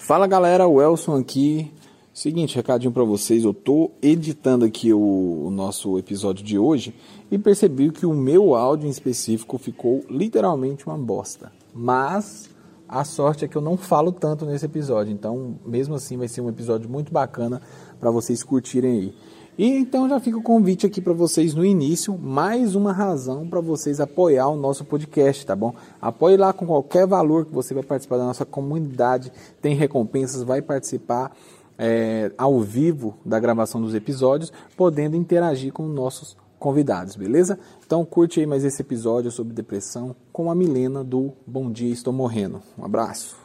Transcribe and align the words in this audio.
Fala 0.00 0.26
galera, 0.26 0.66
o 0.66 0.80
Elson 0.80 1.18
aqui. 1.18 1.70
Seguinte, 2.12 2.56
recadinho 2.56 2.90
para 2.90 3.04
vocês, 3.04 3.44
eu 3.44 3.52
tô 3.52 3.92
editando 4.02 4.64
aqui 4.64 4.92
o, 4.94 5.44
o, 5.46 5.50
nosso 5.50 5.98
episódio 5.98 6.42
de 6.42 6.58
hoje 6.58 6.94
e 7.30 7.38
percebi 7.38 7.90
que 7.90 8.06
o 8.06 8.14
meu 8.14 8.54
áudio 8.54 8.88
em 8.88 8.90
específico 8.90 9.58
ficou 9.58 10.02
literalmente 10.08 10.86
uma 10.86 10.96
bosta. 10.96 11.52
Mas 11.72 12.48
a 12.88 13.04
sorte 13.04 13.44
é 13.44 13.48
que 13.48 13.54
eu 13.54 13.62
não 13.62 13.76
falo 13.76 14.10
tanto 14.10 14.46
nesse 14.46 14.64
episódio, 14.64 15.12
então 15.12 15.54
mesmo 15.64 15.94
assim 15.94 16.16
vai 16.16 16.26
ser 16.26 16.40
um 16.40 16.48
episódio 16.48 16.88
muito 16.88 17.12
bacana 17.12 17.60
para 18.00 18.10
vocês 18.10 18.42
curtirem 18.42 18.90
aí. 18.90 19.14
E 19.60 19.76
então 19.76 20.08
já 20.08 20.18
fica 20.18 20.38
o 20.38 20.42
convite 20.42 20.86
aqui 20.86 21.02
para 21.02 21.12
vocês 21.12 21.52
no 21.52 21.62
início, 21.62 22.16
mais 22.16 22.74
uma 22.74 22.94
razão 22.94 23.46
para 23.46 23.60
vocês 23.60 24.00
apoiar 24.00 24.48
o 24.48 24.56
nosso 24.56 24.86
podcast, 24.86 25.44
tá 25.44 25.54
bom? 25.54 25.74
Apoie 26.00 26.34
lá 26.38 26.50
com 26.50 26.64
qualquer 26.64 27.06
valor 27.06 27.44
que 27.44 27.52
você 27.52 27.74
vai 27.74 27.82
participar 27.82 28.16
da 28.16 28.24
nossa 28.24 28.46
comunidade, 28.46 29.30
tem 29.60 29.74
recompensas, 29.74 30.42
vai 30.42 30.62
participar 30.62 31.36
é, 31.76 32.32
ao 32.38 32.58
vivo 32.62 33.18
da 33.22 33.38
gravação 33.38 33.82
dos 33.82 33.94
episódios, 33.94 34.50
podendo 34.78 35.14
interagir 35.14 35.74
com 35.74 35.86
nossos 35.86 36.38
convidados, 36.58 37.14
beleza? 37.14 37.58
Então 37.84 38.02
curte 38.02 38.40
aí 38.40 38.46
mais 38.46 38.64
esse 38.64 38.80
episódio 38.80 39.30
sobre 39.30 39.52
depressão 39.52 40.16
com 40.32 40.50
a 40.50 40.54
Milena 40.54 41.04
do 41.04 41.34
Bom 41.46 41.70
Dia 41.70 41.92
Estou 41.92 42.14
Morrendo. 42.14 42.62
Um 42.78 42.84
abraço. 42.86 43.36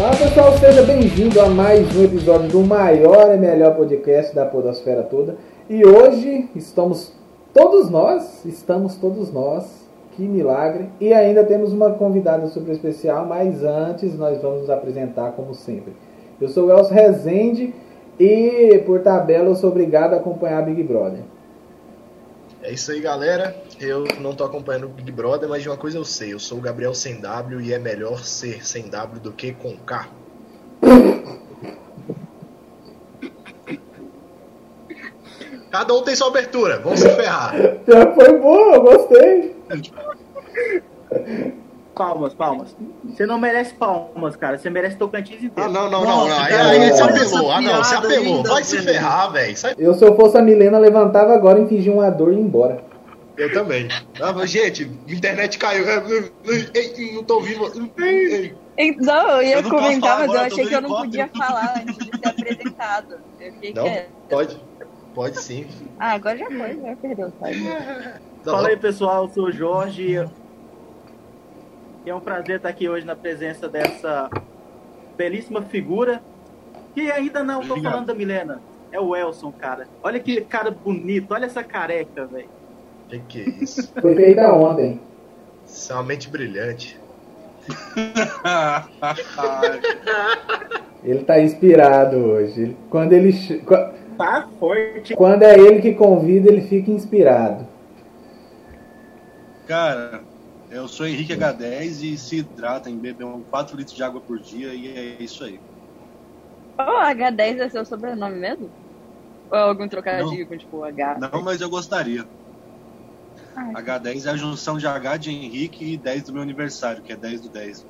Fala 0.00 0.16
pessoal, 0.16 0.56
seja 0.56 0.82
bem-vindo 0.82 1.38
a 1.42 1.50
mais 1.50 1.94
um 1.94 2.02
episódio 2.02 2.48
do 2.48 2.60
maior 2.60 3.34
e 3.34 3.36
melhor 3.36 3.76
podcast 3.76 4.34
da 4.34 4.46
podosfera 4.46 5.02
toda. 5.02 5.36
E 5.68 5.84
hoje 5.84 6.48
estamos 6.56 7.12
todos 7.52 7.90
nós, 7.90 8.42
estamos 8.46 8.96
todos 8.96 9.30
nós, 9.30 9.86
que 10.12 10.22
milagre. 10.22 10.88
E 10.98 11.12
ainda 11.12 11.44
temos 11.44 11.74
uma 11.74 11.90
convidada 11.90 12.46
super 12.46 12.72
especial, 12.72 13.26
mas 13.26 13.62
antes 13.62 14.16
nós 14.16 14.40
vamos 14.40 14.62
nos 14.62 14.70
apresentar 14.70 15.32
como 15.32 15.52
sempre. 15.52 15.92
Eu 16.40 16.48
sou 16.48 16.68
o 16.68 16.70
Elcio 16.70 16.94
Rezende 16.94 17.74
e 18.18 18.82
por 18.86 19.00
tabela 19.00 19.48
eu 19.50 19.54
sou 19.54 19.68
obrigado 19.68 20.14
a 20.14 20.16
acompanhar 20.16 20.64
Big 20.64 20.82
Brother. 20.82 21.20
É 22.70 22.72
isso 22.72 22.92
aí, 22.92 23.00
galera. 23.00 23.60
Eu 23.80 24.04
não 24.20 24.32
tô 24.32 24.44
acompanhando 24.44 24.84
o 24.84 24.88
Big 24.90 25.10
Brother, 25.10 25.48
mas 25.48 25.60
de 25.60 25.68
uma 25.68 25.76
coisa 25.76 25.98
eu 25.98 26.04
sei. 26.04 26.34
Eu 26.34 26.38
sou 26.38 26.58
o 26.58 26.60
Gabriel 26.60 26.94
sem 26.94 27.20
W 27.20 27.60
e 27.60 27.72
é 27.72 27.80
melhor 27.80 28.24
ser 28.24 28.64
sem 28.64 28.88
W 28.88 29.20
do 29.20 29.32
que 29.32 29.52
com 29.52 29.76
K. 29.78 30.08
Cada 35.68 35.92
um 35.94 36.02
tem 36.04 36.14
sua 36.14 36.28
abertura. 36.28 36.78
Vamos 36.78 37.00
se 37.00 37.10
ferrar. 37.10 37.56
Já 37.88 38.14
foi 38.14 38.28
eu 38.28 38.82
gostei. 38.82 39.56
Palmas, 41.94 42.34
palmas. 42.34 42.76
Você 43.04 43.26
não 43.26 43.38
merece 43.38 43.74
palmas, 43.74 44.36
cara. 44.36 44.56
Você 44.56 44.70
merece 44.70 44.96
Tocantins 44.96 45.42
inteiro. 45.42 45.68
Ah, 45.68 45.72
não, 45.72 45.90
não, 45.90 46.04
não. 46.04 46.28
não. 46.28 46.38
Aí, 46.38 46.54
aí 46.54 46.90
você 46.90 47.02
apelou. 47.02 47.50
Ah, 47.50 47.60
não, 47.60 47.84
você 47.84 47.94
apelou. 47.94 48.42
Vai 48.44 48.64
se 48.64 48.78
ferrar, 48.78 49.32
velho. 49.32 49.56
Eu, 49.76 49.94
se 49.94 50.04
eu 50.04 50.16
fosse 50.16 50.38
a 50.38 50.42
Milena, 50.42 50.78
levantava 50.78 51.34
agora, 51.34 51.58
infligir 51.58 51.92
uma 51.92 52.08
dor 52.10 52.32
e 52.32 52.36
ir 52.36 52.40
embora. 52.40 52.82
Eu 53.36 53.52
também. 53.52 53.88
Ah, 54.20 54.46
gente, 54.46 54.90
internet 55.08 55.58
caiu. 55.58 55.84
Não 57.14 57.24
tô 57.24 57.34
ouvindo. 57.34 57.90
Não, 58.98 59.28
eu 59.30 59.42
ia 59.42 59.56
eu 59.56 59.68
comentar, 59.68 60.18
mas 60.20 60.32
eu 60.32 60.40
achei 60.40 60.66
que 60.66 60.74
eu 60.74 60.80
não 60.80 61.02
podia 61.02 61.28
falar 61.28 61.82
antes 61.82 61.96
de 61.96 62.18
ser 62.18 62.28
apresentado. 62.28 63.14
Eu 63.40 63.52
fiquei 63.52 63.74
não, 63.74 63.84
quieto. 63.84 64.10
pode. 64.28 64.60
Pode 65.14 65.40
sim. 65.40 65.66
Ah, 65.98 66.12
agora 66.12 66.38
já 66.38 66.46
foi, 66.46 66.80
já 66.80 66.96
perdeu, 66.96 67.32
sabe? 67.40 67.64
Fala 68.44 68.68
aí, 68.68 68.76
pessoal. 68.76 69.24
Eu 69.24 69.30
sou 69.30 69.44
o 69.46 69.52
Jorge. 69.52 70.24
É 72.06 72.14
um 72.14 72.20
prazer 72.20 72.56
estar 72.56 72.70
aqui 72.70 72.88
hoje 72.88 73.04
na 73.04 73.14
presença 73.14 73.68
dessa 73.68 74.30
belíssima 75.16 75.62
figura. 75.62 76.22
Que 76.94 77.10
ainda 77.10 77.44
não 77.44 77.60
estou 77.60 77.80
falando 77.80 78.06
da 78.06 78.14
Milena. 78.14 78.60
É 78.90 78.98
o 78.98 79.14
Elson, 79.14 79.52
cara. 79.52 79.86
Olha 80.02 80.18
que 80.18 80.40
cara 80.40 80.70
bonito. 80.70 81.32
Olha 81.32 81.46
essa 81.46 81.62
careca, 81.62 82.26
velho. 82.26 82.48
Que 83.08 83.18
que 83.20 83.40
é 83.40 83.48
isso? 83.62 83.92
Foi 84.00 84.14
feita 84.14 84.52
ontem. 84.52 85.00
Isso 85.66 85.92
é 85.92 85.94
uma 85.94 86.02
mente 86.02 86.28
brilhante. 86.28 86.98
ele 91.04 91.22
tá 91.24 91.40
inspirado 91.40 92.16
hoje. 92.16 92.76
Quando 92.88 93.12
ele. 93.12 93.32
Tá 94.16 94.48
forte. 94.58 95.14
Quando 95.14 95.42
é 95.42 95.58
ele 95.58 95.80
que 95.80 95.94
convida, 95.94 96.50
ele 96.50 96.62
fica 96.62 96.90
inspirado. 96.90 97.68
Cara, 99.68 100.22
eu 100.70 100.86
sou 100.86 101.06
Henrique 101.06 101.34
H10 101.34 102.02
e 102.02 102.16
se 102.16 102.38
hidrata 102.38 102.88
em 102.88 102.96
beber 102.96 103.26
4 103.50 103.76
litros 103.76 103.96
de 103.96 104.02
água 104.02 104.20
por 104.20 104.38
dia 104.38 104.72
e 104.72 104.88
é 104.96 105.22
isso 105.22 105.44
aí. 105.44 105.60
Oh, 106.78 106.82
H10 106.82 107.60
é 107.60 107.68
seu 107.68 107.84
sobrenome 107.84 108.36
mesmo? 108.36 108.70
Ou 109.50 109.58
é 109.58 109.62
algum 109.62 109.88
trocadilho 109.88 110.46
com 110.46 110.56
tipo 110.56 110.84
H? 110.84 111.18
Não, 111.18 111.42
mas 111.42 111.60
eu 111.60 111.68
gostaria. 111.68 112.24
Ai. 113.56 113.82
H10 113.82 114.26
é 114.26 114.30
a 114.30 114.36
junção 114.36 114.78
de 114.78 114.86
H 114.86 115.16
de 115.16 115.30
Henrique 115.30 115.92
e 115.92 115.96
10 115.96 116.24
do 116.24 116.32
meu 116.32 116.42
aniversário, 116.42 117.02
que 117.02 117.12
é 117.12 117.16
10 117.16 117.40
do 117.42 117.48
10. 117.48 117.86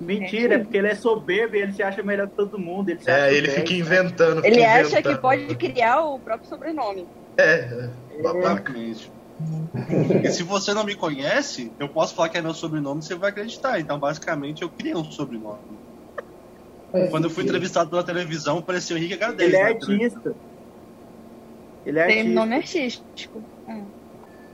Mentira, 0.00 0.56
é 0.56 0.58
porque 0.58 0.76
ele 0.76 0.88
é 0.88 0.94
soberbo 0.94 1.56
e 1.56 1.60
ele 1.62 1.72
se 1.72 1.82
acha 1.82 2.02
melhor 2.02 2.28
que 2.28 2.36
todo 2.36 2.58
mundo. 2.58 2.90
Ele 2.90 3.00
é, 3.06 3.34
ele 3.34 3.48
fica 3.48 3.72
inventando. 3.72 4.44
Ele 4.44 4.56
fica 4.56 4.68
acha 4.68 4.80
inventando. 4.86 5.14
que 5.14 5.20
pode 5.20 5.56
criar 5.56 6.04
o 6.04 6.18
próprio 6.18 6.48
sobrenome. 6.48 7.08
É, 7.36 7.60
é. 7.60 7.90
Porque 10.06 10.30
se 10.30 10.42
você 10.42 10.72
não 10.72 10.84
me 10.84 10.94
conhece, 10.94 11.70
eu 11.78 11.88
posso 11.88 12.14
falar 12.14 12.28
que 12.30 12.38
é 12.38 12.42
meu 12.42 12.54
sobrenome 12.54 13.02
você 13.02 13.14
vai 13.14 13.30
acreditar. 13.30 13.78
Então, 13.78 13.98
basicamente, 13.98 14.62
eu 14.62 14.70
criei 14.70 14.94
um 14.94 15.04
sobrenome. 15.04 15.60
Quando 17.10 17.24
eu 17.24 17.30
fui 17.30 17.44
entrevistado 17.44 17.90
pela 17.90 18.02
televisão, 18.02 18.62
parecia 18.62 18.96
o 18.96 18.98
Henrique 18.98 19.16
H10. 19.16 19.40
Ele 19.40 19.56
é 19.56 19.62
artista. 19.62 20.36
Ele 21.84 21.98
é 21.98 22.06
Tem 22.06 22.18
artista. 22.18 22.40
nome 22.40 22.54
artístico. 22.54 23.42
Hum. 23.68 23.84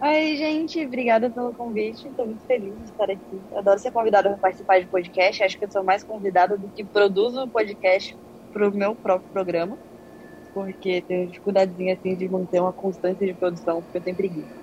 Oi, 0.03 0.37
gente, 0.37 0.85
obrigada 0.85 1.31
pelo 1.31 1.55
convite. 1.55 2.09
Estou 2.09 2.27
muito 2.27 2.45
feliz 2.45 2.75
de 2.75 2.85
estar 2.85 3.05
aqui. 3.05 3.41
Eu 3.53 3.59
adoro 3.59 3.79
ser 3.79 3.93
convidada 3.93 4.31
para 4.31 4.39
participar 4.39 4.81
de 4.81 4.87
podcast. 4.87 5.45
Acho 5.45 5.57
que 5.57 5.65
eu 5.65 5.71
sou 5.71 5.85
mais 5.85 6.03
convidada 6.03 6.59
do 6.59 6.69
que 6.69 6.83
produzo 6.83 7.47
podcast 7.49 8.17
para 8.53 8.69
o 8.69 8.77
meu 8.77 8.97
próprio 8.97 9.31
programa. 9.31 9.79
Porque 10.53 11.01
tenho 11.03 11.29
dificuldadezinha 11.29 11.95
assim 11.95 12.17
de 12.17 12.29
manter 12.29 12.61
uma 12.61 12.73
constância 12.73 13.25
de 13.25 13.33
produção, 13.33 13.81
porque 13.81 13.99
eu 13.99 14.03
tenho 14.03 14.17
preguiça. 14.17 14.62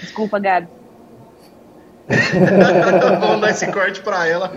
Desculpa, 0.00 0.38
Gabi. 0.38 0.68
Vamos 3.20 3.40
dar 3.40 3.50
esse 3.50 3.70
corte 3.70 4.00
pra 4.00 4.26
ela. 4.26 4.50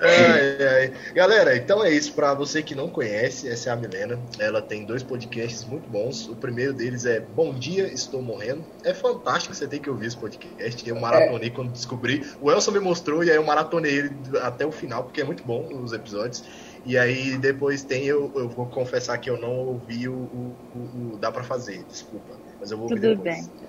ai, 0.00 0.66
ai. 0.66 0.92
Galera, 1.14 1.56
então 1.56 1.84
é 1.84 1.90
isso. 1.90 2.12
Pra 2.14 2.32
você 2.32 2.62
que 2.62 2.74
não 2.74 2.88
conhece, 2.88 3.48
essa 3.48 3.68
é 3.68 3.72
a 3.72 3.76
Milena. 3.76 4.18
Ela 4.38 4.62
tem 4.62 4.84
dois 4.84 5.02
podcasts 5.02 5.64
muito 5.64 5.88
bons. 5.88 6.28
O 6.28 6.36
primeiro 6.36 6.72
deles 6.72 7.04
é 7.04 7.20
Bom 7.20 7.52
Dia, 7.52 7.86
Estou 7.92 8.22
Morrendo. 8.22 8.64
É 8.82 8.94
fantástico, 8.94 9.54
você 9.54 9.66
tem 9.66 9.80
que 9.80 9.90
ouvir 9.90 10.06
esse 10.06 10.16
podcast. 10.16 10.88
Eu 10.88 10.98
maratonei 10.98 11.50
quando 11.50 11.70
descobri. 11.70 12.24
O 12.40 12.50
Elson 12.50 12.72
me 12.72 12.80
mostrou 12.80 13.22
e 13.22 13.30
aí 13.30 13.36
eu 13.36 13.44
maratonei 13.44 13.98
ele 13.98 14.16
até 14.42 14.64
o 14.64 14.72
final, 14.72 15.04
porque 15.04 15.20
é 15.20 15.24
muito 15.24 15.44
bom 15.44 15.68
os 15.82 15.92
episódios. 15.92 16.42
E 16.84 16.98
aí 16.98 17.38
depois 17.38 17.84
tem, 17.84 18.04
eu, 18.04 18.30
eu 18.34 18.48
vou 18.50 18.68
confessar 18.68 19.18
que 19.18 19.30
eu 19.30 19.38
não 19.38 19.52
ouvi 19.52 20.08
o, 20.08 20.14
o, 20.16 20.58
o, 20.72 21.14
o 21.14 21.18
Dá 21.18 21.32
Pra 21.32 21.42
Fazer, 21.42 21.84
desculpa. 21.84 22.38
Mas 22.60 22.70
eu 22.70 22.76
vou 22.76 22.88
ouvir 22.88 23.00
Tudo 23.00 23.10
depois. 23.10 23.24
bem. 23.24 23.64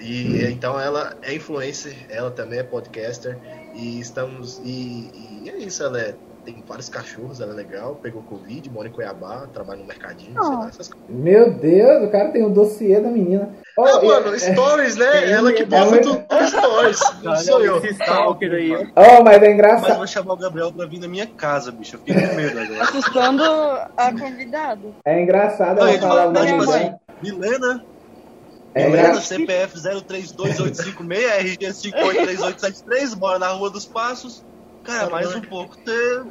E 0.00 0.42
então 0.50 0.80
ela 0.80 1.14
é 1.22 1.34
influencer, 1.34 2.06
ela 2.08 2.30
também 2.30 2.58
é 2.58 2.62
podcaster 2.64 3.38
e 3.72 4.00
estamos 4.00 4.58
e, 4.58 5.44
e 5.44 5.50
é 5.50 5.58
isso, 5.58 5.82
ela 5.82 6.00
é, 6.00 6.18
tem 6.42 6.64
vários 6.66 6.88
cachorros, 6.88 7.40
ela 7.40 7.52
é 7.52 7.56
legal, 7.56 7.96
pegou 7.96 8.22
covid, 8.22 8.70
mora 8.70 8.88
em 8.88 8.92
Cuiabá, 8.92 9.46
trabalha 9.48 9.80
no 9.80 9.86
mercadinho, 9.86 10.42
sei 10.42 10.56
lá, 10.56 10.68
essas 10.68 10.88
coisas. 10.88 11.22
Meu 11.22 11.58
Deus, 11.58 12.08
o 12.08 12.10
cara 12.10 12.32
tem 12.32 12.42
um 12.44 12.52
dossiê 12.52 12.98
da 13.00 13.10
menina. 13.10 13.54
Oh, 13.76 13.84
Ah, 13.84 14.00
e- 14.02 14.06
mano, 14.06 14.38
stories, 14.38 14.96
né? 14.96 15.32
Ela 15.32 15.52
que 15.52 15.66
posta 15.66 15.96
é 15.96 16.00
tudo 16.00 16.24
no 16.30 16.48
stories, 16.48 16.98
não 17.22 17.36
sou 17.36 17.60
eu. 17.64 17.76
Esse 17.78 17.88
stalker 17.90 18.52
aí. 18.52 18.70
Oh, 18.96 19.22
mas 19.24 19.34
é 19.34 19.38
Mas 19.38 19.42
eu 19.42 19.52
engraçado. 19.52 19.96
vou 19.96 20.06
chamar 20.06 20.34
o 20.34 20.36
Gabriel 20.36 20.72
pra 20.72 20.86
vir 20.86 21.00
na 21.00 21.08
minha 21.08 21.26
casa, 21.26 21.72
bicho. 21.72 21.96
Eu 21.96 22.00
fiquei 22.00 22.14
com 22.28 22.34
medo 22.36 22.58
agora. 22.58 22.82
Assustando 22.84 23.42
a 23.96 24.12
convidada. 24.18 24.92
É 25.04 25.20
engraçado 25.22 25.80
ela 25.80 25.98
falar 25.98 26.28
o 26.28 26.32
nome 26.32 26.46
dela. 26.46 26.62
assim, 26.76 26.94
Milena, 27.20 27.84
É 28.74 28.86
Milena. 28.86 29.20
CPF 29.20 29.74
032856, 29.80 31.24
RG 31.32 31.72
583873, 31.74 33.14
mora 33.16 33.38
na 33.38 33.48
Rua 33.48 33.70
dos 33.70 33.86
Passos. 33.86 34.44
Cara, 34.84 35.10
mais 35.10 35.34
um 35.34 35.40
pouco. 35.40 35.74
Você... 35.84 36.22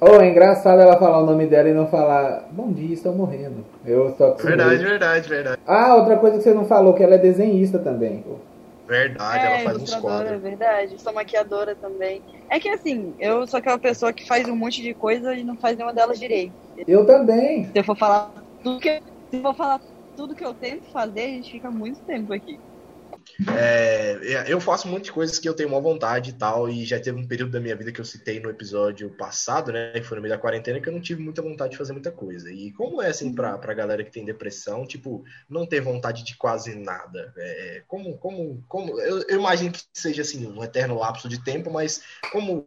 Oh, 0.00 0.20
é 0.20 0.28
engraçado 0.28 0.80
ela 0.80 0.98
falar 0.98 1.22
o 1.22 1.26
nome 1.26 1.46
dela 1.46 1.70
e 1.70 1.72
não 1.72 1.88
falar 1.88 2.46
Bom 2.50 2.70
dia, 2.70 2.92
estou 2.92 3.14
morrendo. 3.14 3.64
Eu 3.84 4.08
acostumado. 4.08 4.42
Verdade, 4.42 4.84
verdade, 4.84 5.28
verdade. 5.28 5.60
Ah, 5.66 5.94
outra 5.94 6.16
coisa 6.18 6.36
que 6.36 6.42
você 6.42 6.52
não 6.52 6.66
falou, 6.66 6.92
que 6.92 7.02
ela 7.02 7.14
é 7.14 7.18
desenhista 7.18 7.78
também. 7.78 8.22
Verdade, 8.86 9.44
é, 9.44 9.46
ela 9.46 9.64
faz 9.64 9.82
uns 9.82 9.94
quadros. 9.94 10.42
verdade. 10.42 11.00
Sou 11.00 11.12
maquiadora 11.12 11.74
também. 11.74 12.22
É 12.50 12.60
que 12.60 12.68
assim, 12.68 13.14
eu 13.18 13.46
sou 13.46 13.58
aquela 13.58 13.78
pessoa 13.78 14.12
que 14.12 14.26
faz 14.26 14.46
um 14.48 14.54
monte 14.54 14.82
de 14.82 14.92
coisa 14.92 15.34
e 15.34 15.42
não 15.42 15.56
faz 15.56 15.76
nenhuma 15.76 15.94
delas 15.94 16.18
direito. 16.18 16.52
Eu 16.86 17.06
também. 17.06 17.64
Se 17.64 17.78
eu 17.78 17.84
for 17.84 17.96
falar 17.96 18.32
tudo 18.62 18.78
que, 18.78 19.00
se 19.30 19.36
eu 19.36 19.42
for 19.42 19.54
falar 19.54 19.80
tudo 20.14 20.34
que 20.34 20.44
eu 20.44 20.54
tento 20.54 20.84
fazer, 20.92 21.22
a 21.22 21.28
gente 21.28 21.52
fica 21.52 21.70
muito 21.70 22.00
tempo 22.00 22.32
aqui. 22.32 22.60
É, 23.54 24.46
eu 24.48 24.60
faço 24.60 24.88
muitas 24.88 25.10
coisas 25.10 25.38
que 25.38 25.48
eu 25.48 25.54
tenho 25.54 25.68
uma 25.68 25.80
vontade 25.80 26.30
e 26.30 26.32
tal, 26.32 26.68
e 26.68 26.84
já 26.86 26.98
teve 26.98 27.18
um 27.18 27.26
período 27.26 27.50
da 27.50 27.60
minha 27.60 27.76
vida 27.76 27.92
que 27.92 28.00
eu 28.00 28.04
citei 28.04 28.40
no 28.40 28.48
episódio 28.48 29.10
passado, 29.10 29.72
né, 29.72 29.92
que 29.92 30.04
foi 30.04 30.16
no 30.16 30.22
meio 30.22 30.34
da 30.34 30.40
quarentena, 30.40 30.80
que 30.80 30.88
eu 30.88 30.92
não 30.92 31.00
tive 31.00 31.22
muita 31.22 31.42
vontade 31.42 31.72
de 31.72 31.76
fazer 31.76 31.92
muita 31.92 32.10
coisa. 32.10 32.50
E 32.50 32.72
como 32.72 33.02
é 33.02 33.08
assim 33.08 33.34
pra, 33.34 33.58
pra 33.58 33.74
galera 33.74 34.02
que 34.02 34.10
tem 34.10 34.24
depressão, 34.24 34.86
tipo, 34.86 35.22
não 35.50 35.66
ter 35.66 35.80
vontade 35.80 36.24
de 36.24 36.36
quase 36.36 36.74
nada? 36.74 37.32
É, 37.36 37.82
como, 37.86 38.16
como, 38.16 38.64
como, 38.68 38.98
eu, 39.00 39.22
eu 39.28 39.38
imagino 39.38 39.72
que 39.72 39.82
seja 39.92 40.22
assim, 40.22 40.46
um 40.46 40.64
eterno 40.64 40.98
lapso 40.98 41.28
de 41.28 41.42
tempo, 41.44 41.70
mas 41.70 42.02
como, 42.32 42.66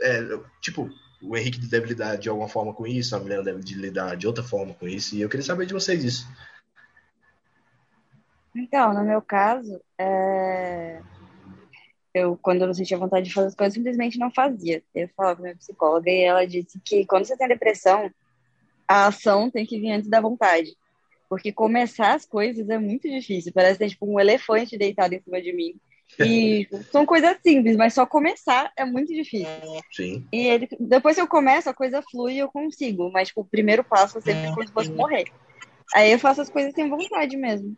é, 0.00 0.20
tipo, 0.60 0.88
o 1.22 1.36
Henrique 1.36 1.58
deve 1.66 1.88
lidar 1.88 2.16
de 2.16 2.28
alguma 2.28 2.48
forma 2.48 2.72
com 2.72 2.86
isso, 2.86 3.16
a 3.16 3.20
Milena 3.20 3.42
deve 3.42 3.60
lidar 3.74 4.16
de 4.16 4.26
outra 4.26 4.44
forma 4.44 4.74
com 4.74 4.86
isso, 4.86 5.16
e 5.16 5.22
eu 5.22 5.28
queria 5.28 5.44
saber 5.44 5.66
de 5.66 5.74
vocês 5.74 6.04
isso. 6.04 6.26
Então, 8.54 8.94
no 8.94 9.04
meu 9.04 9.20
caso, 9.20 9.80
é... 9.98 11.00
eu 12.12 12.38
quando 12.40 12.62
eu 12.62 12.66
não 12.68 12.74
sentia 12.74 12.98
vontade 12.98 13.28
de 13.28 13.34
fazer 13.34 13.48
as 13.48 13.54
coisas, 13.54 13.74
simplesmente 13.74 14.18
não 14.18 14.30
fazia. 14.30 14.82
Eu 14.94 15.08
falava 15.16 15.36
com 15.36 15.42
a 15.42 15.44
minha 15.44 15.56
psicóloga 15.56 16.10
e 16.10 16.22
ela 16.22 16.46
disse 16.46 16.80
que 16.84 17.04
quando 17.04 17.24
você 17.24 17.36
tem 17.36 17.48
depressão, 17.48 18.10
a 18.86 19.06
ação 19.06 19.50
tem 19.50 19.66
que 19.66 19.80
vir 19.80 19.92
antes 19.92 20.08
da 20.08 20.20
vontade. 20.20 20.76
Porque 21.28 21.50
começar 21.50 22.14
as 22.14 22.24
coisas 22.24 22.68
é 22.68 22.78
muito 22.78 23.08
difícil. 23.08 23.52
Parece 23.52 23.78
ter 23.78 23.88
tipo 23.88 24.06
um 24.06 24.20
elefante 24.20 24.78
deitado 24.78 25.14
em 25.14 25.20
cima 25.20 25.40
de 25.42 25.52
mim. 25.52 25.74
E 26.20 26.68
são 26.92 27.04
coisas 27.04 27.36
simples, 27.42 27.76
mas 27.76 27.94
só 27.94 28.06
começar 28.06 28.70
é 28.76 28.84
muito 28.84 29.12
difícil. 29.12 29.48
Sim. 29.90 30.26
E 30.32 30.46
ele, 30.46 30.68
depois 30.78 31.16
que 31.16 31.22
eu 31.22 31.26
começo, 31.26 31.68
a 31.68 31.74
coisa 31.74 32.02
flui 32.02 32.34
e 32.34 32.38
eu 32.38 32.48
consigo. 32.48 33.10
Mas 33.10 33.28
tipo, 33.28 33.40
o 33.40 33.44
primeiro 33.44 33.82
passo 33.82 34.18
é 34.18 34.20
sempre 34.20 34.48
como 34.54 34.66
se 34.66 34.72
fosse 34.72 34.92
morrer. 34.92 35.24
Aí 35.94 36.12
eu 36.12 36.18
faço 36.18 36.40
as 36.40 36.50
coisas 36.50 36.72
sem 36.74 36.88
vontade 36.88 37.36
mesmo. 37.36 37.76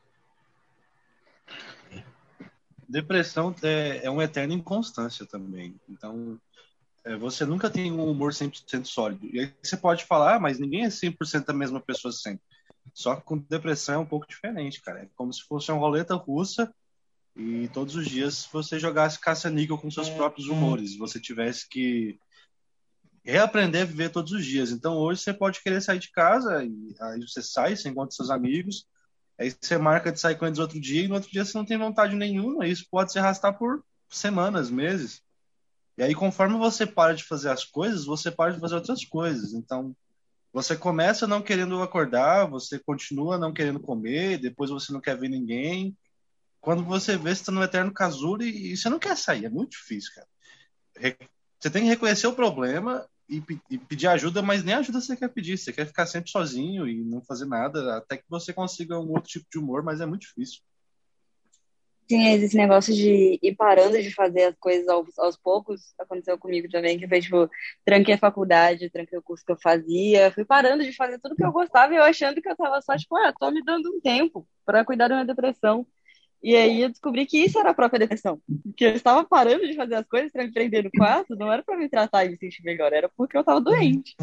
Depressão 2.89 3.55
é, 3.63 4.05
é 4.05 4.11
uma 4.11 4.25
eterna 4.25 4.55
inconstância 4.55 5.27
também. 5.27 5.75
Então, 5.89 6.39
é, 7.05 7.17
você 7.17 7.45
nunca 7.45 7.71
tem 7.71 7.93
um 7.93 8.11
humor 8.11 8.33
100% 8.33 8.85
sólido. 8.85 9.29
E 9.33 9.41
aí 9.41 9.55
você 9.63 9.77
pode 9.77 10.05
falar, 10.05 10.37
ah, 10.37 10.41
mas 10.41 10.59
ninguém 10.59 10.85
é 10.85 10.89
100% 10.89 11.45
a 11.49 11.53
mesma 11.53 11.81
pessoa 11.81 12.13
sempre. 12.13 12.43
Só 12.93 13.17
que 13.17 13.23
com 13.23 13.39
depressão 13.39 13.97
é 13.97 13.99
um 13.99 14.07
pouco 14.07 14.27
diferente, 14.29 14.81
cara. 14.81 15.03
É 15.03 15.09
como 15.15 15.33
se 15.33 15.43
fosse 15.43 15.71
uma 15.71 15.81
roleta 15.81 16.15
russa 16.15 16.73
e 17.37 17.69
todos 17.69 17.95
os 17.95 18.09
dias 18.09 18.49
você 18.51 18.79
jogasse 18.79 19.21
caça-níquel 19.21 19.79
com 19.79 19.91
seus 19.91 20.09
próprios 20.09 20.49
humores. 20.49 20.97
Você 20.97 21.21
tivesse 21.21 21.69
que 21.69 22.19
reaprender 23.25 23.83
a 23.83 23.87
viver 23.87 24.11
todos 24.11 24.33
os 24.33 24.45
dias. 24.45 24.71
Então, 24.71 24.97
hoje 24.97 25.21
você 25.21 25.35
pode 25.35 25.63
querer 25.63 25.81
sair 25.83 25.99
de 25.99 26.11
casa 26.11 26.65
e 26.65 26.95
aí 27.01 27.21
você 27.21 27.43
sai, 27.43 27.77
você 27.77 27.89
encontra 27.89 28.15
seus 28.15 28.31
amigos, 28.31 28.87
Aí 29.39 29.51
você 29.51 29.77
marca 29.77 30.11
de 30.11 30.19
sair 30.19 30.37
com 30.37 30.47
eles 30.47 30.59
outro 30.59 30.81
dia 30.81 31.03
e 31.03 31.09
no 31.09 31.15
outro 31.15 31.31
dia 31.31 31.45
você 31.45 31.57
não 31.57 31.65
tem 31.65 31.77
vontade 31.77 32.15
nenhuma. 32.15 32.67
Isso 32.67 32.87
pode 32.91 33.13
se 33.13 33.19
arrastar 33.19 33.57
por 33.59 33.85
semanas, 34.09 34.71
meses. 34.71 35.23
E 35.99 36.03
aí, 36.03 36.15
conforme 36.15 36.57
você 36.59 36.87
para 36.87 37.15
de 37.15 37.25
fazer 37.25 37.51
as 37.51 37.65
coisas, 37.65 38.05
você 38.05 38.31
para 38.31 38.53
de 38.53 38.61
fazer 38.61 38.75
outras 38.75 39.05
coisas. 39.05 39.53
Então, 39.53 39.97
você 40.53 40.77
começa 40.77 41.27
não 41.27 41.43
querendo 41.43 41.83
acordar, 41.83 42.47
você 42.47 42.79
continua 42.79 43.39
não 43.39 43.53
querendo 43.53 43.81
comer, 43.81 44.39
depois 44.39 44.71
você 44.71 44.93
não 44.93 45.01
quer 45.01 45.17
ver 45.19 45.29
ninguém. 45.29 45.97
Quando 46.61 46.85
você 46.85 47.17
vê, 47.17 47.35
você 47.35 47.43
está 47.43 47.53
no 47.53 47.63
eterno 47.63 47.93
casulo 47.93 48.43
e, 48.43 48.73
e 48.73 48.77
você 48.77 48.89
não 48.89 48.99
quer 48.99 49.17
sair. 49.17 49.47
É 49.47 49.51
muito 49.51 49.73
difícil, 49.73 50.13
cara. 50.15 50.29
Você 51.59 51.71
tem 51.71 51.83
que 51.83 51.89
reconhecer 51.89 52.27
o 52.27 52.35
problema 52.35 53.07
e, 53.29 53.43
e, 53.71 53.79
pedir 53.79 54.09
ajuda, 54.09 54.41
mas 54.41 54.63
nem 54.63 54.75
ajuda 54.75 55.01
você 55.01 55.17
quer 55.17 55.29
pedir. 55.29 55.59
Você 55.59 55.73
quer 55.73 55.87
ficar 55.87 56.07
sempre 56.07 56.31
sozinho 56.31 56.89
e 56.89 57.05
não 57.05 57.23
fazer 57.23 57.47
nada, 57.47 57.97
até 57.97 58.17
que 58.17 58.25
você 58.29 58.53
consiga 58.53 58.99
um 58.99 59.11
outro 59.11 59.31
tipo 59.31 59.47
de 59.51 59.59
humor, 59.59 59.83
mas 59.83 60.01
é 60.01 60.07
muito 60.07 60.23
difícil. 60.23 60.61
Sim, 62.09 62.25
esse 62.35 62.57
negócio 62.57 62.95
de 62.95 63.37
ir 63.43 63.57
parando 63.57 64.01
de 64.01 64.15
fazer 64.15 64.45
as 64.45 64.57
coisas 64.61 64.87
aos, 64.87 65.19
aos 65.19 65.37
poucos 65.37 65.93
aconteceu 65.99 66.39
comigo 66.39 66.69
também, 66.71 66.97
que 66.97 67.09
foi 67.09 67.21
tipo, 67.21 67.51
tranquei 67.85 68.15
a 68.15 68.19
faculdade, 68.19 68.89
tranquei 68.91 69.19
o 69.19 69.23
curso 69.23 69.45
que 69.45 69.51
eu 69.51 69.59
fazia, 69.61 70.31
fui 70.31 70.45
parando 70.45 70.85
de 70.85 70.95
fazer 70.95 71.19
tudo 71.19 71.35
que 71.35 71.45
eu 71.45 71.51
gostava 71.51 71.93
e 71.93 71.97
eu 71.97 72.05
achando 72.05 72.41
que 72.41 72.49
eu 72.49 72.55
tava 72.55 72.81
só, 72.81 72.97
tipo, 72.97 73.17
ah, 73.17 73.35
tô 73.37 73.51
me 73.51 73.61
dando 73.65 73.93
um 73.93 74.01
tempo 74.01 74.47
para 74.65 74.85
cuidar 74.85 75.09
da 75.09 75.17
minha 75.17 75.27
depressão. 75.27 75.85
E 76.47 76.55
aí 76.55 76.83
eu 76.83 76.89
descobri 76.89 77.27
que 77.27 77.39
isso 77.39 77.59
era 77.59 77.71
a 77.71 77.75
própria 77.75 77.99
depressão. 77.99 78.41
Que 78.77 78.85
eu 78.85 78.91
estava 78.93 79.25
parando 79.25 79.67
de 79.67 79.75
fazer 79.75 79.97
as 79.97 80.07
coisas 80.07 80.31
para 80.31 80.45
me 80.45 80.53
prender 80.53 80.85
no 80.85 80.93
quarto, 80.97 81.35
não 81.35 81.53
era 81.53 81.61
para 81.61 81.77
me 81.77 81.89
tratar 81.89 82.25
e 82.25 82.29
me 82.29 82.37
sentir 82.37 82.63
melhor, 82.63 82.93
era 82.93 83.11
porque 83.17 83.37
eu 83.37 83.41
estava 83.41 83.61
doente. 83.61 84.15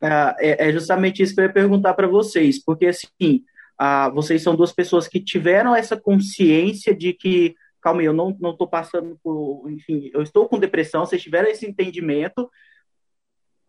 É, 0.00 0.68
é 0.68 0.72
justamente 0.72 1.22
isso 1.22 1.34
que 1.34 1.40
eu 1.42 1.44
ia 1.44 1.52
perguntar 1.52 1.92
para 1.92 2.08
vocês, 2.08 2.58
porque 2.64 2.86
assim, 2.86 3.44
ah, 3.76 4.08
vocês 4.08 4.42
são 4.42 4.56
duas 4.56 4.72
pessoas 4.72 5.06
que 5.06 5.20
tiveram 5.20 5.76
essa 5.76 5.94
consciência 5.94 6.96
de 6.96 7.12
que, 7.12 7.54
calma 7.78 8.00
aí, 8.00 8.06
eu 8.06 8.14
não 8.14 8.30
estou 8.30 8.66
passando 8.66 9.20
por, 9.22 9.70
enfim, 9.70 10.10
eu 10.14 10.22
estou 10.22 10.48
com 10.48 10.58
depressão, 10.58 11.04
vocês 11.04 11.22
tiveram 11.22 11.50
esse 11.50 11.66
entendimento, 11.66 12.50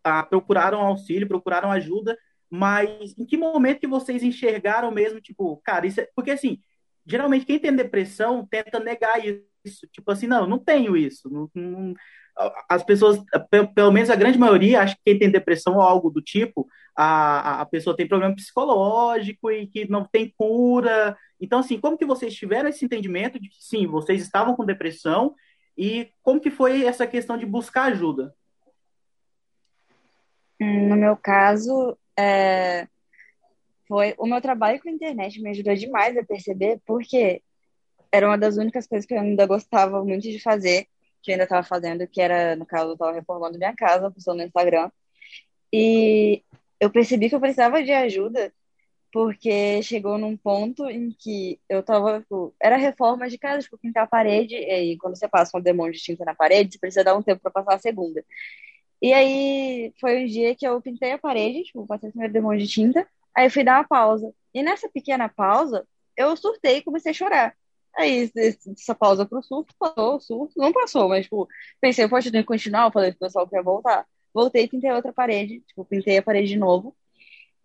ah, 0.06 0.24
procuraram 0.24 0.80
auxílio, 0.80 1.28
procuraram 1.28 1.70
ajuda, 1.70 2.18
mas 2.50 3.14
em 3.18 3.26
que 3.26 3.36
momento 3.36 3.82
que 3.82 3.88
vocês 3.88 4.24
enxergaram 4.24 4.90
mesmo, 4.90 5.20
tipo, 5.20 5.60
cara, 5.66 5.86
isso 5.86 6.00
é, 6.00 6.08
porque 6.16 6.32
assim, 6.32 6.62
geralmente 7.06 7.46
quem 7.46 7.60
tem 7.60 7.76
depressão 7.76 8.46
tenta 8.46 8.80
negar 8.80 9.20
isso. 9.24 9.88
Tipo 9.92 10.12
assim, 10.12 10.28
não, 10.28 10.46
não 10.46 10.60
tenho 10.60 10.98
isso. 10.98 11.30
Não, 11.30 11.50
não, 11.54 11.94
as 12.68 12.84
pessoas, 12.84 13.24
pelo 13.76 13.92
menos 13.92 14.10
a 14.10 14.16
grande 14.16 14.38
maioria, 14.38 14.82
acha 14.82 14.96
que 14.96 15.02
quem 15.06 15.20
tem 15.20 15.32
depressão 15.32 15.76
ou 15.76 15.82
algo 15.82 16.10
do 16.10 16.22
tipo, 16.22 16.68
a, 16.96 17.62
a 17.62 17.66
pessoa 17.66 17.96
tem 17.96 18.08
problema 18.08 18.36
psicológico 18.36 19.52
e 19.52 19.68
que 19.68 19.90
não 19.90 20.04
tem 20.04 20.34
cura. 20.38 21.18
Então, 21.40 21.60
assim, 21.60 21.80
como 21.80 21.98
que 21.98 22.06
vocês 22.06 22.34
tiveram 22.34 22.70
esse 22.70 22.84
entendimento 22.84 23.40
de 23.40 23.50
que, 23.50 23.58
sim, 23.60 23.86
vocês 23.86 24.22
estavam 24.22 24.56
com 24.56 24.66
depressão 24.66 25.36
e 25.78 26.10
como 26.22 26.42
que 26.42 26.52
foi 26.52 26.86
essa 26.86 27.06
questão 27.06 27.38
de 27.38 27.46
buscar 27.46 27.92
ajuda? 27.92 28.34
No 30.60 30.96
meu 30.96 31.18
caso, 31.18 31.98
é, 32.18 32.88
foi 33.88 34.14
o 34.18 34.26
meu 34.26 34.42
trabalho 34.42 34.82
com 34.82 34.90
a 34.90 34.92
internet 34.92 35.42
me 35.42 35.50
ajudou 35.50 35.76
demais 35.76 36.18
a 36.18 36.24
perceber, 36.24 36.80
porque 36.86 37.42
era 38.12 38.28
uma 38.28 38.38
das 38.38 38.58
únicas 38.58 38.88
coisas 38.88 39.06
que 39.06 39.14
eu 39.14 39.20
ainda 39.20 39.46
gostava 39.46 40.04
muito 40.04 40.22
de 40.22 40.40
fazer, 40.40 40.88
que 41.22 41.32
eu 41.32 41.34
ainda 41.34 41.46
estava 41.46 41.64
fazendo, 41.64 42.08
que 42.08 42.22
era, 42.22 42.56
no 42.56 42.66
caso, 42.66 42.90
eu 42.90 42.94
estava 42.94 43.12
reformando 43.12 43.58
minha 43.58 43.76
casa, 43.76 44.12
postando 44.12 44.38
no 44.40 44.44
Instagram. 44.44 44.92
E 45.72 46.44
eu 46.80 46.92
percebi 46.92 47.30
que 47.30 47.36
eu 47.36 47.40
precisava 47.40 47.84
de 47.84 47.92
ajuda, 47.92 48.54
porque 49.12 49.82
chegou 49.82 50.18
num 50.18 50.38
ponto 50.38 50.90
em 50.90 51.12
que 51.12 51.60
eu 51.70 51.82
tava, 51.82 52.20
tipo, 52.22 52.54
era 52.62 52.78
reforma 52.78 53.30
de 53.30 53.38
casa, 53.38 53.62
tipo, 53.64 53.78
pintar 53.78 54.04
a 54.04 54.08
parede, 54.08 54.56
e 54.56 54.98
quando 54.98 55.18
você 55.18 55.28
passa 55.28 55.58
um 55.58 55.62
demônio 55.62 55.94
de 55.94 56.00
tinta 56.00 56.26
na 56.26 56.36
parede, 56.36 56.74
você 56.74 56.80
precisa 56.80 57.04
dar 57.04 57.16
um 57.16 57.22
tempo 57.24 57.42
para 57.42 57.52
passar 57.52 57.76
a 57.76 57.80
segunda. 57.80 58.24
E 59.02 59.14
aí 59.14 59.94
foi 60.00 60.24
um 60.24 60.26
dia 60.28 60.56
que 60.56 60.68
eu 60.68 60.82
pintei 60.82 61.12
a 61.14 61.18
parede, 61.18 61.64
tipo, 61.64 61.86
passei 61.88 62.10
o 62.10 62.12
primeiro 62.12 62.34
demônio 62.34 62.60
de 62.60 62.68
tinta, 62.68 63.08
Aí 63.36 63.48
eu 63.48 63.52
fui 63.52 63.64
dar 63.64 63.80
uma 63.80 63.88
pausa. 63.88 64.34
E 64.54 64.64
nessa 64.64 64.90
pequena 64.90 65.28
pausa, 65.30 65.88
eu 66.16 66.36
surtei 66.38 66.78
e 66.78 66.84
comecei 66.84 67.12
a 67.12 67.14
chorar. 67.14 67.56
Aí, 67.96 68.32
essa 68.36 68.96
pausa 68.96 69.26
pro 69.26 69.42
surto, 69.44 69.76
passou, 69.78 70.16
o 70.16 70.20
surto, 70.20 70.54
não 70.58 70.74
passou, 70.74 71.08
mas, 71.10 71.26
tipo, 71.26 71.48
pensei, 71.80 72.08
poxa, 72.08 72.28
eu 72.30 72.32
tenho 72.32 72.44
que 72.44 72.48
continuar, 72.48 72.92
falei 72.92 73.12
pro 73.12 73.20
pessoal 73.20 73.48
que 73.48 73.56
ia 73.56 73.62
voltar. 73.62 74.06
Voltei 74.34 74.64
e 74.64 74.68
pintei 74.68 74.92
outra 74.92 75.14
parede, 75.14 75.62
tipo, 75.62 75.86
pintei 75.86 76.18
a 76.18 76.24
parede 76.24 76.50
de 76.50 76.58
novo. 76.58 76.96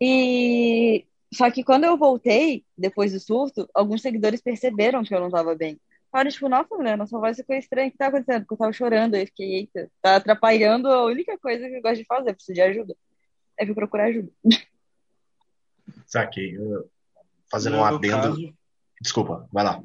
E... 0.01 1.05
Só 1.33 1.49
que 1.51 1.63
quando 1.63 1.83
eu 1.85 1.97
voltei, 1.97 2.65
depois 2.77 3.13
do 3.13 3.19
surto, 3.19 3.69
alguns 3.73 4.01
seguidores 4.01 4.41
perceberam 4.41 5.03
que 5.03 5.13
eu 5.13 5.19
não 5.19 5.29
tava 5.29 5.55
bem. 5.55 5.79
Falaram, 6.11 6.31
tipo, 6.31 6.49
nossa, 6.49 6.75
mulher, 6.75 6.97
nossa 6.97 7.19
voz 7.19 7.37
ficou 7.37 7.55
estranha, 7.55 7.89
o 7.89 7.91
que 7.91 7.97
tá 7.97 8.07
acontecendo? 8.07 8.41
Porque 8.41 8.53
eu 8.55 8.57
tava 8.57 8.73
chorando, 8.73 9.15
aí 9.15 9.25
fiquei, 9.27 9.55
eita, 9.55 9.91
tá 10.01 10.15
atrapalhando 10.15 10.87
a 10.89 11.05
única 11.05 11.37
coisa 11.37 11.67
que 11.69 11.75
eu 11.75 11.81
gosto 11.81 11.97
de 11.97 12.05
fazer, 12.05 12.33
preciso 12.33 12.55
de 12.55 12.61
ajuda. 12.61 12.95
Aí 13.59 13.65
fui 13.65 13.75
procurar 13.75 14.05
ajuda. 14.05 14.31
Saquei. 16.09 16.57
Fazendo 17.51 17.77
um 17.77 17.85
adendo. 17.85 18.17
Caso... 18.17 18.53
Desculpa, 18.99 19.47
vai 19.51 19.63
lá. 19.63 19.81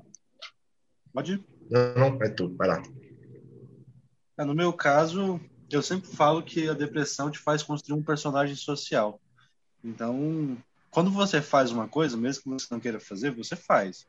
Pode 1.12 1.34
ir. 1.34 1.44
Não, 1.70 1.94
não, 1.94 2.22
é 2.22 2.28
tudo, 2.28 2.56
vai 2.56 2.68
lá. 2.68 2.82
É, 4.36 4.44
no 4.44 4.54
meu 4.54 4.72
caso, 4.72 5.38
eu 5.70 5.82
sempre 5.82 6.08
falo 6.08 6.42
que 6.42 6.68
a 6.68 6.72
depressão 6.72 7.30
te 7.30 7.38
faz 7.38 7.62
construir 7.62 7.96
um 7.96 8.02
personagem 8.02 8.56
social. 8.56 9.20
Então, 9.84 10.56
quando 10.90 11.10
você 11.10 11.42
faz 11.42 11.70
uma 11.70 11.86
coisa, 11.86 12.16
mesmo 12.16 12.42
que 12.42 12.48
você 12.48 12.66
não 12.70 12.80
queira 12.80 12.98
fazer, 12.98 13.30
você 13.30 13.54
faz. 13.54 14.06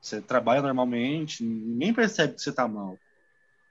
Você 0.00 0.20
trabalha 0.20 0.62
normalmente, 0.62 1.42
ninguém 1.42 1.92
percebe 1.92 2.34
que 2.34 2.40
você 2.40 2.52
tá 2.52 2.68
mal. 2.68 2.96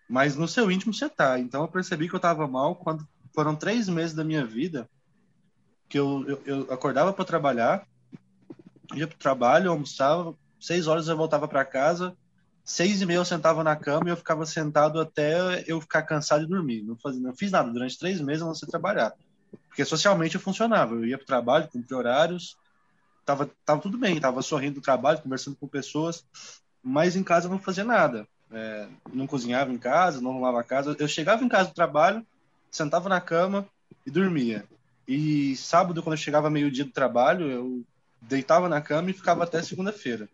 Mas 0.10 0.36
no 0.36 0.48
seu 0.48 0.70
íntimo 0.70 0.94
você 0.94 1.10
tá. 1.10 1.40
Então 1.40 1.62
eu 1.62 1.68
percebi 1.70 2.10
que 2.10 2.16
eu 2.16 2.20
tava 2.20 2.48
mal 2.48 2.76
quando 2.76 3.08
foram 3.34 3.56
três 3.56 3.88
meses 3.88 4.14
da 4.14 4.24
minha 4.24 4.46
vida 4.46 4.90
que 5.90 5.98
eu, 5.98 6.26
eu, 6.28 6.42
eu 6.46 6.74
acordava 6.74 7.14
para 7.14 7.26
trabalhar, 7.26 7.88
ia 8.94 9.08
para 9.08 9.16
o 9.16 9.20
trabalho, 9.20 9.72
almoçava, 9.72 10.36
seis 10.60 10.88
horas 10.88 11.08
eu 11.08 11.18
voltava 11.18 11.48
para 11.48 11.66
casa, 11.66 12.16
seis 12.64 13.02
e 13.02 13.06
meia 13.06 13.18
eu 13.18 13.26
sentava 13.26 13.64
na 13.64 13.76
cama 13.76 14.10
e 14.10 14.12
eu 14.12 14.18
ficava 14.18 14.46
sentado 14.46 15.00
até 15.00 15.64
eu 15.68 15.80
ficar 15.80 16.04
cansado 16.04 16.44
e 16.44 16.48
dormir. 16.48 16.84
Não, 16.84 16.98
fazia, 16.98 17.22
não 17.22 17.36
fiz 17.36 17.52
nada 17.52 17.72
durante 17.72 17.98
três 17.98 18.20
meses 18.20 18.42
não 18.42 18.54
ser 18.54 18.68
trabalhar. 18.68 19.14
Porque 19.70 19.86
socialmente 19.86 20.36
eu 20.36 20.42
funcionava. 20.42 20.96
Eu 20.96 21.06
ia 21.06 21.18
para 21.18 21.24
o 21.24 21.28
trabalho, 21.28 21.70
cumpria 21.70 21.98
horários, 21.98 22.58
tava, 23.26 23.50
tava 23.66 23.82
tudo 23.82 23.98
bem, 23.98 24.20
tava 24.20 24.42
sorrindo 24.42 24.76
do 24.76 24.82
trabalho, 24.82 25.22
conversando 25.22 25.56
com 25.56 25.68
pessoas, 25.68 26.26
mas 26.84 27.16
em 27.16 27.24
casa 27.24 27.48
eu 27.48 27.52
não 27.52 27.60
fazia 27.60 27.84
nada. 27.84 28.28
É, 28.52 28.88
não 29.14 29.28
cozinhava 29.28 29.72
em 29.72 29.78
casa, 29.78 30.22
não 30.22 30.32
arrumava 30.32 30.60
a 30.60 30.64
casa. 30.64 30.96
Eu 31.00 31.08
chegava 31.08 31.44
em 31.44 31.50
casa 31.50 31.70
do 31.70 31.76
trabalho, 31.76 32.26
sentava 32.72 33.08
na 33.08 33.22
cama 33.22 33.68
e 34.06 34.12
dormia. 34.12 34.66
E 35.08 35.56
sábado, 35.56 36.04
quando 36.04 36.14
eu 36.14 36.22
chegava 36.22 36.50
meio-dia 36.50 36.84
do 36.84 36.92
trabalho, 36.92 37.50
eu 37.50 37.86
deitava 38.22 38.68
na 38.68 38.82
cama 38.82 39.10
e 39.10 39.14
ficava 39.14 39.44
até 39.44 39.62
segunda-feira. 39.64 40.28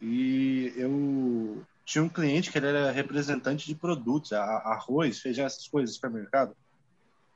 E 0.00 0.72
eu 0.76 1.62
tinha 1.84 2.02
um 2.02 2.08
cliente 2.08 2.50
que 2.50 2.58
ele 2.58 2.68
era 2.68 2.90
representante 2.90 3.66
de 3.66 3.74
produtos, 3.74 4.32
arroz, 4.32 5.20
feijão, 5.20 5.44
essas 5.44 5.68
coisas, 5.68 5.94
supermercado. 5.94 6.56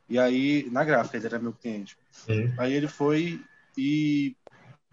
E 0.09 0.19
aí, 0.19 0.69
na 0.71 0.83
gráfica, 0.83 1.17
ele 1.17 1.27
era 1.27 1.39
meu 1.39 1.53
cliente. 1.53 1.97
Uhum. 2.29 2.53
Aí 2.59 2.73
ele 2.73 2.89
foi 2.89 3.41
e 3.77 4.37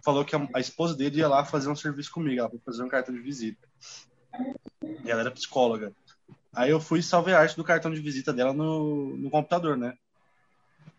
falou 0.04 0.24
que 0.24 0.36
a, 0.36 0.48
a, 0.54 0.60
esposa 0.60 0.96
dele 0.96 1.18
ia 1.18 1.28
lá 1.28 1.44
fazer 1.44 1.70
um 1.70 1.76
serviço 1.76 2.12
comigo, 2.12 2.40
ela 2.40 2.50
foi 2.50 2.60
fazer 2.60 2.84
um 2.84 2.88
cartão 2.88 3.14
de 3.14 3.22
visita. 3.22 3.68
E 5.04 5.10
ela 5.10 5.22
era 5.22 5.32
psicóloga. 5.32 5.92
Aí 6.54 6.70
eu 6.70 6.80
fui 6.80 7.02
salvar 7.02 7.36
a 7.36 7.40
arte 7.40 7.56
do 7.56 7.64
cartão 7.64 7.92
de 7.92 8.00
visita 8.00 8.32
dela 8.32 8.54
no, 8.54 9.18
no 9.18 9.30
computador, 9.30 9.76
né? 9.76 9.98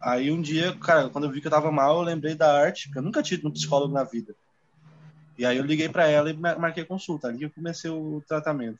Aí 0.01 0.31
um 0.31 0.41
dia, 0.41 0.77
cara, 0.79 1.09
quando 1.11 1.25
eu 1.25 1.31
vi 1.31 1.41
que 1.41 1.47
eu 1.47 1.51
tava 1.51 1.73
mal, 1.73 1.99
eu 1.99 2.03
lembrei 2.03 2.35
da 2.35 2.61
arte, 2.61 2.87
porque 2.87 2.99
eu 2.99 3.03
nunca 3.03 3.23
tive 3.23 3.47
um 3.47 3.51
psicólogo 3.51 3.93
na 3.93 4.05
vida. 4.05 4.35
E 5.37 5.45
aí 5.45 5.57
eu 5.57 5.65
liguei 5.65 5.89
para 5.89 6.09
ela 6.09 6.31
e 6.31 6.37
marquei 6.37 6.85
consulta. 6.85 7.29
Ali 7.29 7.45
eu 7.45 7.51
comecei 7.51 7.91
o 7.91 8.23
tratamento. 8.27 8.79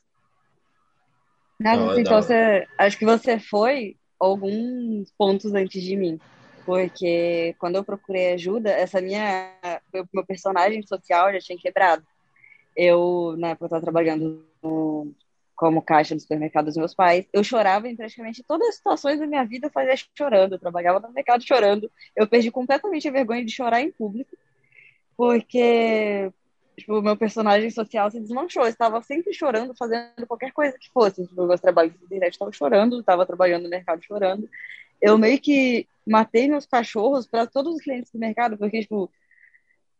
Nossa, 1.59 1.99
então 1.99 2.21
você, 2.21 2.65
acho 2.77 2.97
que 2.97 3.05
você 3.05 3.37
foi 3.39 3.97
alguns 4.19 5.11
pontos 5.17 5.53
antes 5.53 5.83
de 5.83 5.95
mim. 5.95 6.19
Porque 6.65 7.55
quando 7.59 7.75
eu 7.75 7.83
procurei 7.83 8.33
ajuda, 8.33 8.69
essa 8.69 9.01
minha 9.01 9.53
meu, 9.93 10.07
meu 10.13 10.25
personagem 10.25 10.85
social 10.85 11.31
já 11.33 11.39
tinha 11.39 11.57
quebrado. 11.57 12.03
Eu, 12.75 13.35
na 13.37 13.49
época, 13.49 13.65
eu 13.65 13.67
estava 13.67 13.81
trabalhando 13.81 14.45
no, 14.61 15.13
como 15.59 15.81
caixa 15.81 16.15
do 16.15 16.21
supermercado 16.21 16.67
dos 16.67 16.77
meus 16.77 16.95
pais. 16.95 17.25
Eu 17.33 17.43
chorava 17.43 17.89
em 17.89 17.93
praticamente 17.93 18.41
todas 18.47 18.69
as 18.69 18.75
situações 18.75 19.19
da 19.19 19.27
minha 19.27 19.43
vida, 19.43 19.67
eu 19.67 19.71
fazia 19.71 19.93
chorando. 20.17 20.53
Eu 20.53 20.59
trabalhava 20.59 21.01
no 21.01 21.11
mercado 21.11 21.45
chorando. 21.45 21.91
Eu 22.15 22.25
perdi 22.25 22.49
completamente 22.49 23.09
a 23.09 23.11
vergonha 23.11 23.43
de 23.43 23.51
chorar 23.51 23.81
em 23.81 23.91
público, 23.91 24.37
porque 25.17 26.31
tipo, 26.77 27.01
meu 27.01 27.17
personagem 27.17 27.69
social 27.71 28.09
se 28.09 28.21
desmanchou. 28.21 28.63
Eu 28.63 28.69
estava 28.69 29.01
sempre 29.01 29.33
chorando, 29.33 29.75
fazendo 29.75 30.25
qualquer 30.25 30.53
coisa 30.53 30.79
que 30.79 30.89
fosse. 30.91 31.27
Tipo, 31.27 31.45
meus 31.45 31.59
trabalhos 31.59 31.93
de 31.93 32.05
internet 32.05 32.31
estava 32.31 32.53
chorando, 32.53 33.01
estava 33.01 33.25
trabalhando 33.25 33.63
no 33.63 33.69
mercado 33.69 34.01
chorando. 34.01 34.49
Eu 35.01 35.17
meio 35.17 35.41
que 35.41 35.85
matei 36.07 36.47
meus 36.47 36.65
cachorros 36.65 37.27
para 37.27 37.45
todos 37.45 37.75
os 37.75 37.81
clientes 37.81 38.13
do 38.13 38.17
mercado, 38.17 38.57
porque, 38.57 38.79
tipo, 38.79 39.11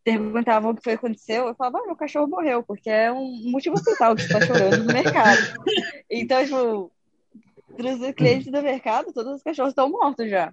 perguntavam 0.04 0.72
o 0.72 0.76
que 0.76 0.84
foi 0.84 0.94
que 0.94 1.06
aconteceu, 1.06 1.48
eu 1.48 1.56
falava, 1.56 1.80
ah, 1.80 1.86
meu 1.86 1.96
cachorro 1.96 2.28
morreu, 2.28 2.64
porque 2.64 2.90
é 2.90 3.12
um 3.12 3.52
motivo 3.52 3.82
total 3.84 4.16
que 4.16 4.22
está 4.22 4.42
chorando 4.42 4.84
no 4.84 4.94
mercado. 4.94 5.40
Então, 6.12 6.44
tipo, 6.44 6.92
para 7.78 7.94
os 7.94 8.16
clientes 8.16 8.52
do 8.52 8.64
mercado, 8.64 9.14
todos 9.14 9.36
os 9.36 9.44
cachorros 9.44 9.72
estão 9.72 9.90
mortos 9.90 10.28
já. 10.28 10.52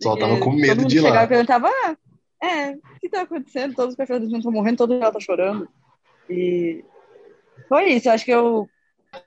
Só 0.00 0.16
tava 0.16 0.38
com 0.38 0.52
medo 0.52 0.84
de 0.84 0.98
ir 0.98 1.00
lá. 1.00 1.24
e 1.24 1.26
perguntava, 1.26 1.68
ah, 1.68 1.96
é, 2.40 2.70
o 2.70 3.00
que 3.00 3.08
tá 3.08 3.22
acontecendo? 3.22 3.74
Todos 3.74 3.92
os 3.92 3.96
cachorros 3.96 4.32
estão 4.32 4.52
morrendo, 4.52 4.76
todo 4.76 4.94
mundo 4.94 5.12
tá 5.12 5.18
chorando. 5.18 5.68
E 6.30 6.84
foi 7.68 7.92
isso. 7.92 8.08
Eu 8.08 8.12
acho 8.12 8.24
que 8.24 8.30
eu 8.30 8.68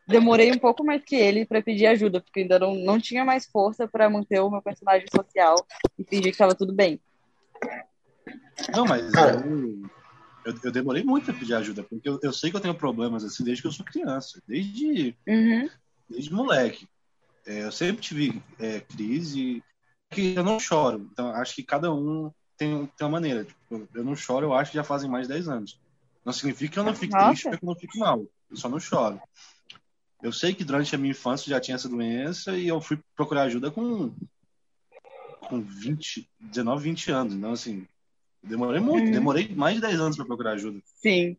demorei 0.08 0.52
um 0.52 0.58
pouco 0.58 0.84
mais 0.84 1.04
que 1.04 1.16
ele 1.16 1.46
para 1.46 1.62
pedir 1.62 1.88
ajuda, 1.88 2.22
porque 2.22 2.42
ainda 2.42 2.58
não, 2.58 2.74
não 2.74 3.00
tinha 3.00 3.26
mais 3.26 3.46
força 3.46 3.88
para 3.88 4.10
manter 4.10 4.40
o 4.40 4.50
meu 4.50 4.62
personagem 4.62 5.08
social 5.14 5.56
e 6.00 6.04
fingir 6.04 6.24
que 6.24 6.30
estava 6.30 6.56
tudo 6.56 6.74
bem. 6.74 7.00
Não, 8.74 8.86
mas 8.86 9.14
eu, 9.14 9.90
eu, 10.46 10.60
eu, 10.64 10.72
demorei 10.72 11.04
muito 11.04 11.26
para 11.26 11.34
pedir 11.34 11.54
ajuda, 11.54 11.84
porque 11.84 12.08
eu, 12.08 12.20
eu, 12.22 12.34
sei 12.34 12.50
que 12.50 12.56
eu 12.56 12.62
tenho 12.62 12.76
problemas 12.76 13.24
assim 13.24 13.44
desde 13.44 13.62
que 13.62 13.68
eu 13.68 13.72
sou 13.72 13.86
criança, 13.86 14.42
desde, 14.48 15.16
uhum. 15.28 15.70
desde 16.10 16.34
moleque. 16.34 16.88
É, 17.46 17.64
eu 17.64 17.72
sempre 17.72 18.02
tive 18.02 18.42
é, 18.60 18.80
crise, 18.80 19.64
que 20.10 20.34
eu 20.36 20.44
não 20.44 20.60
choro. 20.60 21.08
Então, 21.12 21.30
acho 21.30 21.56
que 21.56 21.64
cada 21.64 21.94
um 21.94 22.32
tem, 22.58 22.86
tem 22.86 23.06
uma 23.06 23.10
maneira. 23.10 23.46
Tipo, 23.46 23.88
eu 23.94 24.04
não 24.04 24.16
choro, 24.16 24.48
eu 24.48 24.54
acho 24.54 24.72
que 24.72 24.78
já 24.78 24.84
fazem 24.84 25.10
mais 25.10 25.28
de 25.28 25.34
10 25.34 25.48
anos. 25.50 25.80
Não 26.24 26.34
significa 26.34 26.74
que 26.74 26.80
eu 26.80 26.84
não 26.84 26.96
fique 26.96 27.14
Nossa. 27.14 27.28
triste, 27.28 27.50
porque 27.50 27.64
eu 27.64 27.70
não 27.70 27.76
fico 27.76 28.00
mal. 28.00 28.26
Eu 28.50 28.58
só 28.58 28.68
não 28.68 28.80
choro. 28.80 29.22
Eu 30.24 30.32
sei 30.32 30.56
que 30.56 30.64
durante 30.64 30.96
a 30.96 30.98
minha 30.98 31.12
infância 31.12 31.50
já 31.50 31.60
tinha 31.60 31.76
essa 31.76 31.90
doença 31.90 32.58
e 32.58 32.68
eu 32.68 32.82
fui 32.82 33.00
procurar 33.16 33.44
ajuda 33.44 33.70
com, 33.70 34.16
com 35.42 35.62
20, 35.62 36.28
19, 36.40 36.84
20 36.84 37.12
anos. 37.12 37.34
Então, 37.36 37.52
assim, 37.52 37.88
demorei 38.46 38.80
muito, 38.80 39.08
uhum. 39.08 39.12
demorei 39.12 39.50
mais 39.56 39.76
de 39.76 39.82
10 39.82 40.00
anos 40.00 40.16
para 40.16 40.26
procurar 40.26 40.52
ajuda. 40.52 40.80
Sim. 41.02 41.38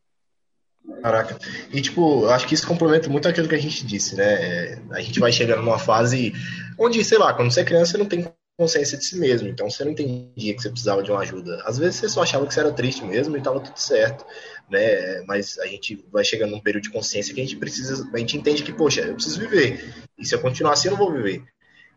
Caraca. 1.03 1.39
E, 1.73 1.81
tipo, 1.81 2.27
acho 2.27 2.47
que 2.47 2.55
isso 2.55 2.67
complementa 2.67 3.09
muito 3.09 3.29
aquilo 3.29 3.49
que 3.49 3.55
a 3.55 3.61
gente 3.61 3.85
disse, 3.85 4.15
né? 4.15 4.25
É, 4.25 4.79
a 4.91 5.01
gente 5.01 5.19
vai 5.19 5.33
chegando 5.33 5.63
numa 5.63 5.79
fase 5.79 6.33
onde, 6.79 7.05
sei 7.05 7.19
lá, 7.19 7.35
quando 7.35 7.51
você 7.51 7.61
é 7.61 7.65
criança, 7.65 7.93
você 7.93 7.99
não 7.99 8.07
tem 8.07 8.25
consciência 8.57 8.97
de 8.97 9.05
si 9.05 9.19
mesmo. 9.19 9.49
Então 9.49 9.69
você 9.69 9.85
não 9.85 9.93
entendia 9.93 10.55
que 10.55 10.63
você 10.63 10.71
precisava 10.71 11.03
de 11.03 11.11
uma 11.11 11.21
ajuda. 11.21 11.63
Às 11.65 11.79
vezes 11.79 11.97
você 11.97 12.09
só 12.09 12.23
achava 12.23 12.47
que 12.47 12.55
você 12.55 12.61
era 12.61 12.73
triste 12.73 13.05
mesmo 13.05 13.37
e 13.37 13.39
estava 13.39 13.61
tudo 13.61 13.77
certo, 13.77 14.25
né? 14.71 15.23
Mas 15.27 15.59
a 15.59 15.67
gente 15.67 16.05
vai 16.11 16.25
chegando 16.25 16.53
num 16.53 16.61
período 16.61 16.85
de 16.85 16.91
consciência 16.91 17.35
que 17.35 17.41
a 17.41 17.45
gente 17.45 17.57
precisa, 17.57 18.09
a 18.13 18.19
gente 18.19 18.37
entende 18.37 18.63
que, 18.63 18.73
poxa, 18.73 19.03
eu 19.03 19.15
preciso 19.15 19.41
viver. 19.41 19.95
E 20.19 20.25
se 20.25 20.35
eu 20.35 20.41
continuar 20.41 20.73
assim, 20.73 20.89
eu 20.89 20.93
não 20.93 20.99
vou 20.99 21.13
viver. 21.13 21.45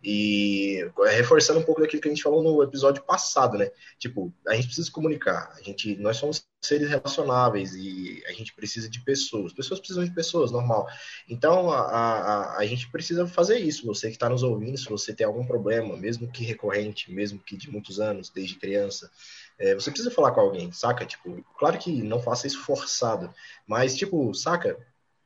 E 0.03 0.89
reforçando 1.11 1.59
um 1.59 1.63
pouco 1.63 1.81
daquilo 1.81 2.01
que 2.01 2.07
a 2.07 2.11
gente 2.11 2.23
falou 2.23 2.41
no 2.41 2.63
episódio 2.63 3.03
passado, 3.03 3.57
né? 3.57 3.69
Tipo, 3.97 4.33
a 4.47 4.55
gente 4.55 4.67
precisa 4.67 4.91
comunicar. 4.91 5.53
A 5.57 5.61
gente, 5.61 5.95
nós 5.97 6.17
somos 6.17 6.47
seres 6.61 6.89
relacionáveis 6.89 7.73
e 7.75 8.23
a 8.27 8.31
gente 8.31 8.53
precisa 8.53 8.89
de 8.89 9.01
pessoas. 9.01 9.51
Pessoas 9.51 9.79
precisam 9.79 10.03
de 10.05 10.11
pessoas, 10.11 10.51
normal. 10.51 10.87
Então, 11.27 11.69
a, 11.69 11.81
a, 11.81 12.57
a 12.59 12.65
gente 12.65 12.89
precisa 12.89 13.27
fazer 13.27 13.59
isso. 13.59 13.85
Você 13.85 14.07
que 14.07 14.13
está 14.13 14.29
nos 14.29 14.41
ouvindo, 14.43 14.77
se 14.77 14.89
você 14.89 15.13
tem 15.13 15.25
algum 15.27 15.45
problema, 15.45 15.97
mesmo 15.97 16.31
que 16.31 16.45
recorrente, 16.45 17.11
mesmo 17.11 17.39
que 17.39 17.57
de 17.57 17.69
muitos 17.69 17.99
anos, 17.99 18.29
desde 18.29 18.55
criança, 18.55 19.11
é, 19.59 19.75
você 19.75 19.91
precisa 19.91 20.11
falar 20.11 20.31
com 20.31 20.39
alguém, 20.39 20.71
saca? 20.71 21.05
Tipo, 21.05 21.43
claro 21.57 21.77
que 21.77 22.01
não 22.01 22.21
faça 22.21 22.47
isso 22.47 22.61
forçado, 22.63 23.33
mas, 23.67 23.95
tipo, 23.95 24.33
saca? 24.33 24.77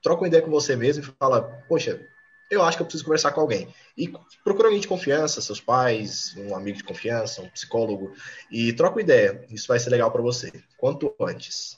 Troca 0.02 0.22
uma 0.22 0.28
ideia 0.28 0.44
com 0.44 0.52
você 0.52 0.76
mesmo 0.76 1.04
e 1.04 1.16
fala, 1.20 1.44
poxa, 1.70 2.06
eu 2.54 2.64
acho 2.64 2.78
que 2.78 2.84
eu 2.84 2.86
preciso 2.86 3.06
conversar 3.06 3.32
com 3.32 3.42
alguém. 3.42 3.68
E 3.98 4.08
procura 4.44 4.68
alguém 4.68 4.80
de 4.80 4.88
confiança, 4.88 5.42
seus 5.42 5.60
pais, 5.60 6.36
um 6.38 6.56
amigo 6.56 6.78
de 6.78 6.84
confiança, 6.84 7.42
um 7.42 7.50
psicólogo, 7.50 8.12
e 8.52 8.74
troca 8.74 8.96
uma 8.96 9.02
ideia. 9.02 9.44
Isso 9.50 9.68
vai 9.68 9.80
ser 9.80 9.90
legal 9.90 10.12
para 10.12 10.22
você, 10.22 10.52
quanto 10.78 11.14
antes. 11.20 11.78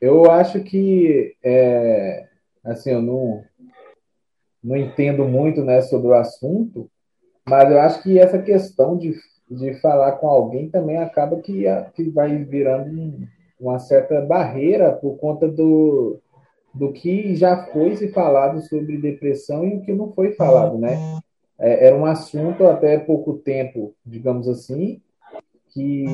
Eu 0.00 0.30
acho 0.30 0.62
que, 0.62 1.36
é, 1.42 2.26
assim, 2.64 2.90
eu 2.90 3.02
não, 3.02 3.44
não 4.64 4.76
entendo 4.76 5.26
muito 5.26 5.62
né, 5.62 5.82
sobre 5.82 6.08
o 6.08 6.14
assunto, 6.14 6.90
mas 7.46 7.70
eu 7.70 7.80
acho 7.80 8.02
que 8.02 8.18
essa 8.18 8.40
questão 8.40 8.96
de, 8.96 9.14
de 9.50 9.74
falar 9.80 10.12
com 10.12 10.28
alguém 10.28 10.70
também 10.70 10.96
acaba 10.96 11.40
que, 11.40 11.64
que 11.94 12.08
vai 12.08 12.44
virando 12.44 12.90
um, 12.90 13.26
uma 13.58 13.78
certa 13.78 14.22
barreira 14.22 14.92
por 14.92 15.18
conta 15.18 15.46
do, 15.46 16.18
do 16.72 16.92
que 16.92 17.34
já 17.34 17.66
foi 17.66 17.96
se 17.96 18.08
falado 18.08 18.60
sobre 18.62 18.96
depressão 18.96 19.64
e 19.64 19.76
o 19.76 19.80
que 19.82 19.92
não 19.92 20.12
foi 20.12 20.32
falado, 20.32 20.78
né? 20.78 21.20
É, 21.58 21.88
era 21.88 21.96
um 21.96 22.06
assunto 22.06 22.66
até 22.66 22.98
pouco 22.98 23.34
tempo, 23.34 23.94
digamos 24.04 24.48
assim, 24.48 25.00
que, 25.68 26.04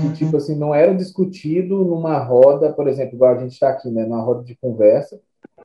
que, 0.00 0.12
tipo 0.14 0.36
assim 0.36 0.56
não 0.56 0.74
era 0.74 0.94
discutido 0.94 1.84
numa 1.84 2.18
roda, 2.18 2.72
por 2.72 2.88
exemplo, 2.88 3.14
igual 3.14 3.34
a 3.34 3.38
gente 3.38 3.52
está 3.52 3.70
aqui, 3.70 3.90
né, 3.90 4.04
numa 4.04 4.22
roda 4.22 4.44
de 4.44 4.54
conversa, 4.56 5.20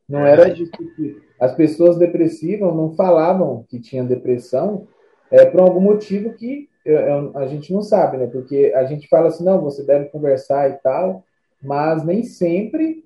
não 0.08 0.26
era 0.26 0.54
discutido. 0.54 1.22
As 1.40 1.54
pessoas 1.54 1.98
depressivas 1.98 2.74
não 2.76 2.94
falavam 2.96 3.66
que 3.68 3.80
tinham 3.80 4.06
depressão 4.06 4.88
é, 5.32 5.46
por 5.46 5.60
algum 5.60 5.82
motivo 5.82 6.34
que 6.34 6.70
eu, 6.86 7.00
eu, 7.00 7.38
a 7.38 7.48
gente 7.48 7.74
não 7.74 7.82
sabe, 7.82 8.18
né? 8.18 8.28
Porque 8.28 8.72
a 8.76 8.86
gente 8.86 9.08
fala 9.08 9.30
assim, 9.30 9.44
não, 9.44 9.60
você 9.60 9.84
deve 9.84 10.06
conversar 10.10 10.70
e 10.70 10.74
tal, 10.74 11.24
mas 11.62 12.06
nem 12.06 12.24
sempre 12.24 13.04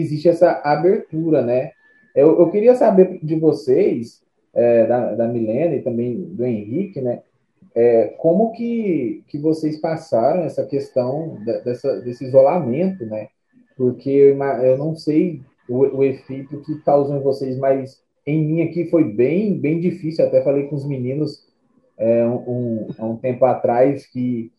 existe 0.00 0.28
essa 0.28 0.60
abertura, 0.64 1.42
né? 1.42 1.72
Eu, 2.14 2.38
eu 2.38 2.50
queria 2.50 2.74
saber 2.74 3.18
de 3.22 3.34
vocês, 3.36 4.22
é, 4.54 4.86
da, 4.86 5.14
da 5.14 5.28
Milena 5.28 5.74
e 5.74 5.82
também 5.82 6.22
do 6.22 6.44
Henrique, 6.44 7.00
né? 7.00 7.22
É, 7.74 8.14
como 8.18 8.52
que, 8.52 9.24
que 9.26 9.36
vocês 9.36 9.80
passaram 9.80 10.44
essa 10.44 10.64
questão 10.64 11.38
dessa, 11.64 12.00
desse 12.00 12.24
isolamento, 12.24 13.04
né? 13.04 13.28
Porque 13.76 14.10
eu, 14.10 14.40
eu 14.62 14.78
não 14.78 14.94
sei 14.94 15.42
o, 15.68 15.98
o 15.98 16.04
efeito 16.04 16.60
que 16.60 16.80
causou 16.82 17.16
em 17.16 17.22
vocês, 17.22 17.58
mas 17.58 18.00
em 18.24 18.46
mim 18.46 18.62
aqui 18.62 18.88
foi 18.90 19.04
bem, 19.04 19.58
bem 19.58 19.80
difícil. 19.80 20.24
Até 20.24 20.42
falei 20.42 20.68
com 20.68 20.76
os 20.76 20.86
meninos 20.86 21.44
é, 21.98 22.24
um, 22.24 22.86
um, 22.98 23.06
um 23.10 23.16
tempo 23.16 23.44
atrás 23.44 24.06
que 24.06 24.52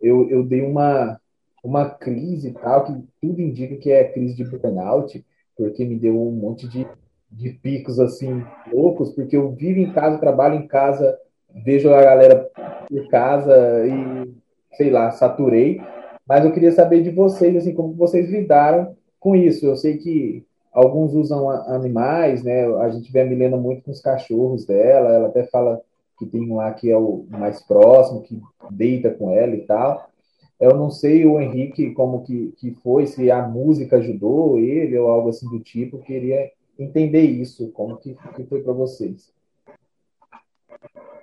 eu, 0.00 0.28
eu 0.28 0.42
dei 0.42 0.60
uma 0.60 1.18
uma 1.64 1.88
crise 1.88 2.48
e 2.48 2.52
tal, 2.52 2.84
que 2.84 2.92
tudo 3.20 3.40
indica 3.40 3.76
que 3.76 3.90
é 3.90 4.04
crise 4.04 4.34
de 4.34 4.44
burnout, 4.44 5.24
porque 5.56 5.84
me 5.84 5.98
deu 5.98 6.20
um 6.20 6.30
monte 6.30 6.68
de, 6.68 6.86
de 7.30 7.50
picos 7.50 7.98
assim 7.98 8.44
loucos, 8.70 9.10
porque 9.12 9.34
eu 9.34 9.50
vivo 9.52 9.80
em 9.80 9.90
casa, 9.92 10.18
trabalho 10.18 10.56
em 10.56 10.66
casa, 10.66 11.18
vejo 11.64 11.92
a 11.92 12.02
galera 12.02 12.50
por 12.86 13.08
casa 13.08 13.54
e 13.86 14.34
sei 14.76 14.90
lá, 14.90 15.10
saturei. 15.10 15.80
Mas 16.26 16.44
eu 16.44 16.52
queria 16.52 16.72
saber 16.72 17.02
de 17.02 17.10
vocês, 17.10 17.56
assim, 17.56 17.74
como 17.74 17.94
vocês 17.94 18.30
lidaram 18.30 18.96
com 19.18 19.34
isso. 19.34 19.64
Eu 19.64 19.76
sei 19.76 19.96
que 19.96 20.44
alguns 20.72 21.14
usam 21.14 21.48
animais, 21.48 22.42
né? 22.42 22.66
A 22.78 22.90
gente 22.90 23.10
vê 23.10 23.20
a 23.20 23.24
Milena 23.24 23.56
muito 23.56 23.82
com 23.82 23.90
os 23.90 24.00
cachorros 24.00 24.66
dela, 24.66 25.12
ela 25.12 25.28
até 25.28 25.44
fala 25.44 25.80
que 26.18 26.26
tem 26.26 26.50
um 26.50 26.56
lá 26.56 26.72
que 26.72 26.90
é 26.90 26.96
o 26.96 27.24
mais 27.28 27.62
próximo, 27.62 28.22
que 28.22 28.40
deita 28.70 29.10
com 29.10 29.30
ela 29.30 29.54
e 29.54 29.62
tal. 29.62 30.10
Eu 30.58 30.76
não 30.76 30.90
sei 30.90 31.26
o 31.26 31.40
Henrique 31.40 31.92
como 31.92 32.22
que, 32.22 32.52
que 32.56 32.72
foi, 32.74 33.06
se 33.06 33.30
a 33.30 33.46
música 33.46 33.96
ajudou 33.96 34.58
ele 34.58 34.96
ou 34.96 35.10
algo 35.10 35.28
assim 35.28 35.48
do 35.48 35.60
tipo. 35.60 35.98
Queria 35.98 36.50
entender 36.78 37.22
isso, 37.22 37.70
como 37.72 37.96
que, 37.96 38.16
que 38.36 38.44
foi 38.44 38.62
para 38.62 38.72
vocês. 38.72 39.32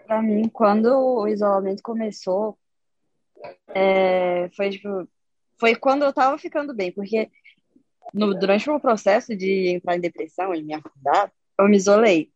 Para 0.06 0.22
mim, 0.22 0.50
quando 0.50 0.88
o 0.88 1.28
isolamento 1.28 1.82
começou, 1.82 2.58
é, 3.70 4.50
foi 4.56 4.70
tipo, 4.70 5.08
foi 5.58 5.76
quando 5.76 6.04
eu 6.04 6.12
tava 6.12 6.38
ficando 6.38 6.74
bem, 6.74 6.92
porque 6.92 7.30
no, 8.14 8.38
durante 8.38 8.68
o 8.68 8.74
meu 8.74 8.80
processo 8.80 9.36
de 9.36 9.70
entrar 9.70 9.96
em 9.96 10.02
depressão 10.02 10.54
e 10.54 10.62
me 10.62 10.74
afundar, 10.74 11.32
eu 11.58 11.68
me 11.68 11.78
isolei. 11.78 12.30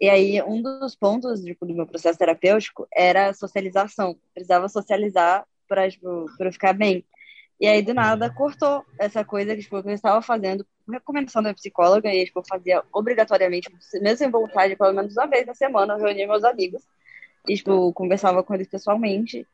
E 0.00 0.08
aí, 0.08 0.42
um 0.42 0.60
dos 0.60 0.94
pontos 0.94 1.40
tipo, 1.40 1.64
do 1.64 1.74
meu 1.74 1.86
processo 1.86 2.18
terapêutico 2.18 2.86
era 2.92 3.32
socialização. 3.32 4.18
precisava 4.34 4.68
socializar 4.68 5.46
para 5.74 5.90
tipo, 5.90 6.26
eu 6.38 6.52
ficar 6.52 6.72
bem. 6.72 7.04
E 7.60 7.66
aí, 7.66 7.82
do 7.82 7.94
nada, 7.94 8.32
cortou 8.32 8.84
essa 8.98 9.24
coisa 9.24 9.54
que, 9.54 9.62
tipo, 9.62 9.76
eu 9.76 9.90
estava 9.90 10.22
fazendo 10.22 10.64
por 10.84 10.92
recomendação 10.92 11.42
da 11.42 11.54
psicóloga, 11.54 12.12
e 12.12 12.24
tipo, 12.24 12.40
eu 12.40 12.44
fazia 12.48 12.82
obrigatoriamente, 12.92 13.70
mesmo 14.00 14.16
sem 14.16 14.30
vontade, 14.30 14.76
pelo 14.76 14.92
menos 14.92 15.16
uma 15.16 15.26
vez 15.26 15.46
na 15.46 15.54
semana, 15.54 15.94
eu 15.94 15.98
reunia 15.98 16.26
meus 16.26 16.44
amigos 16.44 16.82
e, 17.48 17.56
tipo, 17.56 17.92
conversava 17.92 18.42
com 18.42 18.54
eles 18.54 18.68
pessoalmente. 18.68 19.46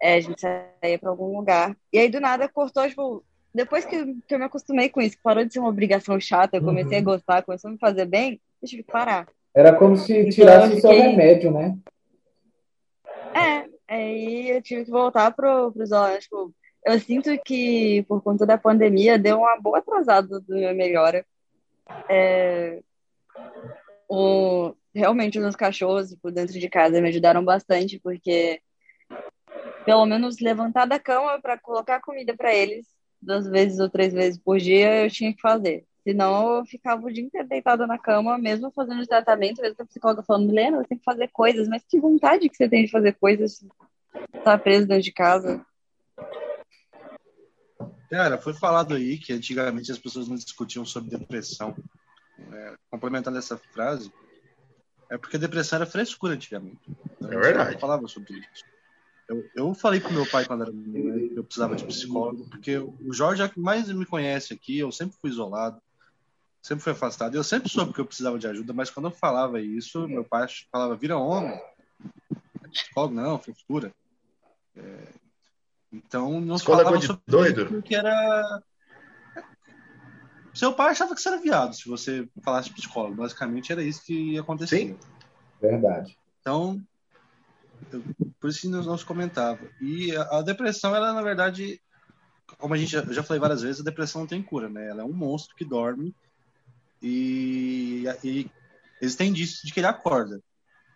É, 0.00 0.14
a 0.14 0.20
gente 0.20 0.40
saía 0.40 0.98
para 0.98 1.10
algum 1.10 1.36
lugar. 1.36 1.76
E 1.92 1.98
aí, 1.98 2.08
do 2.08 2.20
nada, 2.20 2.48
cortou, 2.48 2.88
tipo, 2.88 3.24
depois 3.54 3.84
que, 3.84 4.14
que 4.26 4.34
eu 4.34 4.38
me 4.38 4.44
acostumei 4.44 4.88
com 4.88 5.00
isso, 5.00 5.16
parou 5.22 5.44
de 5.44 5.52
ser 5.52 5.60
uma 5.60 5.68
obrigação 5.68 6.18
chata, 6.20 6.56
eu 6.56 6.62
comecei 6.62 6.98
uhum. 6.98 7.02
a 7.02 7.04
gostar, 7.04 7.42
começou 7.42 7.68
a 7.68 7.72
me 7.72 7.78
fazer 7.78 8.04
bem, 8.04 8.40
eu 8.62 8.68
tive 8.68 8.82
que 8.82 8.92
parar. 8.92 9.26
Era 9.54 9.72
como 9.72 9.96
se 9.96 10.12
então, 10.18 10.30
tirasse 10.30 10.72
o 10.72 10.76
fiquei... 10.76 10.80
seu 10.80 10.90
remédio, 10.90 11.52
né? 11.52 11.78
É, 13.32 13.73
aí 13.88 14.50
eu 14.50 14.62
tive 14.62 14.84
que 14.84 14.90
voltar 14.90 15.30
pro, 15.32 15.72
pro 15.72 15.82
isolamento. 15.82 16.22
Tipo, 16.22 16.54
eu 16.86 17.00
sinto 17.00 17.30
que, 17.44 18.02
por 18.08 18.22
conta 18.22 18.46
da 18.46 18.58
pandemia, 18.58 19.18
deu 19.18 19.38
uma 19.38 19.58
boa 19.60 19.78
atrasada 19.78 20.40
do 20.40 20.54
meu 20.54 20.74
melhora. 20.74 21.24
É, 22.08 22.82
o, 24.08 24.74
realmente, 24.94 25.38
os 25.38 25.56
cachorros, 25.56 26.10
tipo, 26.10 26.30
dentro 26.30 26.58
de 26.58 26.68
casa, 26.68 27.00
me 27.00 27.08
ajudaram 27.08 27.44
bastante, 27.44 27.98
porque 28.00 28.60
pelo 29.84 30.06
menos 30.06 30.40
levantar 30.40 30.86
da 30.86 30.98
cama 30.98 31.40
para 31.40 31.58
colocar 31.58 32.00
comida 32.00 32.34
para 32.36 32.54
eles 32.54 32.86
duas 33.20 33.46
vezes 33.48 33.78
ou 33.78 33.88
três 33.88 34.12
vezes 34.12 34.38
por 34.38 34.58
dia 34.58 35.04
eu 35.04 35.10
tinha 35.10 35.34
que 35.34 35.40
fazer. 35.40 35.86
Senão 36.04 36.58
eu 36.58 36.66
ficava 36.66 37.06
o 37.06 37.12
dia 37.12 37.24
inteiro 37.24 37.48
deitada 37.48 37.86
na 37.86 37.98
cama, 37.98 38.36
mesmo 38.36 38.70
fazendo 38.70 39.06
tratamento, 39.06 39.62
mesmo 39.62 39.76
a 39.80 39.86
psicóloga 39.86 40.22
falando, 40.22 40.46
Milena, 40.46 40.76
você 40.76 40.88
tem 40.88 40.98
que 40.98 41.04
fazer 41.04 41.28
coisas, 41.28 41.66
mas 41.66 41.82
que 41.82 41.98
vontade 41.98 42.48
que 42.48 42.56
você 42.56 42.68
tem 42.68 42.84
de 42.84 42.90
fazer 42.90 43.14
coisas, 43.14 43.64
tá 44.44 44.58
preso 44.58 44.86
dentro 44.86 45.02
de 45.02 45.12
casa. 45.12 45.64
Cara, 48.10 48.36
foi 48.38 48.52
falado 48.52 48.94
aí 48.94 49.16
que 49.16 49.32
antigamente 49.32 49.90
as 49.90 49.98
pessoas 49.98 50.28
não 50.28 50.36
discutiam 50.36 50.84
sobre 50.84 51.16
depressão. 51.16 51.74
É, 52.52 52.74
complementando 52.90 53.38
essa 53.38 53.56
frase, 53.56 54.12
é 55.10 55.16
porque 55.16 55.38
depressão 55.38 55.78
era 55.78 55.86
frescura 55.86 56.34
antigamente. 56.34 56.82
É 57.22 57.26
verdade. 57.26 57.72
Não 57.72 57.80
falava 57.80 58.06
sobre 58.08 58.34
isso. 58.34 58.64
Eu, 59.26 59.44
eu 59.56 59.74
falei 59.74 60.00
pro 60.00 60.12
meu 60.12 60.26
pai 60.26 60.44
quando 60.44 60.62
era 60.62 60.72
menino 60.72 61.30
que 61.30 61.38
eu 61.38 61.44
precisava 61.44 61.74
de 61.74 61.84
psicólogo, 61.84 62.46
porque 62.50 62.76
o 62.76 63.12
Jorge 63.12 63.42
é 63.42 63.48
que 63.48 63.58
mais 63.58 63.88
me 63.88 64.04
conhece 64.04 64.52
aqui, 64.52 64.78
eu 64.78 64.92
sempre 64.92 65.16
fui 65.18 65.30
isolado, 65.30 65.80
sempre 66.64 66.82
fui 66.82 66.92
afastado. 66.92 67.34
Eu 67.34 67.44
sempre 67.44 67.68
soube 67.68 67.92
que 67.92 68.00
eu 68.00 68.06
precisava 68.06 68.38
de 68.38 68.46
ajuda, 68.46 68.72
mas 68.72 68.90
quando 68.90 69.06
eu 69.06 69.12
falava 69.12 69.60
isso, 69.60 70.08
meu 70.08 70.24
pai 70.24 70.46
falava, 70.72 70.96
vira 70.96 71.18
homem. 71.18 71.60
Psicólogo 72.72 73.14
não, 73.14 73.38
frescura. 73.38 73.92
É, 74.74 75.08
então 75.92 76.40
não 76.40 76.56
Escola 76.56 76.82
falava 76.82 77.00
sobre 77.02 77.22
doido. 77.26 77.66
porque 77.66 77.94
era 77.94 78.62
seu 80.54 80.72
pai 80.72 80.90
achava 80.90 81.14
que 81.14 81.20
você 81.20 81.28
era 81.28 81.40
viado 81.40 81.74
se 81.74 81.88
você 81.88 82.26
falasse 82.42 82.72
psicólogo. 82.72 83.16
Basicamente 83.16 83.70
era 83.70 83.82
isso 83.82 84.02
que 84.02 84.32
ia 84.32 84.40
acontecer. 84.40 84.78
Sim. 84.78 84.98
Verdade. 85.60 86.16
Então, 86.40 86.82
por 88.40 88.48
isso 88.48 88.62
que 88.62 88.68
não 88.68 88.96
se 88.96 89.04
comentava. 89.04 89.60
E 89.80 90.16
a, 90.16 90.38
a, 90.38 90.42
depressão, 90.42 90.96
ela 90.96 91.12
na 91.12 91.22
verdade, 91.22 91.80
como 92.58 92.72
a 92.72 92.76
gente 92.76 92.92
já, 92.92 93.02
já 93.02 93.22
falei 93.22 93.40
várias 93.40 93.62
vezes, 93.62 93.82
a 93.82 93.84
depressão 93.84 94.22
não 94.22 94.28
tem 94.28 94.42
cura, 94.42 94.68
né? 94.68 94.88
Ela 94.88 95.02
é 95.02 95.04
um 95.04 95.12
monstro 95.12 95.54
que 95.54 95.64
dorme 95.64 96.14
e, 97.04 98.04
e 98.24 98.50
existem 99.00 99.28
indícios 99.28 99.62
de 99.62 99.72
que 99.72 99.80
ele 99.80 99.86
acorda. 99.86 100.40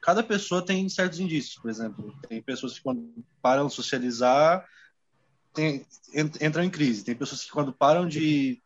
Cada 0.01 0.23
pessoa 0.23 0.65
tem 0.65 0.89
certos 0.89 1.21
indícios, 1.21 1.57
por 1.57 1.71
exemplo, 1.71 2.17
tem 2.29 2.41
pessoas 2.41 2.75
que 2.75 2.83
quando 2.83 3.13
param 3.43 3.67
de 3.67 3.75
socializar 3.75 4.65
tem, 5.53 5.85
entram 6.41 6.63
em 6.63 6.71
crise. 6.71 7.05
Tem 7.05 7.15
pessoas 7.15 7.45
que 7.45 7.51
quando 7.51 7.73
param 7.73 8.07
de 8.07 8.63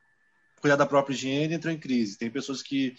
cuidar 0.61 0.76
da 0.76 0.87
própria 0.87 1.14
higiene 1.14 1.55
entram 1.55 1.72
em 1.72 1.78
crise. 1.78 2.18
Tem 2.18 2.31
pessoas 2.31 2.62
que 2.62 2.96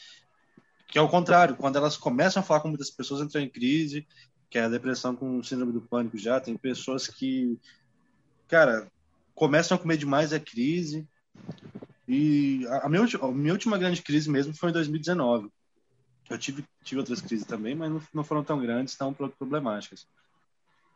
que 0.88 1.00
é 1.00 1.02
o 1.02 1.10
contrário, 1.10 1.56
quando 1.56 1.76
elas 1.76 1.98
começam 1.98 2.40
a 2.40 2.46
falar 2.46 2.60
com 2.60 2.68
muitas 2.68 2.92
pessoas 2.92 3.22
entram 3.22 3.42
em 3.42 3.50
crise 3.50 4.06
que 4.54 4.60
é 4.60 4.66
a 4.66 4.70
depressão 4.70 5.16
com 5.16 5.42
síndrome 5.42 5.74
do 5.74 5.82
pânico 5.82 6.16
já. 6.16 6.40
Tem 6.40 6.56
pessoas 6.56 7.08
que, 7.08 7.58
cara, 8.48 8.88
começam 9.34 9.76
a 9.76 9.80
comer 9.80 9.98
demais, 9.98 10.32
é 10.32 10.40
crise. 10.40 11.08
E 12.08 12.66
a 12.68 12.90
minha, 12.90 13.06
a 13.22 13.28
minha 13.32 13.54
última 13.54 13.78
grande 13.78 14.02
crise 14.02 14.30
mesmo 14.30 14.54
foi 14.54 14.70
em 14.70 14.74
2019. 14.74 15.50
Eu 16.30 16.38
tive, 16.38 16.66
tive 16.84 17.00
outras 17.00 17.22
crises 17.22 17.46
também, 17.46 17.76
mas 17.76 17.92
não, 17.92 18.02
não 18.14 18.24
foram 18.24 18.44
tão 18.44 18.60
grandes, 18.60 18.96
tão 18.96 19.14
problemáticas. 19.14 20.08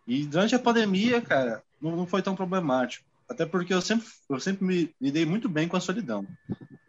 E 0.07 0.25
durante 0.25 0.55
a 0.55 0.59
pandemia, 0.59 1.21
cara, 1.21 1.63
não, 1.81 1.95
não 1.95 2.07
foi 2.07 2.21
tão 2.21 2.35
problemático. 2.35 3.05
Até 3.29 3.45
porque 3.45 3.73
eu 3.73 3.81
sempre, 3.81 4.07
eu 4.29 4.39
sempre 4.39 4.65
me 4.65 4.95
lidei 5.01 5.25
muito 5.25 5.49
bem 5.49 5.67
com 5.67 5.75
a 5.75 5.81
solidão. 5.81 6.25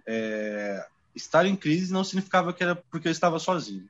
É, 0.06 0.86
estar 1.14 1.44
em 1.44 1.56
crise 1.56 1.92
não 1.92 2.04
significava 2.04 2.52
que 2.52 2.62
era 2.62 2.76
porque 2.76 3.08
eu 3.08 3.12
estava 3.12 3.38
sozinho. 3.38 3.88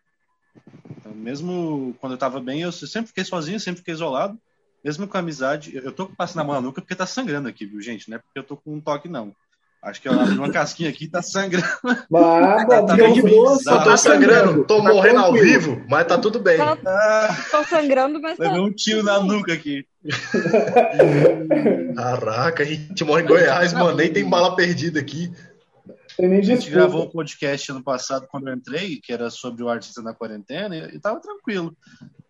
Então, 0.91 1.15
mesmo 1.15 1.95
quando 2.01 2.13
eu 2.13 2.17
estava 2.17 2.41
bem, 2.41 2.63
eu 2.63 2.73
sempre 2.73 3.09
fiquei 3.09 3.25
sozinho, 3.25 3.61
sempre 3.61 3.81
fiquei 3.81 3.95
isolado, 3.95 4.39
mesmo 4.83 5.07
com 5.07 5.19
amizade. 5.19 5.77
Eu 5.77 5.93
tô 5.93 6.07
passando 6.07 6.41
a 6.41 6.45
mão 6.45 6.55
na 6.55 6.61
nuca 6.63 6.81
porque 6.81 6.95
tá 6.95 7.07
sangrando 7.07 7.49
aqui, 7.49 7.67
viu, 7.67 7.81
gente? 7.83 8.09
Não 8.09 8.17
é 8.17 8.19
porque 8.19 8.39
eu 8.39 8.45
tô 8.45 8.57
com 8.57 8.75
um 8.75 8.81
toque, 8.81 9.09
não. 9.09 9.37
Acho 9.81 10.03
que 10.03 10.09
eu 10.09 10.21
abri 10.21 10.37
uma 10.37 10.51
casquinha 10.51 10.91
aqui 10.91 11.07
tá 11.07 11.23
sangrando. 11.23 11.67
Mas, 12.11 12.67
tá, 12.67 12.83
tá 12.83 12.97
bem 12.97 13.17
eu 13.19 13.85
tô 13.85 13.97
sangrando, 13.97 14.65
tô 14.65 14.83
tá 14.83 14.93
morrendo 14.93 15.21
ao 15.21 15.33
vivo, 15.33 15.85
mas 15.89 16.07
tá 16.07 16.19
tudo 16.19 16.41
bem. 16.41 16.59
Tô, 16.59 16.77
tô 17.51 17.65
sangrando, 17.65 18.21
mas 18.21 18.37
tá. 18.37 18.45
Levei 18.45 18.61
um 18.61 18.73
tiro 18.73 19.05
na 19.05 19.21
nuca 19.21 19.53
aqui. 19.53 19.87
Caraca, 21.95 22.65
a 22.65 22.67
gente 22.67 23.05
mora 23.05 23.23
em 23.23 23.27
Goiás, 23.27 23.73
mano, 23.73 23.97
nem 23.97 24.13
tem 24.13 24.29
bala 24.29 24.57
perdida 24.57 24.99
aqui. 24.99 25.33
Tem 26.17 26.29
nem 26.29 26.41
a 26.41 26.43
gente 26.43 26.69
gravou 26.69 27.05
um 27.05 27.11
podcast 27.11 27.71
ano 27.71 27.83
passado 27.83 28.27
quando 28.29 28.49
eu 28.49 28.55
entrei, 28.55 29.01
que 29.01 29.13
era 29.13 29.31
sobre 29.31 29.63
o 29.63 29.69
artista 29.69 30.03
na 30.03 30.13
quarentena, 30.13 30.77
e, 30.77 30.97
e 30.97 30.99
tava 30.99 31.21
tranquilo. 31.21 31.77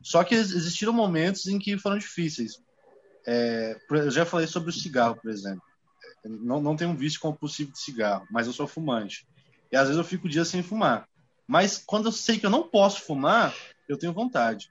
Só 0.02 0.22
que 0.22 0.34
existiram 0.34 0.92
momentos 0.92 1.46
em 1.46 1.58
que 1.58 1.78
foram 1.78 1.96
difíceis. 1.96 2.60
É, 3.26 3.74
eu 3.90 4.10
já 4.10 4.26
falei 4.26 4.46
sobre 4.46 4.68
o 4.68 4.72
cigarro, 4.72 5.16
por 5.16 5.30
exemplo. 5.30 5.62
Não, 6.24 6.60
não 6.60 6.76
tenho 6.76 6.90
um 6.90 6.96
vício 6.96 7.20
compulsivo 7.20 7.72
de 7.72 7.80
cigarro, 7.80 8.26
mas 8.30 8.46
eu 8.46 8.52
sou 8.52 8.66
fumante. 8.66 9.26
E 9.70 9.76
às 9.76 9.84
vezes 9.84 9.96
eu 9.96 10.04
fico 10.04 10.28
dias 10.28 10.48
sem 10.48 10.62
fumar. 10.62 11.06
Mas 11.46 11.82
quando 11.84 12.06
eu 12.06 12.12
sei 12.12 12.38
que 12.38 12.46
eu 12.46 12.50
não 12.50 12.68
posso 12.68 13.02
fumar, 13.02 13.54
eu 13.88 13.96
tenho 13.96 14.12
vontade. 14.12 14.70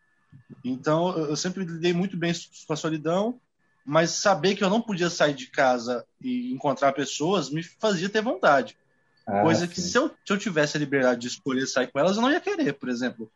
Então 0.64 1.18
eu 1.18 1.36
sempre 1.36 1.64
lidei 1.64 1.94
muito 1.94 2.18
bem 2.18 2.34
com 2.66 2.74
a 2.74 2.76
solidão, 2.76 3.40
mas 3.86 4.12
saber 4.12 4.56
que 4.56 4.64
eu 4.64 4.70
não 4.70 4.82
podia 4.82 5.10
sair 5.10 5.34
de 5.34 5.48
casa 5.48 6.06
e 6.22 6.52
encontrar 6.54 6.92
pessoas 6.94 7.50
me 7.50 7.64
fazia 7.64 8.10
ter 8.10 8.22
vontade. 8.22 8.78
Ah, 9.26 9.42
Coisa 9.42 9.68
que 9.68 9.82
se 9.82 9.98
eu, 9.98 10.10
se 10.10 10.34
eu 10.34 10.38
tivesse 10.38 10.78
a 10.78 10.80
liberdade 10.80 11.22
de 11.22 11.28
escolher 11.28 11.66
sair 11.68 11.88
com 11.88 12.00
elas, 12.00 12.16
eu 12.16 12.22
não 12.22 12.32
ia 12.32 12.40
querer, 12.40 12.74
por 12.74 12.90
exemplo. 12.90 13.30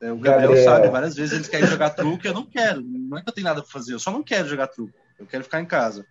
É, 0.00 0.12
o 0.12 0.18
Gabriel, 0.18 0.50
Gabriel 0.50 0.64
sabe, 0.64 0.88
várias 0.88 1.14
vezes 1.14 1.34
eles 1.34 1.48
querem 1.48 1.66
jogar 1.66 1.90
truque, 1.90 2.28
eu 2.28 2.34
não 2.34 2.44
quero. 2.44 2.82
Não 2.82 3.18
é 3.18 3.22
que 3.22 3.28
eu 3.28 3.32
tenho 3.32 3.46
nada 3.46 3.62
para 3.62 3.70
fazer, 3.70 3.94
eu 3.94 3.98
só 3.98 4.10
não 4.10 4.22
quero 4.22 4.48
jogar 4.48 4.68
truque. 4.68 4.94
Eu 5.18 5.26
quero 5.26 5.44
ficar 5.44 5.60
em 5.60 5.66
casa. 5.66 6.06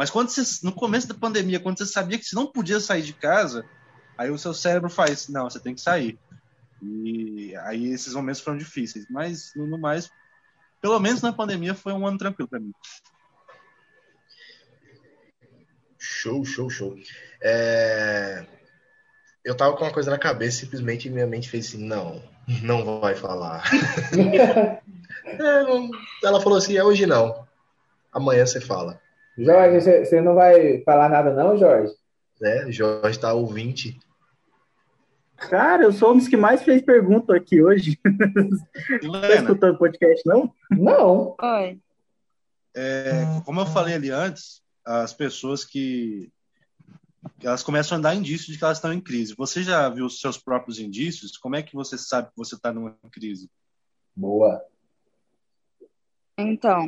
Mas 0.00 0.08
quando 0.08 0.30
você, 0.30 0.64
no 0.64 0.72
começo 0.72 1.06
da 1.06 1.12
pandemia, 1.12 1.60
quando 1.60 1.76
você 1.76 1.84
sabia 1.84 2.18
que 2.18 2.24
você 2.24 2.34
não 2.34 2.46
podia 2.46 2.80
sair 2.80 3.02
de 3.02 3.12
casa, 3.12 3.66
aí 4.16 4.30
o 4.30 4.38
seu 4.38 4.54
cérebro 4.54 4.88
faz, 4.88 5.28
não, 5.28 5.44
você 5.44 5.60
tem 5.60 5.74
que 5.74 5.80
sair. 5.82 6.18
E 6.82 7.54
aí 7.56 7.92
esses 7.92 8.14
momentos 8.14 8.40
foram 8.40 8.56
difíceis. 8.56 9.04
Mas, 9.10 9.52
no 9.54 9.78
mais, 9.78 10.10
pelo 10.80 10.98
menos 10.98 11.20
na 11.20 11.34
pandemia, 11.34 11.74
foi 11.74 11.92
um 11.92 12.06
ano 12.06 12.16
tranquilo 12.16 12.48
para 12.48 12.60
mim. 12.60 12.72
Show, 15.98 16.46
show, 16.46 16.70
show. 16.70 16.96
É... 17.42 18.46
Eu 19.44 19.54
tava 19.54 19.76
com 19.76 19.84
uma 19.84 19.92
coisa 19.92 20.10
na 20.10 20.18
cabeça, 20.18 20.60
simplesmente 20.60 21.10
minha 21.10 21.26
mente 21.26 21.50
fez 21.50 21.66
assim, 21.66 21.84
não, 21.84 22.22
não 22.62 23.02
vai 23.02 23.14
falar. 23.14 23.64
é. 24.16 24.80
Ela 26.24 26.40
falou 26.40 26.56
assim, 26.56 26.78
é 26.78 26.82
hoje 26.82 27.04
não. 27.04 27.46
Amanhã 28.10 28.46
você 28.46 28.62
fala. 28.62 28.98
Jorge, 29.40 30.04
você 30.04 30.20
não 30.20 30.34
vai 30.34 30.82
falar 30.82 31.08
nada 31.08 31.32
não, 31.32 31.56
Jorge? 31.56 31.94
É, 32.42 32.70
Jorge 32.70 33.18
tá 33.18 33.32
ouvinte. 33.32 33.98
Cara, 35.36 35.84
eu 35.84 35.92
sou 35.92 36.12
um 36.12 36.18
dos 36.18 36.28
que 36.28 36.36
mais 36.36 36.62
fez 36.62 36.82
pergunta 36.82 37.34
aqui 37.34 37.62
hoje. 37.62 37.98
Tá 38.02 39.34
escutando 39.34 39.78
podcast, 39.78 40.22
não? 40.26 40.52
Não. 40.70 41.36
Oi. 41.40 41.80
É, 42.76 43.24
como 43.46 43.60
eu 43.60 43.66
falei 43.66 43.94
ali 43.94 44.10
antes, 44.10 44.62
as 44.84 45.14
pessoas 45.14 45.64
que 45.64 46.30
elas 47.42 47.62
começam 47.62 47.96
a 47.96 48.00
dar 48.00 48.14
indícios 48.14 48.52
de 48.52 48.58
que 48.58 48.64
elas 48.64 48.76
estão 48.76 48.92
em 48.92 49.00
crise. 49.00 49.34
Você 49.34 49.62
já 49.62 49.88
viu 49.88 50.04
os 50.04 50.20
seus 50.20 50.36
próprios 50.36 50.78
indícios? 50.78 51.38
Como 51.38 51.56
é 51.56 51.62
que 51.62 51.74
você 51.74 51.96
sabe 51.96 52.28
que 52.28 52.36
você 52.36 52.54
está 52.54 52.72
numa 52.72 52.96
crise? 53.10 53.50
Boa. 54.14 54.62
Então, 56.36 56.86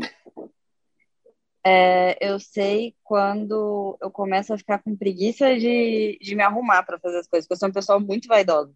é, 1.64 2.16
eu 2.20 2.38
sei 2.40 2.94
quando 3.04 3.96
eu 4.00 4.10
começo 4.10 4.52
a 4.52 4.58
ficar 4.58 4.78
com 4.80 4.96
preguiça 4.96 5.56
de, 5.58 6.18
de 6.20 6.34
me 6.34 6.42
arrumar 6.42 6.82
para 6.82 6.98
fazer 6.98 7.18
as 7.18 7.26
coisas, 7.28 7.46
porque 7.46 7.54
eu 7.54 7.58
sou 7.58 7.68
uma 7.68 7.74
pessoa 7.74 8.00
muito 8.00 8.28
vaidosa. 8.28 8.72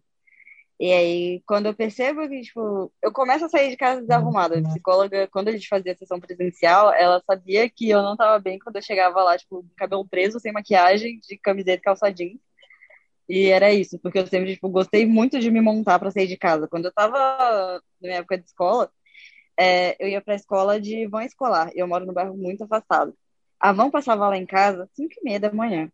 E 0.79 0.93
aí, 0.93 1.41
quando 1.47 1.65
eu 1.65 1.73
percebo 1.73 2.27
que, 2.29 2.41
tipo, 2.41 2.93
eu 3.01 3.11
começo 3.11 3.45
a 3.45 3.49
sair 3.49 3.71
de 3.71 3.77
casa 3.77 4.01
desarrumada. 4.01 4.59
A 4.59 4.61
psicóloga, 4.61 5.27
quando 5.29 5.47
a 5.47 5.51
gente 5.51 5.67
fazia 5.67 5.93
a 5.93 5.95
sessão 5.95 6.19
presencial, 6.19 6.93
ela 6.93 7.21
sabia 7.25 7.67
que 7.69 7.89
eu 7.89 8.01
não 8.03 8.13
estava 8.13 8.37
bem 8.39 8.59
quando 8.59 8.75
eu 8.75 8.81
chegava 8.83 9.23
lá, 9.23 9.37
tipo, 9.37 9.65
cabelo 9.75 10.07
preso, 10.07 10.39
sem 10.39 10.51
maquiagem, 10.51 11.19
de 11.27 11.37
camiseta 11.37 11.79
e 11.79 11.81
calça 11.81 12.11
jeans. 12.11 12.39
E 13.29 13.47
era 13.47 13.73
isso, 13.73 13.99
porque 13.99 14.19
eu 14.19 14.27
sempre, 14.27 14.53
tipo, 14.53 14.69
gostei 14.69 15.05
muito 15.05 15.39
de 15.39 15.51
me 15.51 15.61
montar 15.61 15.99
para 15.99 16.11
sair 16.11 16.27
de 16.27 16.37
casa. 16.37 16.67
Quando 16.67 16.85
eu 16.85 16.93
tava 16.93 17.17
na 17.99 18.07
minha 18.07 18.19
época 18.19 18.37
de 18.37 18.45
escola, 18.45 18.91
é, 19.57 19.95
eu 19.99 20.07
ia 20.07 20.21
pra 20.21 20.35
escola 20.35 20.79
de 20.79 21.07
van 21.07 21.23
escolar. 21.25 21.71
Eu 21.73 21.87
moro 21.87 22.05
num 22.05 22.13
bairro 22.13 22.37
muito 22.37 22.63
afastado. 22.63 23.17
A 23.59 23.71
van 23.71 23.89
passava 23.89 24.27
lá 24.27 24.37
em 24.37 24.45
casa 24.45 24.87
5 24.93 25.15
e 25.17 25.23
meia 25.23 25.39
da 25.39 25.51
manhã. 25.51 25.91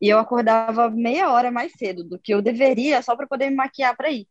E 0.00 0.08
eu 0.08 0.18
acordava 0.18 0.90
meia 0.90 1.30
hora 1.30 1.50
mais 1.50 1.72
cedo 1.72 2.04
do 2.04 2.18
que 2.18 2.34
eu 2.34 2.42
deveria 2.42 3.00
só 3.00 3.16
para 3.16 3.26
poder 3.26 3.48
me 3.48 3.56
maquiar 3.56 3.96
para 3.96 4.10
ir. 4.10 4.28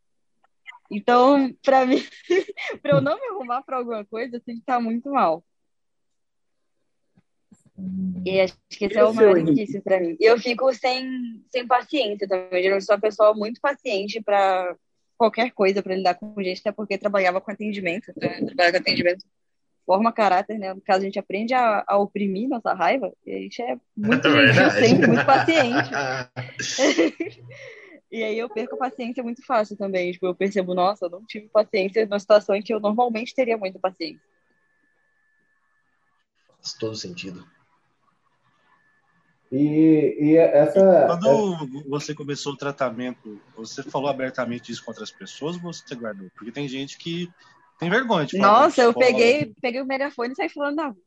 Então, 0.92 1.52
para 1.64 1.86
mim, 1.86 2.04
para 2.82 2.92
eu 2.92 3.02
não 3.02 3.20
me 3.20 3.28
arrumar 3.28 3.64
para 3.64 3.78
alguma 3.78 4.06
coisa, 4.06 4.36
eu 4.36 4.42
tenho 4.42 4.58
que 4.58 4.64
estar 4.64 4.80
muito 4.80 5.10
mal. 5.10 5.44
E 8.24 8.40
acho 8.40 8.56
que 8.70 8.86
esse 8.86 8.98
é 8.98 9.04
o 9.04 9.14
maior 9.14 9.44
difícil 9.44 9.82
para 9.82 10.00
mim. 10.00 10.16
E 10.20 10.26
eu 10.26 10.40
fico 10.40 10.72
sem, 10.74 11.44
sem 11.52 11.66
paciência 11.66 12.28
também. 12.28 12.66
Eu 12.66 12.80
sou 12.80 12.96
uma 12.96 13.02
pessoa 13.02 13.34
muito 13.34 13.60
paciente 13.60 14.22
para 14.22 14.76
qualquer 15.24 15.52
coisa 15.52 15.82
para 15.82 15.96
lidar 15.96 16.16
com 16.16 16.34
gente, 16.44 16.60
até 16.60 16.72
porque 16.72 16.98
trabalhava 16.98 17.40
com 17.40 17.50
atendimento. 17.50 18.12
Né? 18.18 18.42
Trabalhar 18.46 18.72
com 18.72 18.78
atendimento 18.78 19.26
forma 19.86 20.12
caráter, 20.14 20.58
né? 20.58 20.74
No 20.74 20.82
caso, 20.82 21.02
a 21.02 21.06
gente 21.06 21.20
aprende 21.20 21.54
a, 21.54 21.84
a 21.86 21.98
oprimir 21.98 22.48
nossa 22.48 22.74
raiva, 22.74 23.12
e 23.26 23.36
a 23.36 23.40
gente 23.40 23.62
é 23.62 23.78
muito 23.96 24.28
é 24.28 24.70
sempre, 24.80 25.08
muito 25.08 25.26
paciente. 25.26 25.90
e 28.12 28.24
aí 28.24 28.38
eu 28.38 28.50
perco 28.50 28.76
a 28.76 28.80
paciência 28.80 29.22
muito 29.22 29.46
fácil 29.46 29.76
também. 29.76 30.12
Tipo, 30.12 30.28
eu 30.28 30.36
percebo, 30.36 30.74
nossa, 30.74 31.06
eu 31.06 31.10
não 31.10 31.26
tive 31.26 31.50
paciência 31.50 32.06
numa 32.06 32.20
situação 32.20 32.56
em 32.56 32.62
que 32.62 32.74
eu 32.74 32.80
normalmente 32.80 33.36
teria 33.36 33.58
muita 33.58 33.78
paciência. 33.78 34.22
Faz 36.48 36.74
todo 36.74 36.96
sentido. 36.96 37.46
E, 39.54 40.18
e 40.20 40.36
essa. 40.36 41.06
Quando 41.06 41.88
você 41.88 42.16
começou 42.16 42.54
o 42.54 42.58
tratamento, 42.58 43.40
você 43.56 43.84
falou 43.84 44.10
abertamente 44.10 44.72
isso 44.72 44.84
com 44.84 44.90
outras 44.90 45.12
pessoas 45.12 45.58
ou 45.58 45.62
você 45.72 45.94
guardou? 45.94 46.28
Porque 46.36 46.52
tem 46.52 46.68
gente 46.68 46.98
que 46.98 47.30
tem 47.78 47.88
vergonha 47.88 48.26
de 48.26 48.36
falar. 48.36 48.62
Nossa, 48.62 48.82
eu 48.82 48.94
peguei, 48.96 49.54
peguei 49.62 49.80
o 49.80 49.86
megafone 49.86 50.34
e 50.34 50.36
saí 50.36 50.50
falando 50.50 50.76
na 50.78 50.88
rua. 50.88 50.98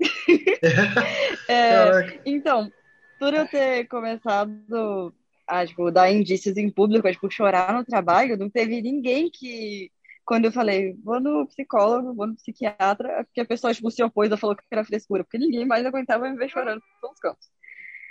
é, 1.48 2.20
então, 2.26 2.72
por 3.20 3.32
eu 3.32 3.46
ter 3.46 3.86
começado 3.86 5.14
a 5.46 5.64
tipo, 5.64 5.88
dar 5.92 6.10
indícios 6.10 6.56
em 6.56 6.68
público, 6.68 7.06
a 7.06 7.12
tipo, 7.12 7.30
chorar 7.30 7.72
no 7.72 7.84
trabalho, 7.84 8.36
não 8.36 8.50
teve 8.50 8.82
ninguém 8.82 9.30
que, 9.30 9.92
quando 10.24 10.46
eu 10.46 10.52
falei, 10.52 10.96
vou 11.04 11.20
no 11.20 11.46
psicólogo, 11.46 12.14
vou 12.14 12.26
no 12.26 12.34
psiquiatra, 12.34 13.24
que 13.32 13.40
a 13.40 13.46
pessoa 13.46 13.72
tipo, 13.72 13.92
se 13.92 14.02
opôs 14.02 14.28
e 14.32 14.36
falou 14.36 14.56
que 14.56 14.64
era 14.72 14.84
frescura, 14.84 15.22
porque 15.22 15.38
ninguém 15.38 15.64
mais 15.64 15.86
aguentava 15.86 16.28
me 16.28 16.36
ver 16.36 16.50
chorando 16.50 16.82
pelos 17.00 17.20
cantos. 17.20 17.48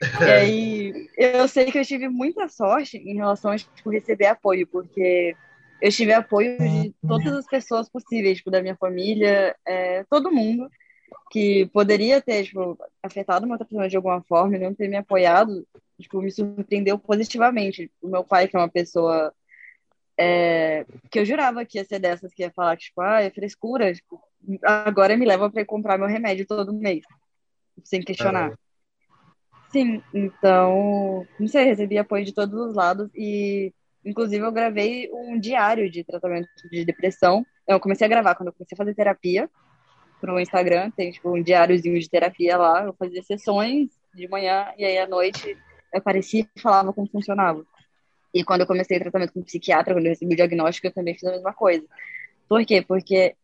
E 0.01 0.23
aí, 0.23 1.10
eu 1.17 1.47
sei 1.47 1.71
que 1.71 1.79
eu 1.79 1.86
tive 1.86 2.10
muita 2.10 2.47
sorte 2.47 2.97
em 2.97 3.15
relação 3.15 3.51
a 3.51 3.58
tipo, 3.58 3.89
receber 3.89 4.27
apoio, 4.27 4.67
porque 4.67 5.36
eu 5.81 5.91
tive 5.91 6.13
apoio 6.13 6.58
de 6.58 6.93
todas 7.08 7.34
as 7.34 7.45
pessoas 7.45 7.89
possíveis, 7.89 8.38
tipo, 8.38 8.51
da 8.51 8.62
minha 8.62 8.75
família, 8.75 9.55
é, 9.65 10.03
todo 10.05 10.31
mundo 10.31 10.69
que 11.31 11.65
poderia 11.67 12.21
ter, 12.21 12.45
tipo, 12.45 12.77
afetado 13.01 13.45
uma 13.45 13.55
outra 13.55 13.67
pessoa 13.67 13.89
de 13.89 13.95
alguma 13.95 14.21
forma 14.23 14.55
e 14.55 14.60
não 14.60 14.73
ter 14.73 14.88
me 14.88 14.95
apoiado, 14.95 15.67
tipo, 15.99 16.21
me 16.21 16.31
surpreendeu 16.31 16.97
positivamente. 16.97 17.91
O 18.01 18.08
meu 18.08 18.23
pai, 18.23 18.47
que 18.47 18.55
é 18.55 18.60
uma 18.60 18.69
pessoa 18.69 19.34
é, 20.17 20.86
que 21.12 21.19
eu 21.19 21.25
jurava 21.25 21.65
que 21.65 21.77
ia 21.77 21.86
ser 21.86 21.99
dessas 21.99 22.34
que 22.34 22.43
ia 22.43 22.51
falar, 22.51 22.77
tipo, 22.77 23.01
ah, 23.01 23.21
é 23.21 23.29
frescura, 23.29 23.93
tipo, 23.93 24.21
agora 24.63 25.17
me 25.17 25.25
leva 25.25 25.49
para 25.49 25.65
comprar 25.65 25.97
meu 25.97 26.08
remédio 26.08 26.45
todo 26.45 26.73
mês, 26.73 27.03
sem 27.84 28.01
questionar. 28.01 28.58
Uhum. 29.65 29.71
Sim, 29.71 30.04
então, 30.13 31.28
não 31.39 31.47
sei, 31.47 31.65
recebi 31.65 31.97
apoio 31.97 32.23
de 32.23 32.34
todos 32.34 32.54
os 32.60 32.75
lados 32.75 33.10
e 33.13 33.73
Inclusive, 34.06 34.45
eu 34.45 34.51
gravei 34.51 35.10
um 35.12 35.39
diário 35.39 35.89
de 35.89 36.04
tratamento 36.04 36.47
de 36.69 36.86
depressão. 36.86 37.43
Eu 37.67 37.80
comecei 37.80 38.06
a 38.06 38.10
gravar 38.10 38.36
quando 38.36 38.47
eu 38.47 38.54
comecei 38.54 38.75
a 38.75 38.78
fazer 38.78 38.93
terapia 38.93 39.49
pro 40.21 40.39
Instagram. 40.39 40.91
Tem, 40.91 41.10
tipo, 41.10 41.36
um 41.36 41.41
diáriozinho 41.41 41.99
de 41.99 42.08
terapia 42.08 42.56
lá. 42.56 42.84
Eu 42.84 42.93
fazia 42.93 43.23
sessões 43.23 43.89
de 44.13 44.28
manhã 44.28 44.71
e 44.78 44.86
aí 44.86 44.99
à 44.99 45.08
noite 45.08 45.58
eu 45.91 45.99
aparecia 45.99 46.47
e 46.56 46.62
falava 46.62 46.93
como 46.93 47.10
funcionava. 47.10 47.65
E 48.32 48.43
quando 48.43 48.62
eu 48.62 48.67
comecei 48.67 48.97
o 48.97 48.99
tratamento 48.99 49.34
com 49.34 49.41
psiquiatra, 49.41 49.95
quando 49.95 50.06
eu 50.06 50.12
recebi 50.12 50.34
o 50.34 50.38
diagnóstico, 50.38 50.86
eu 50.86 50.93
também 50.93 51.15
fiz 51.15 51.23
a 51.23 51.32
mesma 51.32 51.54
coisa. 51.54 51.86
Por 52.47 52.63
quê? 52.63 52.84
Porque 52.84 53.36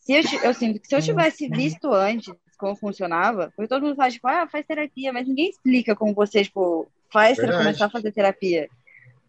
se 0.00 0.12
eu, 0.12 0.22
eu 0.42 0.54
sinto 0.54 0.80
que 0.80 0.88
se 0.88 0.96
eu 0.96 1.02
tivesse 1.02 1.46
visto 1.48 1.92
antes 1.92 2.34
como 2.64 2.74
funcionava, 2.74 3.52
porque 3.54 3.68
todo 3.68 3.82
mundo 3.82 3.94
fala, 3.94 4.10
tipo, 4.10 4.26
ah, 4.26 4.48
faz 4.48 4.64
terapia, 4.64 5.12
mas 5.12 5.28
ninguém 5.28 5.50
explica 5.50 5.94
como 5.94 6.14
você, 6.14 6.42
tipo, 6.42 6.88
faz 7.12 7.36
para 7.36 7.58
começar 7.58 7.86
a 7.86 7.90
fazer 7.90 8.10
terapia. 8.10 8.70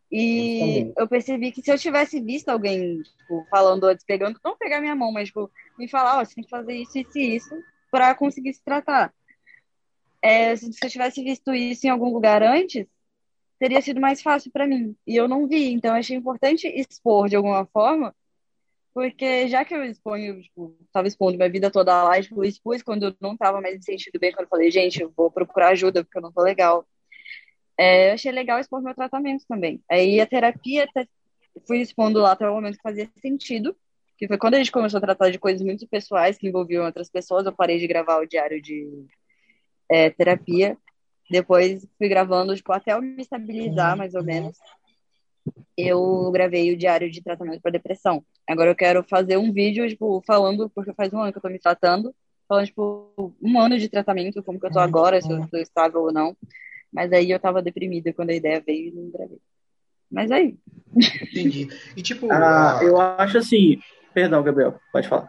E 0.10 0.94
eu 0.98 1.06
percebi 1.06 1.52
que 1.52 1.62
se 1.62 1.70
eu 1.70 1.78
tivesse 1.78 2.22
visto 2.22 2.48
alguém 2.48 3.02
tipo, 3.02 3.46
falando 3.50 3.84
antes, 3.84 4.06
pegando, 4.06 4.40
não 4.44 4.56
pegar 4.56 4.80
minha 4.80 4.96
mão, 4.96 5.12
mas 5.12 5.28
tipo, 5.28 5.52
me 5.78 5.90
falar, 5.90 6.18
ó, 6.18 6.22
oh, 6.22 6.26
você 6.26 6.36
tem 6.36 6.44
que 6.46 6.50
fazer 6.50 6.74
isso, 6.74 6.98
isso 6.98 7.18
e 7.18 7.36
isso 7.36 7.56
para 7.92 8.16
conseguir 8.16 8.54
se 8.54 8.64
tratar. 8.64 9.14
É, 10.22 10.56
se 10.56 10.70
eu 10.82 10.90
tivesse 10.90 11.22
visto 11.22 11.54
isso 11.54 11.86
em 11.86 11.90
algum 11.90 12.14
lugar 12.14 12.42
antes, 12.42 12.86
teria 13.60 13.82
sido 13.82 14.00
mais 14.00 14.22
fácil 14.22 14.52
para 14.52 14.66
mim. 14.66 14.96
E 15.06 15.16
eu 15.16 15.28
não 15.28 15.48
vi, 15.48 15.74
então 15.74 15.94
achei 15.94 16.16
importante 16.16 16.68
expor 16.68 17.28
de 17.28 17.36
alguma 17.36 17.66
forma, 17.66 18.16
porque 18.96 19.48
já 19.48 19.64
que 19.64 19.76
eu 19.76 19.84
exponho, 19.84 20.42
tipo, 20.42 20.76
tava 20.92 21.08
expondo 21.08 21.38
minha 21.38 21.50
vida 21.50 21.70
toda 21.70 22.04
lá, 22.04 22.20
tipo, 22.20 22.44
expus 22.44 22.82
quando 22.82 23.08
eu 23.08 23.16
não 23.22 23.38
tava 23.38 23.62
mais 23.62 23.76
me 23.76 23.84
sentindo 23.84 24.18
bem, 24.20 24.32
quando 24.32 24.46
eu 24.46 24.50
falei, 24.50 24.72
gente, 24.72 25.02
eu 25.02 25.14
vou 25.16 25.30
procurar 25.30 25.70
ajuda 25.70 26.04
porque 26.04 26.18
eu 26.18 26.22
não 26.22 26.32
tô 26.32 26.42
legal 26.42 26.88
é, 27.78 28.10
eu 28.10 28.14
achei 28.14 28.32
legal 28.32 28.60
expor 28.60 28.82
meu 28.82 28.96
tratamento 28.96 29.46
também. 29.48 29.82
Aí 29.90 30.20
a 30.22 30.26
terapia, 30.26 30.88
fui 31.68 31.80
expondo 31.80 32.20
lá 32.20 32.32
até 32.32 32.50
o 32.50 32.54
momento 32.54 32.78
que 32.78 32.84
fazia 32.84 33.10
sentido, 33.22 33.76
que 34.18 34.28
foi 34.28 34.38
quando 34.38 34.56
a 34.56 34.58
gente 34.58 34.72
começou 34.72 34.98
a 34.98 35.02
tratar 35.02 35.30
de 35.30 35.40
coisas 35.40 35.62
muito 35.62 35.88
pessoais 35.88 36.38
que 36.38 36.48
envolviam 36.48 36.86
outras 36.86 37.10
pessoas, 37.10 37.46
eu 37.46 37.52
parei 37.52 37.78
de 37.78 37.88
gravar 37.88 38.22
o 38.22 38.26
diário 38.26 38.62
de 38.62 39.06
é, 39.90 40.10
terapia. 40.10 40.78
Depois 41.30 41.86
fui 41.98 42.08
gravando, 42.08 42.56
tipo, 42.56 42.72
até 42.72 42.94
eu 42.94 43.02
me 43.02 43.22
estabilizar, 43.22 43.98
mais 43.98 44.14
ou 44.14 44.24
menos. 44.24 44.58
Eu 45.78 46.32
gravei 46.32 46.74
o 46.74 46.78
diário 46.78 47.12
de 47.12 47.22
tratamento 47.22 47.62
para 47.62 47.72
depressão. 47.72 48.24
Agora 48.48 48.72
eu 48.72 48.76
quero 48.76 49.04
fazer 49.04 49.38
um 49.38 49.52
vídeo, 49.52 49.88
tipo, 49.88 50.24
falando, 50.26 50.70
porque 50.70 50.94
faz 50.94 51.14
um 51.14 51.22
ano 51.22 51.32
que 51.32 51.38
eu 51.38 51.42
tô 51.42 51.50
me 51.50 51.60
tratando, 51.60 52.14
falando, 52.48 52.66
tipo, 52.66 53.36
um 53.42 53.60
ano 53.60 53.78
de 53.78 53.90
tratamento, 53.90 54.44
como 54.44 54.60
que 54.60 54.66
eu 54.66 54.72
tô 54.72 54.80
agora, 54.80 55.22
se 55.22 55.32
eu 55.32 55.44
estou 55.44 55.60
estável 55.60 56.02
ou 56.02 56.14
não. 56.14 56.36
Mas 56.92 57.12
aí 57.12 57.30
eu 57.30 57.40
tava 57.40 57.62
deprimida 57.62 58.14
quando 58.14 58.30
a 58.30 58.36
ideia 58.36 58.64
veio 58.66 58.88
e 58.88 58.92
não 58.92 59.10
gravei. 59.10 59.40
Mas 60.10 60.32
aí. 60.32 60.58
Entendi. 60.96 61.68
E 61.96 62.02
tipo. 62.02 62.32
Ah, 62.32 62.80
eu 62.82 63.00
acho 63.00 63.38
assim. 63.38 63.80
Perdão, 64.14 64.42
Gabriel, 64.42 64.80
pode 64.94 65.08
falar. 65.10 65.28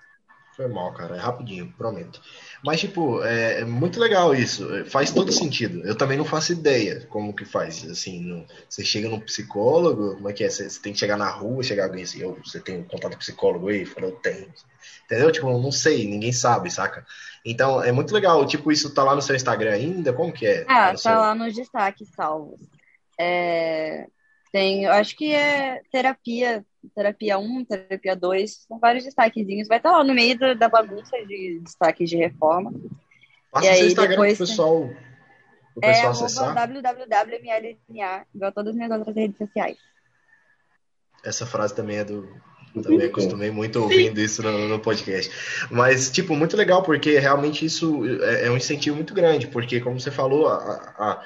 Foi 0.55 0.69
mal, 0.69 0.93
cara. 0.95 1.17
É 1.17 1.19
rapidinho, 1.19 1.73
prometo. 1.77 2.21
Mas, 2.65 2.81
tipo, 2.81 3.23
é, 3.23 3.61
é 3.61 3.65
muito 3.65 4.01
legal 4.01 4.35
isso. 4.35 4.67
Faz 4.87 5.11
todo 5.11 5.33
sentido. 5.33 5.87
Eu 5.87 5.97
também 5.97 6.17
não 6.17 6.25
faço 6.25 6.53
ideia 6.53 7.07
como 7.09 7.35
que 7.35 7.45
faz. 7.45 7.85
Assim, 7.89 8.47
você 8.69 8.85
chega 8.85 9.09
num 9.09 9.21
psicólogo, 9.21 10.17
como 10.17 10.29
é 10.29 10.33
que 10.33 10.45
é? 10.45 10.51
Você, 10.51 10.69
você, 10.69 10.81
tem 10.81 10.93
que 10.93 10.99
chegar 10.99 11.17
na 11.17 11.31
rua, 11.31 11.63
chegar 11.63 11.85
alguém 11.85 12.03
assim, 12.03 12.25
oh, 12.25 12.37
você 12.45 12.61
tem 12.61 12.79
um 12.79 12.85
contato 12.85 13.13
com 13.13 13.19
psicólogo 13.19 13.69
aí? 13.69 13.85
Falou, 13.85 14.13
tenho. 14.13 14.53
Entendeu? 15.05 15.31
Tipo, 15.31 15.59
não 15.59 15.73
sei, 15.73 16.07
ninguém 16.07 16.33
sabe, 16.33 16.71
saca? 16.71 17.07
Então, 17.45 17.83
é 17.83 17.93
muito 17.93 18.13
legal. 18.13 18.45
Tipo, 18.47 18.73
isso 18.73 18.93
tá 18.93 19.05
lá 19.05 19.15
no 19.15 19.23
seu 19.23 19.37
Instagram 19.37 19.73
ainda? 19.73 20.13
Como 20.13 20.33
que 20.33 20.47
é? 20.47 20.65
Ah, 20.69 20.91
tá 20.91 20.97
seu... 20.97 21.13
lá 21.13 21.35
nos 21.35 21.55
destaques 21.55 22.09
salvos. 22.15 22.61
É... 23.19 24.07
Tem, 24.53 24.85
eu 24.85 24.93
acho 24.93 25.15
que 25.17 25.35
é 25.35 25.81
terapia, 25.93 26.65
terapia 26.95 27.39
1, 27.39 27.65
terapia 27.65 28.17
2, 28.17 28.67
são 28.69 28.79
vários 28.79 29.05
destaquezinhos. 29.05 29.69
Vai 29.69 29.79
estar 29.79 29.93
lá 29.93 30.05
no 30.05 30.15
meio 30.15 30.39
da, 30.39 30.55
da 30.55 30.69
bagunça 30.69 31.17
de 31.27 31.61
destaques 31.63 32.09
de 32.09 32.17
reforma. 32.17 32.73
Passa 33.51 33.67
e 33.67 33.75
seu 33.75 33.83
aí, 33.83 33.89
Instagram 33.89 34.11
depois, 34.11 34.37
pro 34.37 34.47
pessoal, 34.47 34.91
pro 35.75 35.83
é, 35.83 35.93
pessoal 35.93 36.11
acessar. 36.11 36.55
www.mlna, 36.55 38.27
igual 38.35 38.53
todas 38.53 38.71
as 38.71 38.77
minhas 38.77 38.91
outras 38.91 39.17
redes 39.17 39.37
sociais. 39.39 39.79
Essa 41.25 41.47
frase 41.47 41.75
também 41.75 41.97
é 41.99 42.05
do, 42.05 42.29
também 42.83 43.07
acostumei 43.07 43.51
muito 43.51 43.81
ouvindo 43.81 44.21
isso 44.21 44.43
no, 44.43 44.69
no, 44.69 44.79
podcast. 44.79 45.31
Mas, 45.71 46.11
tipo, 46.11 46.35
muito 46.35 46.57
legal, 46.57 46.83
porque 46.83 47.19
realmente 47.19 47.65
isso 47.65 48.03
é, 48.23 48.47
é, 48.47 48.51
um 48.51 48.57
incentivo 48.57 48.97
muito 48.97 49.15
grande, 49.15 49.47
porque, 49.47 49.81
como 49.81 49.99
você 49.99 50.11
falou, 50.11 50.49
a, 50.49 50.57
a, 50.57 51.23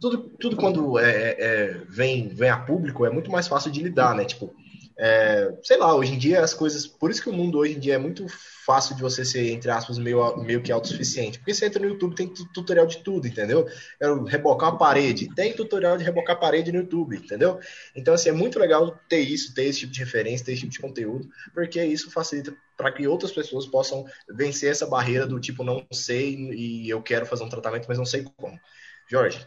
tudo, 0.00 0.30
tudo 0.38 0.56
quando 0.56 0.98
é, 0.98 1.10
é, 1.10 1.36
é, 1.38 1.66
vem, 1.88 2.28
vem 2.28 2.50
a 2.50 2.58
público 2.58 3.04
é 3.04 3.10
muito 3.10 3.30
mais 3.30 3.48
fácil 3.48 3.70
de 3.70 3.82
lidar, 3.82 4.14
né? 4.14 4.24
Tipo, 4.24 4.54
é, 5.00 5.56
sei 5.62 5.76
lá, 5.76 5.94
hoje 5.94 6.12
em 6.14 6.18
dia 6.18 6.42
as 6.42 6.52
coisas. 6.52 6.84
Por 6.84 7.08
isso 7.10 7.22
que 7.22 7.30
o 7.30 7.32
mundo 7.32 7.58
hoje 7.58 7.74
em 7.74 7.78
dia 7.78 7.94
é 7.94 7.98
muito 7.98 8.26
fácil 8.66 8.96
de 8.96 9.00
você 9.00 9.24
ser, 9.24 9.48
entre 9.50 9.70
aspas, 9.70 9.96
meio, 9.96 10.36
meio 10.38 10.60
que 10.60 10.72
autossuficiente. 10.72 11.38
Porque 11.38 11.54
você 11.54 11.66
entra 11.66 11.80
no 11.80 11.88
YouTube, 11.88 12.16
tem 12.16 12.26
tutorial 12.52 12.84
de 12.84 12.98
tudo, 13.04 13.28
entendeu? 13.28 13.64
Quero 13.96 14.24
rebocar 14.24 14.70
uma 14.70 14.78
parede, 14.78 15.32
tem 15.36 15.52
tutorial 15.52 15.96
de 15.96 16.02
rebocar 16.02 16.34
a 16.34 16.38
parede 16.38 16.72
no 16.72 16.78
YouTube, 16.78 17.16
entendeu? 17.16 17.60
Então, 17.94 18.12
assim, 18.12 18.30
é 18.30 18.32
muito 18.32 18.58
legal 18.58 18.98
ter 19.08 19.20
isso, 19.20 19.54
ter 19.54 19.66
esse 19.66 19.80
tipo 19.80 19.92
de 19.92 20.00
referência, 20.00 20.44
ter 20.44 20.52
esse 20.52 20.62
tipo 20.62 20.72
de 20.72 20.80
conteúdo, 20.80 21.28
porque 21.54 21.82
isso 21.84 22.10
facilita 22.10 22.52
para 22.76 22.90
que 22.90 23.06
outras 23.06 23.30
pessoas 23.30 23.66
possam 23.66 24.04
vencer 24.28 24.70
essa 24.70 24.86
barreira 24.86 25.26
do 25.26 25.38
tipo, 25.38 25.62
não 25.62 25.86
sei 25.92 26.34
e 26.34 26.90
eu 26.90 27.00
quero 27.00 27.24
fazer 27.24 27.44
um 27.44 27.48
tratamento, 27.48 27.86
mas 27.88 27.98
não 27.98 28.06
sei 28.06 28.26
como. 28.36 28.58
Jorge. 29.08 29.46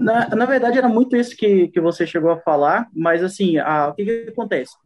Na, 0.00 0.28
na 0.28 0.46
verdade, 0.46 0.78
era 0.78 0.88
muito 0.88 1.16
isso 1.16 1.36
que, 1.36 1.68
que 1.68 1.80
você 1.80 2.06
chegou 2.06 2.30
a 2.30 2.40
falar, 2.40 2.88
mas 2.94 3.22
assim, 3.22 3.58
a, 3.58 3.88
o 3.88 3.94
que, 3.94 4.04
que 4.04 4.30
acontece? 4.30 4.76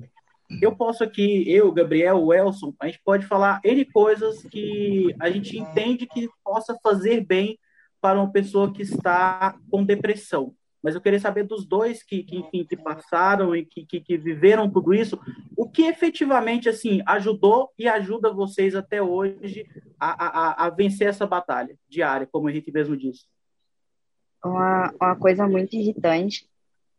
Eu 0.63 0.75
posso 0.75 1.05
aqui, 1.05 1.45
eu, 1.51 1.71
Gabriel, 1.73 2.23
o 2.23 2.33
Elson, 2.33 2.75
a 2.81 2.87
gente 2.87 3.01
pode 3.05 3.27
falar 3.27 3.61
N 3.63 3.85
coisas 3.85 4.43
que 4.45 5.15
a 5.21 5.31
gente 5.31 5.59
entende 5.59 6.07
que 6.07 6.29
possa 6.43 6.77
fazer 6.83 7.25
bem 7.25 7.59
para 8.01 8.19
uma 8.19 8.33
pessoa 8.33 8.73
que 8.73 8.83
está 8.83 9.57
com 9.71 9.85
depressão. 9.85 10.55
Mas 10.83 10.95
eu 10.95 11.01
queria 11.01 11.19
saber 11.19 11.43
dos 11.43 11.67
dois 11.67 12.03
que, 12.03 12.23
que 12.23 12.37
enfim, 12.37 12.65
que 12.65 12.77
passaram 12.77 13.55
e 13.55 13.65
que, 13.65 13.85
que, 13.85 14.01
que 14.01 14.17
viveram 14.17 14.71
tudo 14.71 14.95
isso, 14.95 15.19
o 15.57 15.69
que 15.69 15.83
efetivamente, 15.83 16.69
assim, 16.69 17.03
ajudou 17.05 17.71
e 17.77 17.89
ajuda 17.89 18.33
vocês 18.33 18.75
até 18.75 19.03
hoje 19.03 19.67
a, 19.99 20.63
a, 20.63 20.67
a 20.67 20.71
vencer 20.71 21.09
essa 21.09 21.27
batalha 21.27 21.77
diária, 21.89 22.29
como 22.31 22.49
a 22.49 22.53
gente 22.53 22.71
mesmo 22.71 22.97
disse? 22.97 23.27
Uma, 24.45 24.93
uma 25.01 25.17
coisa 25.17 25.47
muito 25.47 25.75
irritante 25.75 26.49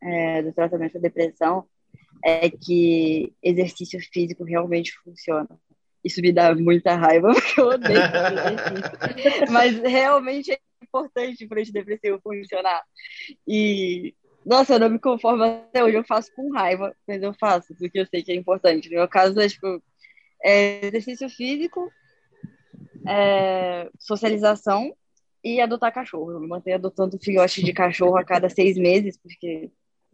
é, 0.02 0.42
do 0.42 0.54
tratamento 0.54 0.94
da 0.94 1.00
depressão 1.00 1.66
é 2.24 2.50
que 2.50 3.34
exercício 3.42 4.00
físico 4.12 4.44
realmente 4.44 4.94
funciona. 5.04 5.50
Isso 6.04 6.22
me 6.22 6.32
dá 6.32 6.54
muita 6.56 6.96
raiva, 6.96 7.32
porque 7.34 7.60
eu 7.60 7.68
odeio 7.68 8.00
exercício. 8.00 9.52
Mas 9.52 9.78
realmente 9.80 10.52
é 10.52 10.60
importante 10.82 11.48
para 11.48 11.58
o 11.58 11.62
antidepressivo 11.62 12.20
funcionar. 12.22 12.84
E, 13.48 14.14
nossa, 14.46 14.76
eu 14.76 14.80
não 14.80 14.90
me 14.90 15.00
conformo 15.00 15.44
até 15.44 15.84
hoje, 15.84 15.98
eu 15.98 16.04
faço 16.04 16.34
com 16.36 16.52
raiva, 16.52 16.96
mas 17.08 17.22
eu 17.22 17.34
faço, 17.34 17.76
porque 17.76 18.00
eu 18.00 18.06
sei 18.06 18.24
que 18.24 18.32
é 18.32 18.36
importante. 18.36 18.90
No 18.90 18.98
meu 18.98 19.08
caso, 19.08 19.40
é, 19.40 19.48
tipo, 19.48 19.82
é 20.44 20.86
exercício 20.86 21.30
físico, 21.30 21.92
é, 23.08 23.90
socialização 24.00 24.94
e 25.44 25.62
adotar 25.62 25.94
cachorro. 25.94 26.32
Eu 26.32 26.40
me 26.40 26.48
mantenho 26.48 26.78
adotando 26.78 27.20
filhote 27.20 27.64
de 27.64 27.74
cachorro 27.74 28.18
a 28.18 28.24
cada 28.24 28.50
seis 28.50 28.78
meses, 28.78 29.18
porque 29.18 29.72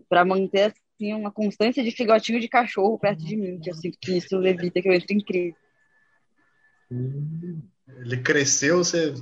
para 0.10 0.26
manter 0.26 0.74
assim 0.74 1.14
uma 1.14 1.32
constância 1.32 1.84
de 1.84 1.92
filhotinho 1.92 2.40
de 2.40 2.48
cachorro 2.48 3.00
perto 3.00 3.24
de 3.24 3.36
mim, 3.36 3.60
que 3.60 3.70
eu 3.70 3.74
sinto 3.74 3.98
que 4.00 4.18
isso 4.18 4.42
evita 4.46 4.82
que 4.82 4.88
eu 4.88 4.94
entre 4.94 5.16
em 5.16 5.20
crise. 5.20 5.56
Ele 6.92 8.18
cresceu, 8.18 8.78
você 8.78 9.14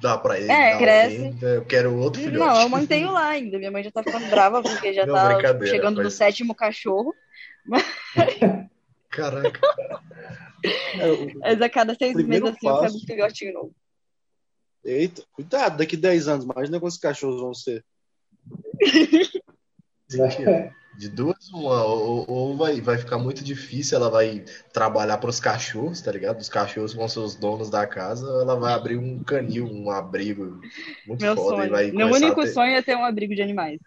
dá 0.00 0.18
para 0.18 0.38
ele? 0.38 0.50
É, 0.50 0.76
cresce. 0.76 1.34
eu 1.40 1.64
quero 1.64 1.96
outro 1.96 2.20
filhote. 2.20 2.38
Não, 2.38 2.60
eu 2.60 2.68
mantenho 2.68 3.10
lá 3.10 3.28
ainda. 3.28 3.58
Minha 3.58 3.70
mãe 3.70 3.82
já 3.82 3.90
tá 3.90 4.02
ficando 4.02 4.28
brava 4.28 4.62
porque 4.62 4.92
já 4.92 5.04
Não, 5.06 5.14
tá 5.14 5.66
chegando 5.66 6.02
no 6.02 6.10
sétimo 6.10 6.54
cachorro. 6.54 7.14
Caraca. 9.10 9.60
Mas 11.40 11.60
a 11.60 11.68
cada 11.68 11.94
seis 11.94 12.14
meses 12.14 12.44
assim 12.44 12.66
passo... 12.66 12.76
eu 12.76 12.80
pego 12.80 12.96
um 12.96 13.06
filhotinho 13.06 13.54
novo. 13.54 13.74
Eita, 14.84 15.22
cuidado, 15.32 15.78
daqui 15.78 15.96
10 15.96 16.28
anos, 16.28 16.44
imagina 16.44 16.78
quantos 16.78 16.98
cachorros 16.98 17.40
vão 17.40 17.54
ser. 17.54 17.84
De 20.96 21.08
duas, 21.08 21.48
uma, 21.48 21.82
ou, 21.84 22.24
ou, 22.30 22.56
vai, 22.56 22.80
vai 22.80 22.96
ficar 22.96 23.18
muito 23.18 23.42
difícil, 23.42 23.98
ela 23.98 24.08
vai 24.08 24.44
trabalhar 24.72 25.18
para 25.18 25.28
os 25.28 25.40
cachorros, 25.40 26.00
tá 26.00 26.12
ligado? 26.12 26.40
Os 26.40 26.48
cachorros 26.48 26.94
vão 26.94 27.08
ser 27.08 27.18
os 27.18 27.34
donos 27.34 27.68
da 27.68 27.84
casa, 27.84 28.24
ela 28.40 28.54
vai 28.54 28.72
abrir 28.72 28.96
um 28.96 29.20
canil, 29.24 29.66
um 29.66 29.90
abrigo 29.90 30.60
muito 31.04 31.20
Meu 31.20 31.34
foda. 31.34 31.56
Sonho. 31.56 31.66
E 31.66 31.68
vai 31.68 31.90
Meu 31.90 32.06
único 32.06 32.42
ter... 32.42 32.52
sonho 32.52 32.76
é 32.76 32.82
ter 32.82 32.96
um 32.96 33.04
abrigo 33.04 33.34
de 33.34 33.42
animais. 33.42 33.80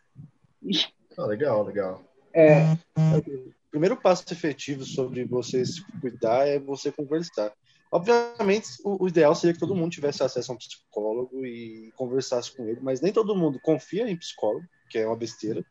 Ah, 1.18 1.26
legal, 1.26 1.64
legal. 1.64 2.04
É. 2.34 2.74
O 2.98 3.72
primeiro 3.72 3.96
passo 3.96 4.26
efetivo 4.30 4.84
sobre 4.84 5.24
você 5.24 5.66
se 5.66 5.82
cuidar 6.02 6.46
é 6.46 6.60
você 6.60 6.92
conversar. 6.92 7.54
Obviamente, 7.91 8.67
o, 8.84 9.06
o, 9.06 9.08
ideal 9.08 9.34
seria 9.34 9.54
que 9.54 9.60
todo 9.60 9.76
mundo 9.76 9.91
tivesse 9.91 10.21
acesso 10.21 10.52
a 10.52 10.56
um 10.56 10.58
psicólogo 10.58 11.45
e 11.45 11.91
conversasse 11.95 12.56
com 12.56 12.67
ele, 12.67 12.80
mas 12.82 13.02
nem 13.02 13.13
todo 13.13 13.36
mundo 13.36 13.60
confia 13.62 14.10
em 14.10 14.17
psicólogo, 14.17 14.65
que 14.89 14.97
é 14.97 15.08
uma 15.08 15.15
besteira. 15.15 15.65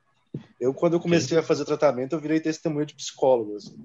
Eu, 0.60 0.72
quando 0.72 0.94
eu 0.94 1.00
comecei 1.00 1.38
a 1.38 1.42
fazer 1.42 1.64
tratamento, 1.64 2.14
eu 2.14 2.20
virei 2.20 2.40
testemunho 2.40 2.86
de 2.86 2.94
psicólogo. 2.94 3.56
Assim. 3.56 3.76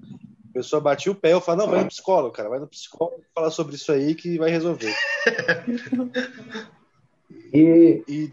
A 0.50 0.52
pessoa 0.52 0.80
batia 0.80 1.12
o 1.12 1.14
pé, 1.14 1.32
eu 1.32 1.40
falo, 1.40 1.58
não, 1.58 1.68
vai 1.68 1.82
no 1.82 1.88
psicólogo, 1.88 2.34
cara, 2.34 2.48
vai 2.48 2.58
no 2.58 2.66
psicólogo, 2.66 3.22
fala 3.34 3.50
sobre 3.50 3.74
isso 3.74 3.92
aí 3.92 4.14
que 4.14 4.38
vai 4.38 4.50
resolver. 4.50 4.94
e, 7.52 8.02
e 8.08 8.32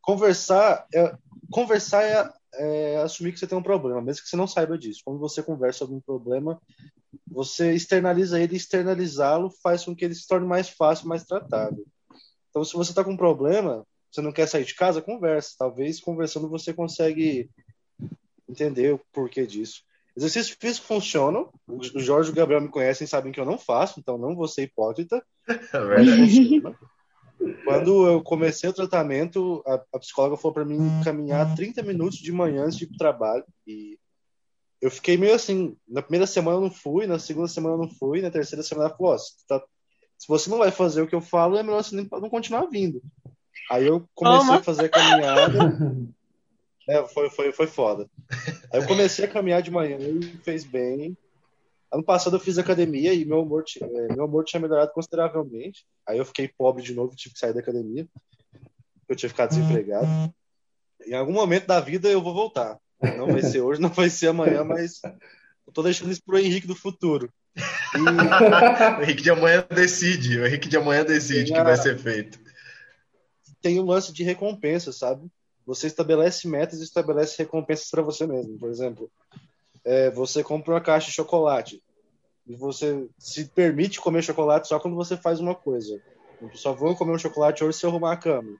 conversar, 0.00 0.86
é, 0.92 1.16
conversar 1.50 2.02
é, 2.02 2.32
é, 2.54 2.96
assumir 2.98 3.32
que 3.32 3.38
você 3.38 3.46
tem 3.46 3.58
um 3.58 3.62
problema, 3.62 4.00
mesmo 4.00 4.22
que 4.22 4.28
você 4.28 4.36
não 4.36 4.46
saiba 4.46 4.76
disso. 4.76 5.02
Quando 5.04 5.18
você 5.18 5.42
conversa 5.42 5.80
sobre 5.80 5.94
um 5.94 6.00
problema, 6.00 6.60
você 7.26 7.72
externaliza 7.72 8.40
ele 8.40 8.56
externalizá-lo 8.56 9.50
faz 9.62 9.84
com 9.84 9.94
que 9.94 10.04
ele 10.04 10.14
se 10.14 10.26
torne 10.26 10.46
mais 10.46 10.68
fácil, 10.68 11.08
mais 11.08 11.24
tratável. 11.24 11.84
Então, 12.50 12.64
se 12.64 12.74
você 12.74 12.90
está 12.90 13.04
com 13.04 13.12
um 13.12 13.16
problema, 13.16 13.86
você 14.10 14.20
não 14.20 14.32
quer 14.32 14.46
sair 14.46 14.64
de 14.64 14.74
casa, 14.74 15.02
conversa. 15.02 15.54
Talvez 15.58 16.00
conversando 16.00 16.48
você 16.48 16.72
consegue 16.72 17.50
entender 18.48 18.94
o 18.94 19.00
porquê 19.12 19.46
disso. 19.46 19.82
Exercícios 20.16 20.56
físicos 20.58 20.88
funcionam. 20.88 21.52
O 21.66 21.82
Jorge 22.00 22.30
e 22.30 22.32
o 22.32 22.34
Gabriel 22.34 22.60
me 22.60 22.68
conhecem 22.68 23.06
sabem 23.06 23.30
que 23.30 23.38
eu 23.38 23.44
não 23.44 23.58
faço, 23.58 24.00
então 24.00 24.18
não 24.18 24.34
vou 24.34 24.48
ser 24.48 24.62
hipócrita. 24.62 25.24
É 27.40 27.54
Quando 27.64 28.06
eu 28.08 28.20
comecei 28.20 28.68
o 28.68 28.72
tratamento, 28.72 29.62
a, 29.64 29.80
a 29.94 29.98
psicóloga 30.00 30.36
falou 30.36 30.52
para 30.52 30.64
mim 30.64 30.78
caminhar 31.04 31.54
30 31.54 31.84
minutos 31.84 32.18
de 32.18 32.32
manhã 32.32 32.64
antes 32.64 32.76
de 32.76 32.82
ir 32.84 32.88
para 32.88 32.94
o 32.94 32.98
trabalho. 32.98 33.44
E 33.64 33.96
eu 34.80 34.90
fiquei 34.90 35.16
meio 35.16 35.34
assim, 35.34 35.76
na 35.88 36.02
primeira 36.02 36.26
semana 36.26 36.56
eu 36.56 36.60
não 36.60 36.70
fui, 36.70 37.06
na 37.06 37.18
segunda 37.18 37.48
semana 37.48 37.74
eu 37.74 37.78
não 37.78 37.90
fui, 37.90 38.22
na 38.22 38.30
terceira 38.30 38.62
semana 38.62 38.88
ela 38.88 38.96
falou, 38.96 39.14
oh, 39.14 39.18
se, 39.18 39.46
tá, 39.46 39.62
se, 40.16 40.28
você 40.28 40.48
não 40.48 40.58
vai 40.58 40.70
fazer 40.70 41.02
o 41.02 41.06
que 41.06 41.14
eu 41.14 41.20
falo, 41.20 41.56
é 41.56 41.62
melhor 41.62 41.82
você 41.82 41.96
não 41.96 42.30
continuar 42.30 42.66
vindo. 42.66 43.02
Aí 43.70 43.86
eu 43.86 44.08
comecei 44.14 44.46
Toma. 44.46 44.56
a 44.58 44.62
fazer 44.62 44.84
a 44.86 44.88
caminhada. 44.88 45.58
é, 46.88 47.06
foi, 47.08 47.28
foi, 47.28 47.52
foi 47.52 47.66
foda. 47.66 48.08
Aí 48.72 48.80
eu 48.80 48.86
comecei 48.86 49.24
a 49.24 49.28
caminhar 49.28 49.62
de 49.62 49.70
manhã 49.70 49.98
e 49.98 50.22
fez 50.38 50.64
bem. 50.64 51.16
Ano 51.90 52.04
passado 52.04 52.36
eu 52.36 52.40
fiz 52.40 52.58
academia 52.58 53.12
e 53.12 53.24
meu 53.24 53.42
humor, 53.42 53.64
é, 53.80 54.14
meu 54.14 54.26
humor 54.26 54.44
tinha 54.44 54.60
melhorado 54.60 54.92
consideravelmente. 54.92 55.84
Aí 56.06 56.18
eu 56.18 56.24
fiquei 56.24 56.48
pobre 56.48 56.82
de 56.82 56.94
novo, 56.94 57.16
tive 57.16 57.34
que 57.34 57.40
sair 57.40 57.52
da 57.52 57.60
academia. 57.60 58.06
Eu 59.08 59.16
tinha 59.16 59.28
ficado 59.28 59.50
desempregado. 59.50 60.06
Em 61.04 61.14
algum 61.14 61.32
momento 61.32 61.66
da 61.66 61.80
vida 61.80 62.08
eu 62.08 62.22
vou 62.22 62.34
voltar. 62.34 62.78
Não 63.00 63.26
vai 63.26 63.42
ser 63.42 63.60
hoje, 63.60 63.80
não 63.80 63.90
vai 63.90 64.10
ser 64.10 64.28
amanhã, 64.28 64.64
mas 64.64 65.00
eu 65.66 65.72
tô 65.72 65.82
deixando 65.82 66.10
isso 66.10 66.22
pro 66.24 66.38
Henrique 66.38 66.66
do 66.66 66.74
futuro. 66.74 67.32
E... 67.56 68.98
o 68.98 69.02
Henrique 69.02 69.22
de 69.22 69.30
amanhã 69.30 69.64
decide, 69.70 70.38
o 70.38 70.46
Henrique 70.46 70.68
de 70.68 70.76
amanhã 70.76 71.04
decide 71.04 71.52
o 71.52 71.54
que 71.56 71.62
vai 71.62 71.76
ser 71.76 71.98
feito. 71.98 72.38
Tem 73.60 73.80
um 73.80 73.84
lance 73.84 74.12
de 74.12 74.22
recompensa, 74.22 74.92
sabe? 74.92 75.28
Você 75.66 75.86
estabelece 75.86 76.48
metas 76.48 76.80
e 76.80 76.84
estabelece 76.84 77.36
recompensas 77.38 77.90
para 77.90 78.02
você 78.02 78.26
mesmo. 78.26 78.58
Por 78.58 78.70
exemplo, 78.70 79.10
é, 79.84 80.10
você 80.10 80.42
compra 80.42 80.74
uma 80.74 80.80
caixa 80.80 81.08
de 81.08 81.12
chocolate. 81.12 81.82
E 82.46 82.56
você 82.56 83.06
se 83.18 83.44
permite 83.46 84.00
comer 84.00 84.22
chocolate 84.22 84.68
só 84.68 84.78
quando 84.80 84.96
você 84.96 85.16
faz 85.16 85.40
uma 85.40 85.54
coisa. 85.54 86.00
Eu 86.40 86.50
só 86.54 86.72
vou 86.72 86.96
comer 86.96 87.12
um 87.12 87.18
chocolate 87.18 87.62
hoje 87.62 87.78
se 87.78 87.84
eu 87.84 87.90
arrumar 87.90 88.12
a 88.12 88.16
cama. 88.16 88.56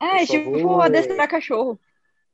É, 0.00 0.22
Eu 0.22 0.26
tipo, 0.26 0.58
vou- 0.58 0.80
adestrar 0.80 1.28
cachorro. 1.28 1.78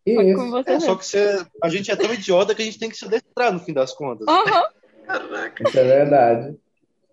É, 0.07 0.15
só 0.15 0.23
mesmo. 0.23 0.99
que 0.99 1.05
você, 1.07 1.45
a 1.63 1.69
gente 1.69 1.91
é 1.91 1.97
tão 1.97 2.15
idiota 2.15 2.55
que 2.55 2.63
a 2.63 2.65
gente 2.65 2.79
tem 2.79 2.89
que 2.89 2.97
se 2.97 3.05
adestrar 3.05 3.53
no 3.53 3.59
fim 3.59 3.73
das 3.73 3.93
contas. 3.93 4.27
Aham. 4.29 4.65
Caraca. 5.05 5.69
Isso 5.69 5.79
é 5.79 5.85
verdade. 5.85 6.59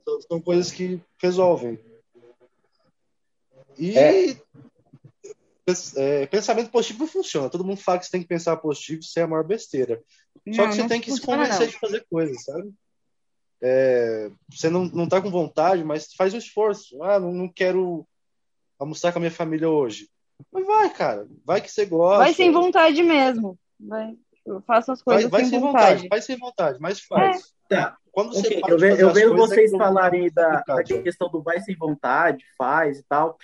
São, 0.03 0.21
são 0.21 0.41
coisas 0.41 0.71
que 0.71 1.01
resolvem. 1.21 1.79
E 3.77 3.97
É. 3.97 4.37
é, 5.95 6.27
pensamento 6.27 6.69
positivo 6.69 6.99
não 6.99 7.07
funciona. 7.07 7.49
Todo 7.49 7.63
mundo 7.63 7.77
fala 7.77 7.97
que 7.97 8.05
você 8.05 8.11
tem 8.11 8.21
que 8.21 8.27
pensar 8.27 8.57
positivo, 8.57 9.01
isso 9.01 9.17
é 9.19 9.23
a 9.23 9.27
maior 9.27 9.43
besteira. 9.43 10.01
Só 10.53 10.63
Não, 10.63 10.69
que 10.69 10.75
você 10.75 10.87
tem 10.87 11.01
que 11.01 11.11
se 11.11 11.21
convencer 11.21 11.61
não. 11.61 11.67
de 11.67 11.79
fazer 11.79 12.05
coisas, 12.09 12.43
sabe? 12.43 12.71
É, 13.61 14.29
você 14.51 14.69
não, 14.69 14.85
não 14.85 15.07
tá 15.07 15.21
com 15.21 15.31
vontade, 15.31 15.83
mas 15.83 16.13
faz 16.15 16.33
um 16.33 16.37
esforço. 16.37 17.01
Ah, 17.01 17.19
não, 17.19 17.31
não 17.31 17.47
quero 17.47 18.05
almoçar 18.77 19.11
com 19.13 19.19
a 19.19 19.21
minha 19.21 19.31
família 19.31 19.69
hoje. 19.69 20.09
Mas 20.51 20.65
vai, 20.65 20.89
cara. 20.89 21.27
Vai 21.45 21.61
que 21.61 21.71
você 21.71 21.85
gosta. 21.85 22.17
Vai 22.23 22.33
sem 22.33 22.51
vontade 22.51 23.01
mesmo. 23.03 23.57
Vai. 23.79 24.15
Eu 24.45 24.61
faço 24.61 24.91
as 24.91 25.01
Vai, 25.03 25.15
coisas 25.15 25.31
vai 25.31 25.41
sem 25.41 25.49
sem 25.51 25.59
vontade. 25.59 25.85
vontade. 25.95 26.07
Faz 26.09 26.25
sem 26.25 26.37
vontade, 26.37 26.77
mas 26.81 26.99
faz. 26.99 27.53
Tá. 27.69 27.97
Quando 28.11 28.33
você 28.33 28.47
Ok, 28.47 28.59
para 28.61 28.69
eu, 28.71 28.77
ve- 28.77 28.89
fazer 28.91 29.03
eu 29.03 29.13
vejo 29.13 29.35
vocês 29.35 29.73
é 29.73 29.77
falarem 29.77 30.31
da, 30.31 30.61
da 30.61 30.83
questão 30.83 31.29
do 31.29 31.41
vai 31.41 31.59
sem 31.61 31.75
vontade, 31.75 32.43
faz 32.57 32.99
e 32.99 33.03
tal. 33.03 33.37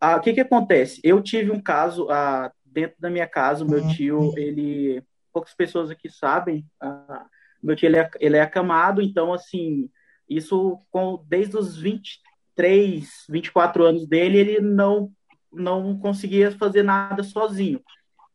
Ah, 0.00 0.16
o 0.16 0.20
que 0.20 0.32
que 0.32 0.40
acontece? 0.40 1.00
Eu 1.02 1.20
tive 1.22 1.50
um 1.50 1.60
caso 1.60 2.08
ah, 2.10 2.50
dentro 2.64 2.96
da 3.00 3.10
minha 3.10 3.26
casa, 3.26 3.64
o 3.64 3.68
meu 3.68 3.86
tio, 3.88 4.32
ele... 4.36 5.02
Poucas 5.32 5.52
pessoas 5.54 5.90
aqui 5.90 6.08
sabem, 6.08 6.64
ah, 6.80 7.26
meu 7.62 7.76
tio, 7.76 7.86
ele 7.88 7.98
é, 7.98 8.10
ele 8.20 8.36
é 8.38 8.40
acamado, 8.40 9.02
então, 9.02 9.34
assim, 9.34 9.90
isso 10.28 10.78
com, 10.90 11.22
desde 11.28 11.56
os 11.58 11.76
23, 11.76 13.06
24 13.28 13.84
anos 13.84 14.06
dele, 14.06 14.38
ele 14.38 14.60
não, 14.60 15.10
não 15.56 15.98
conseguia 15.98 16.50
fazer 16.52 16.82
nada 16.82 17.22
sozinho. 17.22 17.82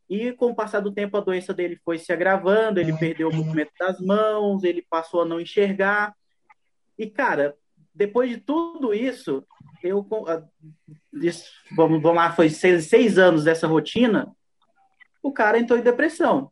E 0.08 0.32
com 0.32 0.50
o 0.50 0.54
passar 0.54 0.80
do 0.80 0.92
tempo, 0.92 1.16
a 1.16 1.20
doença 1.20 1.54
dele 1.54 1.80
foi 1.84 1.98
se 1.98 2.12
agravando, 2.12 2.78
ele 2.78 2.96
perdeu 2.98 3.30
o 3.30 3.34
movimento 3.34 3.72
das 3.78 3.98
mãos, 4.00 4.62
ele 4.62 4.84
passou 4.90 5.22
a 5.22 5.24
não 5.24 5.40
enxergar. 5.40 6.14
E, 6.98 7.06
cara, 7.06 7.56
depois 7.94 8.30
de 8.30 8.36
tudo 8.38 8.92
isso, 8.92 9.44
eu. 9.82 10.06
ah, 10.26 10.42
Vamos, 11.74 12.02
vamos 12.02 12.16
lá, 12.16 12.32
foi 12.32 12.50
seis, 12.50 12.86
seis 12.86 13.18
anos 13.18 13.44
dessa 13.44 13.66
rotina, 13.66 14.30
o 15.22 15.32
cara 15.32 15.58
entrou 15.58 15.78
em 15.78 15.82
depressão. 15.82 16.50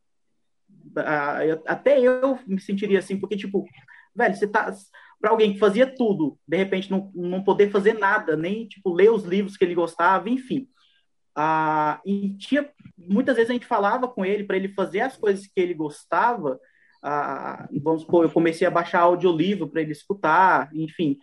Ah, 0.97 1.39
Até 1.67 2.01
eu 2.01 2.39
me 2.47 2.61
sentiria 2.61 2.99
assim, 2.99 3.19
porque, 3.19 3.37
tipo, 3.37 3.67
velho, 4.15 4.35
você 4.35 4.47
tá. 4.47 4.75
Para 5.21 5.31
alguém 5.31 5.53
que 5.53 5.59
fazia 5.59 5.87
tudo, 5.87 6.39
de 6.49 6.57
repente 6.57 6.91
não, 6.91 7.11
não 7.15 7.45
poder 7.45 7.71
fazer 7.71 7.95
nada, 7.95 8.37
nem, 8.37 8.67
tipo, 8.67 8.93
ler 8.93 9.11
os 9.11 9.25
livros 9.25 9.57
que 9.57 9.65
ele 9.65 9.75
gostava, 9.75 10.31
enfim. 10.31 10.67
Ah, 11.37 12.01
e 12.05 12.35
tinha 12.39 12.69
muitas 13.09 13.37
vezes 13.37 13.51
a 13.51 13.53
gente 13.55 13.67
falava 13.67 14.09
com 14.09 14.25
ele 14.25 14.45
para 14.45 14.57
ele 14.57 14.69
fazer 14.75 15.01
as 15.01 15.17
coisas 15.17 15.47
que 15.47 15.61
ele 15.61 15.75
gostava. 15.75 16.59
Ah, 17.03 17.69
vamos 17.83 18.03
supor, 18.03 18.25
eu 18.25 18.31
comecei 18.31 18.67
a 18.67 18.71
baixar 18.71 19.01
audiolivro 19.01 19.69
para 19.69 19.81
ele 19.81 19.93
escutar, 19.93 20.71
enfim. 20.75 21.19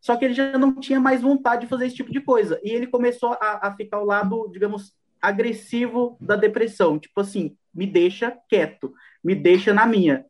Só 0.00 0.16
que 0.16 0.24
ele 0.24 0.34
já 0.34 0.58
não 0.58 0.74
tinha 0.80 1.00
mais 1.00 1.22
vontade 1.22 1.62
de 1.62 1.68
fazer 1.68 1.86
esse 1.86 1.96
tipo 1.96 2.10
de 2.10 2.20
coisa. 2.20 2.60
E 2.62 2.70
ele 2.70 2.86
começou 2.86 3.32
a, 3.40 3.68
a 3.68 3.76
ficar 3.76 3.98
ao 3.98 4.04
lado, 4.04 4.48
digamos, 4.52 4.92
agressivo 5.20 6.16
da 6.20 6.36
depressão. 6.36 6.98
Tipo 6.98 7.20
assim, 7.20 7.56
me 7.72 7.86
deixa 7.86 8.36
quieto, 8.48 8.92
me 9.22 9.34
deixa 9.34 9.72
na 9.72 9.86
minha. 9.86 10.24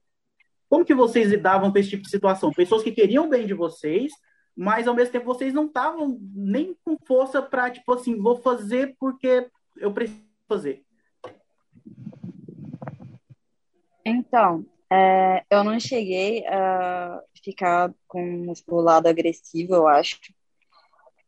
Como 0.71 0.85
que 0.85 0.95
vocês 0.95 1.29
lidavam 1.29 1.73
com 1.73 1.79
esse 1.79 1.91
tipo 1.91 2.05
de 2.05 2.11
situação? 2.11 2.53
Pessoas 2.53 2.85
que 2.85 2.93
queriam 2.93 3.29
bem 3.29 3.45
de 3.45 3.53
vocês, 3.53 4.13
mas 4.57 4.87
ao 4.87 4.95
mesmo 4.95 5.11
tempo 5.11 5.27
vocês 5.27 5.53
não 5.53 5.67
estavam 5.67 6.17
nem 6.33 6.77
com 6.85 6.97
força 7.05 7.43
para, 7.43 7.73
tipo 7.73 7.93
assim, 7.93 8.17
vou 8.17 8.37
fazer 8.37 8.95
porque 8.97 9.51
eu 9.77 9.93
preciso 9.93 10.23
fazer. 10.49 10.85
Então, 14.05 14.65
é, 14.89 15.45
eu 15.51 15.65
não 15.65 15.81
cheguei 15.81 16.47
a 16.47 17.21
ficar 17.43 17.93
com 18.07 18.53
o 18.69 18.81
lado 18.81 19.09
agressivo, 19.09 19.75
eu 19.75 19.89
acho. 19.89 20.21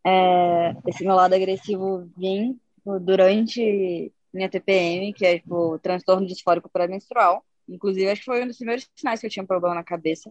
É, 0.07 0.73
esse 0.87 1.05
meu 1.05 1.17
lado 1.17 1.35
agressivo 1.35 2.09
tipo, 2.17 3.01
durante 3.01 4.13
minha 4.33 4.49
TPM, 4.49 5.13
que 5.13 5.27
é 5.27 5.41
tipo 5.41 5.81
transtorno 5.81 6.29
disfórico 6.29 6.69
pré-menstrual. 6.69 7.45
Inclusive, 7.69 8.09
acho 8.09 8.21
que 8.21 8.27
foi 8.27 8.43
um 8.43 8.47
dos 8.47 8.57
primeiros 8.57 8.89
sinais 8.95 9.21
que 9.21 9.27
eu 9.27 9.31
tinha 9.31 9.43
um 9.43 9.47
problema 9.47 9.75
na 9.75 9.85
cabeça. 9.85 10.31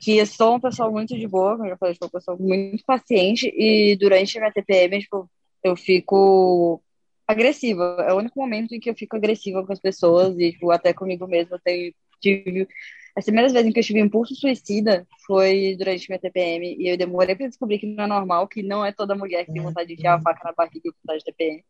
Que 0.00 0.18
eu 0.18 0.26
sou 0.26 0.50
uma 0.50 0.60
pessoa 0.60 0.90
muito 0.90 1.16
de 1.16 1.26
boa, 1.26 1.52
como 1.52 1.66
eu 1.66 1.70
já 1.70 1.76
falei, 1.76 1.94
sou 1.94 2.06
uma 2.06 2.12
pessoa 2.12 2.36
muito 2.38 2.84
paciente, 2.84 3.52
e 3.56 3.96
durante 3.96 4.36
a 4.36 4.40
minha 4.40 4.52
TPM, 4.52 4.98
tipo, 5.00 5.30
eu 5.62 5.76
fico 5.76 6.82
agressiva. 7.26 8.04
É 8.06 8.12
o 8.12 8.18
único 8.18 8.38
momento 8.38 8.74
em 8.74 8.80
que 8.80 8.90
eu 8.90 8.94
fico 8.94 9.16
agressiva 9.16 9.64
com 9.64 9.72
as 9.72 9.80
pessoas 9.80 10.38
e, 10.38 10.52
tipo, 10.52 10.70
até 10.70 10.92
comigo 10.92 11.26
mesma. 11.26 11.56
Eu 11.56 11.60
tenho, 11.64 11.94
tive... 12.20 12.68
As 13.16 13.24
primeiras 13.24 13.52
vezes 13.52 13.68
em 13.68 13.72
que 13.72 13.78
eu 13.78 13.84
tive 13.84 14.00
impulso 14.00 14.34
suicida 14.34 15.06
foi 15.24 15.76
durante 15.78 16.08
minha 16.08 16.18
TPM 16.18 16.76
e 16.76 16.88
eu 16.88 16.96
demorei 16.96 17.36
pra 17.36 17.46
descobrir 17.46 17.78
que 17.78 17.86
não 17.86 18.04
é 18.04 18.06
normal, 18.08 18.48
que 18.48 18.60
não 18.60 18.84
é 18.84 18.90
toda 18.90 19.14
mulher 19.14 19.46
que 19.46 19.52
tem 19.52 19.62
vontade 19.62 19.86
de 19.86 19.94
enfiar 19.94 20.16
a 20.16 20.20
faca 20.20 20.40
na 20.44 20.52
barriga 20.52 20.90
por 20.90 21.06
causa 21.06 21.20
de 21.20 21.24
TPM. 21.26 21.64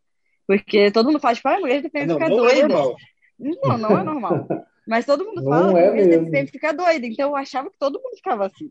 Porque 0.46 0.90
todo 0.90 1.06
mundo 1.06 1.20
faz, 1.20 1.36
tipo, 1.36 1.48
ah, 1.48 1.60
mulher 1.60 1.82
de 1.82 1.90
TPM 1.90 2.06
Não, 2.06 2.14
fica 2.14 2.28
não 2.30 2.48
é 2.48 2.52
doida. 2.52 2.68
normal. 2.68 2.96
Não, 3.38 3.78
não 3.78 3.98
é 3.98 4.02
normal. 4.02 4.48
Mas 4.86 5.06
todo 5.06 5.24
mundo 5.24 5.42
Não 5.42 5.50
fala 5.50 5.72
que 5.72 5.78
é 5.78 5.90
de 5.90 6.08
mesmo. 6.08 6.24
TPM 6.26 6.48
fica 6.48 6.72
doida. 6.72 7.06
Então 7.06 7.30
eu 7.30 7.36
achava 7.36 7.70
que 7.70 7.78
todo 7.78 8.00
mundo 8.00 8.16
ficava 8.16 8.46
assim. 8.46 8.70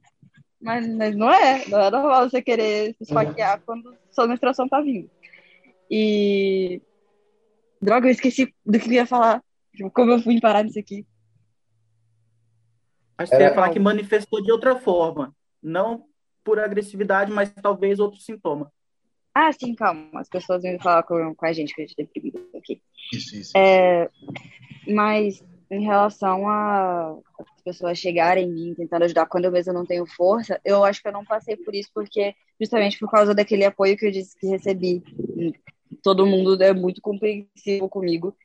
Mas, 0.62 0.88
mas 0.96 1.16
não 1.16 1.32
é. 1.32 1.68
Não 1.68 1.80
é 1.80 1.92
normal 1.92 2.30
você 2.30 2.42
querer 2.42 2.96
se 2.96 3.04
esfaquear 3.04 3.62
quando 3.66 3.96
sua 4.12 4.28
menstruação 4.28 4.68
tá 4.68 4.80
vindo. 4.82 5.10
E. 5.90 6.82
Droga, 7.82 8.08
eu 8.08 8.12
esqueci 8.12 8.54
do 8.66 8.80
que 8.80 8.88
eu 8.88 8.94
ia 8.94 9.06
falar. 9.06 9.44
Tipo, 9.76 9.90
como 9.92 10.12
eu 10.12 10.22
fui 10.22 10.40
parar 10.40 10.64
nisso 10.64 10.80
aqui. 10.80 11.06
Acho 13.18 13.32
que 13.32 13.38
você 13.38 13.44
ia 13.44 13.54
falar 13.54 13.70
que 13.72 13.80
manifestou 13.80 14.42
de 14.42 14.52
outra 14.52 14.76
forma. 14.76 15.36
Não 15.62 16.06
por 16.44 16.60
agressividade, 16.60 17.32
mas 17.32 17.52
talvez 17.54 18.00
outro 18.00 18.20
sintoma. 18.20 18.72
Ah, 19.34 19.52
sim, 19.52 19.74
calma. 19.74 20.10
As 20.16 20.30
pessoas 20.30 20.62
vêm 20.62 20.80
falar 20.80 21.04
com, 21.04 21.34
com 21.34 21.46
a 21.46 21.54
gente 21.54 21.74
que 21.74 21.82
a 21.82 21.86
gente 21.86 21.96
tem 21.96 22.06
deprimido 22.06 22.46
aqui. 22.56 22.82
Isso, 23.12 23.36
isso. 23.36 23.52
É, 23.58 24.10
mas 24.88 25.44
em 25.74 25.84
relação 25.84 26.48
a 26.48 27.18
as 27.40 27.64
pessoas 27.64 27.98
chegarem 27.98 28.46
em 28.48 28.52
mim 28.52 28.74
tentando 28.76 29.04
ajudar 29.04 29.26
quando 29.26 29.46
eu 29.46 29.52
mesma 29.52 29.74
não 29.74 29.86
tenho 29.86 30.06
força, 30.06 30.60
eu 30.66 30.84
acho 30.84 31.02
que 31.02 31.08
eu 31.08 31.14
não 31.14 31.26
passei 31.26 31.56
por 31.58 31.74
isso 31.74 31.90
porque 31.94 32.36
justamente 32.60 33.00
por 33.00 33.10
causa 33.10 33.34
daquele 33.34 33.66
apoio 33.66 33.98
que 33.98 34.06
eu 34.06 34.12
disse 34.12 34.38
que 34.38 34.48
recebi. 34.48 35.02
Todo 36.02 36.26
mundo 36.26 36.62
é 36.62 36.74
muito 36.74 37.02
compreensivo 37.02 37.88
comigo. 37.88 38.36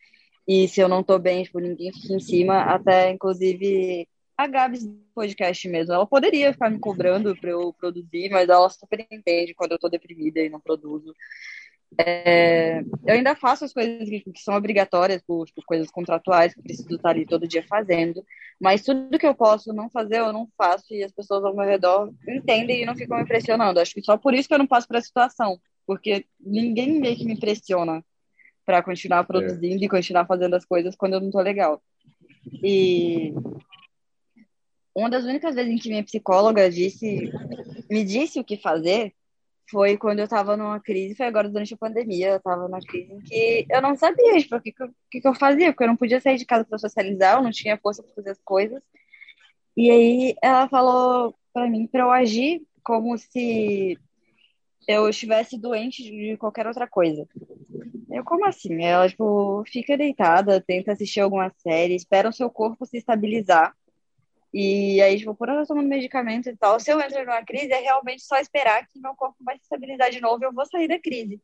E 0.47 0.67
se 0.69 0.81
eu 0.81 0.89
não 0.89 1.03
tô 1.03 1.19
bem, 1.19 1.43
tipo, 1.43 1.59
ninguém 1.59 1.93
fica 1.93 2.15
em 2.15 2.21
cima, 2.21 2.63
até 2.63 3.11
inclusive 3.11 4.09
a 4.37 4.47
Gabs 4.47 4.87
do 4.87 4.95
podcast 5.15 5.69
mesmo, 5.69 5.93
ela 5.93 6.07
poderia 6.07 6.53
ficar 6.53 6.71
me 6.71 6.79
cobrando 6.79 7.37
para 7.37 7.51
eu 7.51 7.73
produzir, 7.73 8.31
mas 8.31 8.49
ela 8.49 8.69
super 8.71 9.05
entende 9.11 9.53
quando 9.53 9.73
eu 9.73 9.79
tô 9.79 9.89
deprimida 9.89 10.41
e 10.41 10.49
não 10.49 10.61
produzo. 10.61 11.13
É, 11.97 12.81
eu 12.81 13.15
ainda 13.15 13.35
faço 13.35 13.65
as 13.65 13.73
coisas 13.73 14.09
que, 14.09 14.21
que 14.21 14.41
são 14.41 14.55
obrigatórias, 14.55 15.23
por, 15.23 15.47
coisas 15.67 15.91
contratuais 15.91 16.55
que 16.55 16.63
preciso 16.63 16.95
estar 16.95 17.11
ali 17.11 17.25
todo 17.25 17.49
dia 17.49 17.65
fazendo, 17.67 18.25
mas 18.61 18.83
tudo 18.83 19.19
que 19.19 19.27
eu 19.27 19.35
posso 19.35 19.73
não 19.73 19.89
fazer, 19.89 20.19
eu 20.19 20.33
não 20.33 20.49
faço, 20.57 20.93
e 20.93 21.03
as 21.03 21.13
pessoas 21.13 21.45
ao 21.45 21.55
meu 21.55 21.65
redor 21.65 22.13
entendem 22.29 22.83
e 22.83 22.87
não 22.87 22.95
ficam 22.95 23.19
me 23.19 23.27
pressionando. 23.27 23.81
Acho 23.81 23.95
que 23.95 24.03
só 24.03 24.17
por 24.17 24.35
isso 24.35 24.49
que 24.49 24.55
eu 24.55 24.59
não 24.59 24.67
passo 24.67 24.87
por 24.87 24.97
essa 24.97 25.07
situação, 25.07 25.59
porque 25.87 26.27
ninguém 26.39 27.01
meio 27.01 27.17
que 27.17 27.25
me 27.25 27.39
pressiona 27.39 28.05
para 28.67 28.83
continuar 28.83 29.25
produzindo 29.25 29.83
e 29.83 29.89
continuar 29.89 30.27
fazendo 30.27 30.55
as 30.55 30.65
coisas 30.65 30.95
quando 30.95 31.15
eu 31.15 31.21
não 31.21 31.31
tô 31.31 31.41
legal. 31.41 31.83
E 32.63 33.33
uma 34.95 35.09
das 35.09 35.25
únicas 35.25 35.55
vezes 35.55 35.73
em 35.73 35.79
que 35.79 35.89
minha 35.89 36.05
psicóloga 36.05 36.71
disse, 36.71 37.33
me 37.91 38.05
disse 38.05 38.39
o 38.39 38.45
que 38.45 38.57
fazer 38.57 39.15
foi 39.71 39.97
quando 39.97 40.21
eu 40.21 40.29
tava 40.29 40.57
numa 40.57 40.81
crise, 40.81 41.15
foi 41.15 41.27
agora 41.27 41.49
durante 41.49 41.75
a 41.75 41.77
pandemia, 41.77 42.29
eu 42.31 42.41
tava 42.41 42.63
numa 42.63 42.81
crise 42.81 43.13
em 43.13 43.21
que 43.21 43.67
eu 43.71 43.83
não 43.83 43.97
sabia 43.97 44.39
tipo, 44.41 44.57
o 44.57 44.61
que, 44.61 44.73
que, 45.11 45.21
que 45.21 45.29
eu 45.29 45.35
fazia, 45.35 45.73
porque 45.73 45.85
eu 45.85 45.89
não 45.89 45.97
podia 45.97 46.21
sair 46.21 46.37
de 46.37 46.47
casa 46.47 46.65
para 46.65 46.79
socializar, 46.79 47.37
eu 47.37 47.43
não 47.43 47.51
tinha 47.51 47.79
força 47.79 48.03
para 48.03 48.15
fazer 48.15 48.31
as 48.31 48.41
coisas. 48.45 48.83
E 49.77 49.91
aí 49.91 50.35
ela 50.43 50.69
falou 50.69 51.35
para 51.53 51.69
mim 51.69 51.87
para 51.87 52.03
eu 52.03 52.11
agir 52.11 52.63
como 52.83 53.17
se 53.19 53.99
eu 54.89 55.09
estivesse 55.09 55.59
doente 55.59 56.03
de 56.03 56.37
qualquer 56.39 56.67
outra 56.67 56.89
coisa. 56.89 57.29
Eu, 58.11 58.25
como 58.25 58.47
assim? 58.47 58.83
Ela, 58.83 59.09
tipo, 59.09 59.63
fica 59.67 59.99
deitada, 59.99 60.63
tenta 60.63 60.93
assistir 60.93 61.21
alguma 61.21 61.53
série, 61.59 61.95
espera 61.95 62.31
o 62.31 62.33
seu 62.33 62.49
corpo 62.51 62.87
se 62.87 62.97
estabilizar. 62.97 63.75
E 64.53 65.01
aí, 65.03 65.19
tipo, 65.19 65.35
por 65.35 65.49
eu 65.49 65.67
tomando 65.67 65.89
medicamento 65.89 66.49
e 66.49 66.57
tal, 66.57 66.81
se 66.81 66.91
eu 66.91 67.01
entro 67.01 67.21
numa 67.25 67.45
crise, 67.45 67.71
é 67.71 67.81
realmente 67.81 68.23
só 68.23 68.39
esperar 68.39 68.87
que 68.87 68.99
meu 68.99 69.15
corpo 69.15 69.37
vai 69.41 69.57
se 69.57 69.63
estabilizar 69.63 70.11
de 70.11 70.21
novo 70.21 70.43
e 70.43 70.47
eu 70.47 70.53
vou 70.53 70.65
sair 70.67 70.89
da 70.89 70.99
crise. 70.99 71.41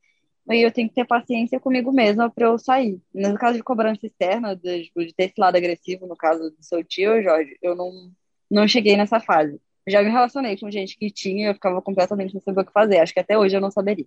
E 0.51 0.61
eu 0.61 0.71
tenho 0.71 0.89
que 0.89 0.95
ter 0.95 1.07
paciência 1.07 1.59
comigo 1.59 1.91
mesma 1.91 2.31
para 2.31 2.47
eu 2.47 2.59
sair. 2.59 3.01
No 3.15 3.35
caso 3.39 3.57
de 3.57 3.63
cobrança 3.63 4.07
externa, 4.07 4.55
de, 4.55 4.85
tipo, 4.85 5.05
de 5.05 5.15
ter 5.15 5.25
esse 5.25 5.35
lado 5.39 5.57
agressivo, 5.57 6.07
no 6.07 6.17
caso 6.17 6.51
do 6.51 6.63
seu 6.63 6.85
tio, 6.85 7.23
Jorge, 7.23 7.57
eu 7.63 7.75
não, 7.75 8.13
não 8.51 8.69
cheguei 8.69 8.97
nessa 8.97 9.21
fase. 9.21 9.61
Já 9.87 10.03
me 10.03 10.11
relacionei 10.11 10.59
com 10.59 10.71
gente 10.71 10.97
que 10.97 11.11
tinha 11.11 11.47
e 11.47 11.51
eu 11.51 11.55
ficava 11.55 11.81
completamente 11.81 12.33
sem 12.33 12.41
saber 12.41 12.61
o 12.63 12.65
que 12.65 12.73
fazer. 12.73 12.99
Acho 12.99 13.13
que 13.13 13.21
até 13.21 13.39
hoje 13.39 13.57
eu 13.57 13.61
não 13.61 13.71
saberia. 13.71 14.07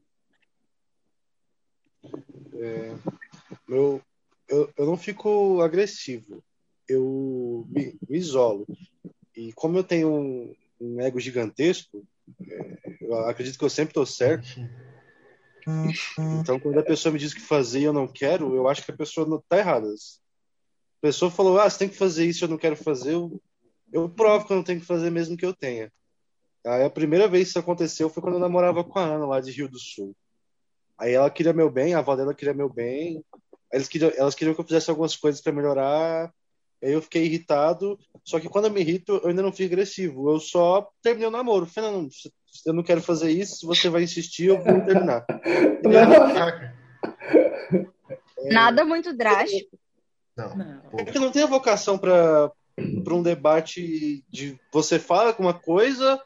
É, 2.59 2.95
meu, 3.67 4.01
eu, 4.47 4.71
eu 4.77 4.85
não 4.85 4.97
fico 4.97 5.61
agressivo, 5.61 6.43
eu 6.87 7.65
me, 7.69 7.97
me 8.07 8.17
isolo. 8.17 8.67
E 9.35 9.53
como 9.53 9.77
eu 9.77 9.83
tenho 9.83 10.13
um, 10.13 10.55
um 10.79 11.01
ego 11.01 11.19
gigantesco, 11.19 12.05
é, 12.47 12.77
eu 13.01 13.15
acredito 13.25 13.57
que 13.57 13.65
eu 13.65 13.69
sempre 13.69 13.91
estou 13.91 14.05
certo. 14.05 14.47
Então, 16.39 16.59
quando 16.59 16.79
a 16.79 16.83
pessoa 16.83 17.11
me 17.11 17.19
diz 17.19 17.33
que 17.33 17.41
fazer 17.41 17.81
e 17.81 17.83
eu 17.83 17.93
não 17.93 18.07
quero, 18.07 18.55
eu 18.55 18.67
acho 18.67 18.83
que 18.83 18.91
a 18.91 18.95
pessoa 18.97 19.37
está 19.37 19.57
errada. 19.57 19.87
A 19.87 21.01
pessoa 21.01 21.29
falou, 21.29 21.59
ah, 21.59 21.69
você 21.69 21.79
tem 21.79 21.89
que 21.89 21.97
fazer 21.97 22.25
isso, 22.25 22.45
eu 22.45 22.49
não 22.49 22.57
quero 22.57 22.75
fazer, 22.75 23.13
eu, 23.13 23.41
eu 23.91 24.09
provo 24.09 24.45
que 24.45 24.53
eu 24.53 24.57
não 24.57 24.63
tenho 24.63 24.79
que 24.79 24.85
fazer 24.85 25.09
mesmo 25.09 25.37
que 25.37 25.45
eu 25.45 25.53
tenha. 25.53 25.91
Aí 26.65 26.83
a 26.83 26.89
primeira 26.89 27.27
vez 27.27 27.45
que 27.45 27.49
isso 27.49 27.59
aconteceu 27.59 28.09
foi 28.09 28.21
quando 28.21 28.35
eu 28.35 28.39
namorava 28.39 28.83
com 28.83 28.97
a 28.97 29.03
Ana, 29.03 29.25
lá 29.25 29.39
de 29.39 29.51
Rio 29.51 29.69
do 29.69 29.79
Sul. 29.79 30.15
Aí 30.97 31.13
ela 31.13 31.29
queria 31.29 31.53
meu 31.53 31.69
bem, 31.69 31.93
a 31.93 31.99
avó 31.99 32.15
dela 32.15 32.33
queria 32.33 32.53
meu 32.53 32.67
bem. 32.67 33.23
Eles 33.71 33.87
queriam, 33.87 34.11
elas 34.15 34.35
queriam 34.35 34.55
que 34.55 34.61
eu 34.61 34.65
fizesse 34.65 34.89
algumas 34.89 35.15
coisas 35.15 35.39
para 35.39 35.53
melhorar. 35.53 36.33
Aí 36.83 36.91
eu 36.91 37.01
fiquei 37.01 37.25
irritado. 37.25 37.99
Só 38.23 38.39
que 38.39 38.49
quando 38.49 38.65
eu 38.65 38.71
me 38.71 38.81
irrito, 38.81 39.19
eu 39.23 39.29
ainda 39.29 39.41
não 39.41 39.51
fico 39.51 39.73
agressivo. 39.73 40.31
Eu 40.31 40.39
só 40.39 40.89
terminei 41.01 41.27
o 41.27 41.31
namoro. 41.31 41.65
Falei, 41.65 41.91
não, 41.91 42.07
eu 42.65 42.73
não 42.73 42.83
quero 42.83 43.01
fazer 43.01 43.31
isso. 43.31 43.57
Se 43.57 43.65
você 43.65 43.89
vai 43.89 44.03
insistir, 44.03 44.45
eu 44.45 44.61
vou 44.61 44.81
terminar. 44.81 45.25
Nada 48.49 48.85
muito 48.85 49.15
drástico. 49.15 49.77
Não. 50.35 50.81
É 50.93 51.03
porque 51.03 51.19
não 51.19 51.31
tem 51.31 51.43
a 51.43 51.47
vocação 51.47 51.97
para 51.97 52.51
um 52.77 53.23
debate 53.23 54.23
de 54.29 54.59
você 54.71 54.99
fala 54.99 55.29
alguma 55.29 55.53
coisa, 55.53 56.21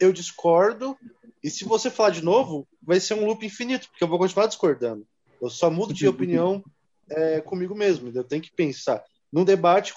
eu 0.00 0.12
discordo, 0.12 0.96
e 1.42 1.50
se 1.50 1.64
você 1.64 1.90
falar 1.90 2.10
de 2.10 2.22
novo, 2.22 2.66
vai 2.82 3.00
ser 3.00 3.14
um 3.14 3.26
loop 3.26 3.44
infinito, 3.44 3.88
porque 3.88 4.04
eu 4.04 4.08
vou 4.08 4.18
continuar 4.18 4.46
discordando. 4.46 5.06
Eu 5.40 5.50
só 5.50 5.70
mudo 5.70 5.92
de 5.92 6.08
opinião 6.08 6.62
é, 7.10 7.40
comigo 7.40 7.74
mesmo. 7.74 8.10
Eu 8.14 8.24
tenho 8.24 8.42
que 8.42 8.52
pensar. 8.52 9.02
Num 9.32 9.44
debate, 9.44 9.94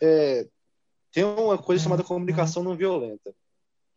é, 0.00 0.46
tem 1.12 1.24
uma 1.24 1.58
coisa 1.58 1.82
chamada 1.82 2.04
comunicação 2.04 2.62
não 2.62 2.76
violenta, 2.76 3.34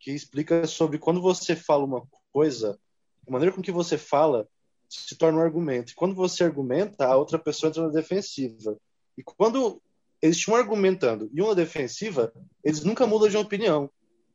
que 0.00 0.10
explica 0.10 0.66
sobre 0.66 0.98
quando 0.98 1.20
você 1.20 1.54
fala 1.54 1.84
uma 1.84 2.02
coisa, 2.32 2.78
a 3.26 3.30
maneira 3.30 3.54
com 3.54 3.62
que 3.62 3.70
você 3.70 3.96
fala 3.96 4.48
se 4.88 5.16
torna 5.16 5.38
um 5.38 5.42
argumento. 5.42 5.92
E 5.92 5.94
quando 5.94 6.14
você 6.14 6.44
argumenta, 6.44 7.06
a 7.06 7.16
outra 7.16 7.38
pessoa 7.38 7.70
entra 7.70 7.82
na 7.82 7.88
defensiva. 7.88 8.76
E 9.16 9.22
quando 9.22 9.80
eles 10.20 10.36
estão 10.36 10.54
argumentando 10.54 11.30
e 11.32 11.40
uma 11.40 11.54
defensiva, 11.54 12.32
eles 12.62 12.84
nunca 12.84 13.06
mudam 13.06 13.28
de 13.28 13.36
opinião. 13.36 13.90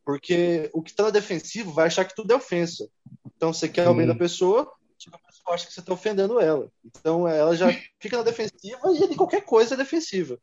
Porque 0.06 0.70
o 0.74 0.82
que 0.82 0.92
está 0.92 1.04
na 1.04 1.10
defensiva 1.10 1.72
vai 1.72 1.88
achar 1.88 2.06
que 2.06 2.16
tudo 2.16 2.32
é 2.32 2.36
ofensa. 2.36 2.90
Então 3.36 3.54
você 3.54 3.68
quer 3.68 3.88
o 3.88 3.94
bem 3.94 4.08
da 4.08 4.16
pessoa, 4.16 4.72
a 5.14 5.18
pessoa 5.20 5.56
acha 5.56 5.68
que 5.68 5.74
você 5.74 5.80
está 5.80 5.94
ofendendo 5.94 6.40
ela. 6.40 6.70
Então 6.84 7.28
ela 7.28 7.56
já 7.56 7.68
fica 8.00 8.18
na 8.18 8.24
defensiva 8.24 8.80
e 9.12 9.16
qualquer 9.16 9.42
coisa 9.42 9.76
é 9.76 9.78
defensiva. 9.78 10.40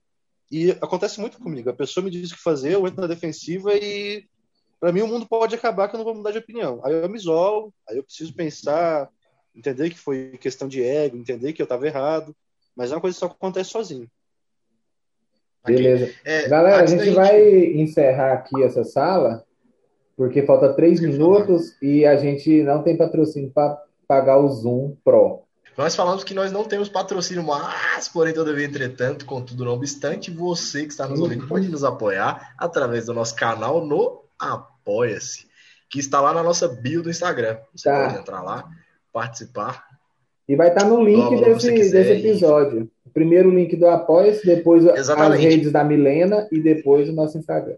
E 0.51 0.71
acontece 0.73 1.21
muito 1.21 1.39
comigo. 1.39 1.71
A 1.71 1.75
pessoa 1.75 2.05
me 2.05 2.11
diz 2.11 2.31
o 2.31 2.37
que 2.37 2.43
fazer, 2.43 2.75
eu 2.75 2.87
entro 2.87 3.01
na 3.01 3.07
defensiva 3.07 3.75
e 3.75 4.25
para 4.79 4.93
mim 4.93 5.01
o 5.01 5.09
mundo 5.09 5.27
pode 5.27 5.55
acabar 5.55 5.89
que 5.89 5.97
eu 5.97 5.99
não 5.99 6.05
vou 6.05 6.15
mudar 6.15 6.31
de 6.31 6.39
opinião. 6.39 6.81
Aí 6.85 6.93
eu 6.95 7.09
me 7.09 7.17
isolo, 7.17 7.73
aí 7.89 7.97
eu 7.97 8.05
preciso 8.05 8.35
pensar, 8.35 9.09
entender 9.55 9.91
que 9.91 9.99
foi 9.99 10.37
questão 10.39 10.69
de 10.69 10.83
ego, 10.83 11.17
entender 11.17 11.53
que 11.53 11.63
eu 11.63 11.65
estava 11.65 11.87
errado. 11.87 12.35
Mas 12.77 12.91
é 12.91 12.95
uma 12.95 13.01
coisa 13.01 13.15
que 13.15 13.21
só 13.21 13.27
acontece 13.27 13.71
sozinho. 13.71 14.09
Beleza. 15.65 16.13
É, 16.25 16.49
Galera, 16.49 16.83
a 16.83 16.87
gente 16.87 17.09
vai 17.11 17.41
encerrar 17.75 18.35
aqui 18.35 18.63
essa 18.63 18.85
sala, 18.85 19.45
porque 20.17 20.43
falta 20.43 20.75
três 20.75 21.01
minutos 21.01 21.75
e 21.81 22.05
a 22.05 22.17
gente 22.17 22.63
não 22.63 22.83
tem 22.83 22.97
patrocínio 22.97 23.51
para 23.51 23.83
pagar 24.07 24.39
o 24.39 24.49
Zoom 24.49 24.97
Pro. 25.05 25.45
Nós 25.77 25.97
falamos 25.97 26.23
que 26.23 26.35
nós 26.35 26.53
não 26.53 26.65
temos 26.65 26.89
patrocínio, 26.89 27.43
mas, 27.43 28.09
porém, 28.09 28.33
todavia, 28.33 28.65
entretanto, 28.65 29.27
contudo, 29.27 29.65
não 29.65 29.73
obstante, 29.73 30.31
você 30.31 30.83
que 30.83 30.93
está 30.93 31.09
nos 31.09 31.21
ouvindo 31.21 31.49
pode 31.49 31.69
nos 31.69 31.83
apoiar 31.83 32.55
através 32.57 33.07
do 33.07 33.15
nosso 33.15 33.35
canal 33.35 33.85
no 33.85 34.23
Apoia-se, 34.39 35.47
que 35.91 35.99
está 35.99 36.21
lá 36.21 36.33
na 36.33 36.43
nossa 36.43 36.69
bio 36.69 37.03
do 37.03 37.11
Instagram. 37.11 37.59
Você 37.75 37.89
tá. 37.89 38.07
pode 38.07 38.21
entrar 38.21 38.43
lá, 38.43 38.69
participar. 39.13 39.85
E 40.49 40.55
vai 40.55 40.69
estar 40.69 40.85
no 40.85 41.03
link 41.03 41.41
desse, 41.41 41.91
desse 41.91 42.13
episódio. 42.13 42.89
Primeiro 43.13 43.49
o 43.49 43.55
link 43.55 43.75
do 43.77 43.89
Apoia-se, 43.89 44.47
depois 44.47 44.85
Exatamente. 44.85 45.35
as 45.35 45.53
redes 45.53 45.73
da 45.73 45.83
Milena 45.83 46.47
e 46.53 46.61
depois 46.61 47.09
o 47.09 47.13
nosso 47.13 47.39
Instagram. 47.39 47.77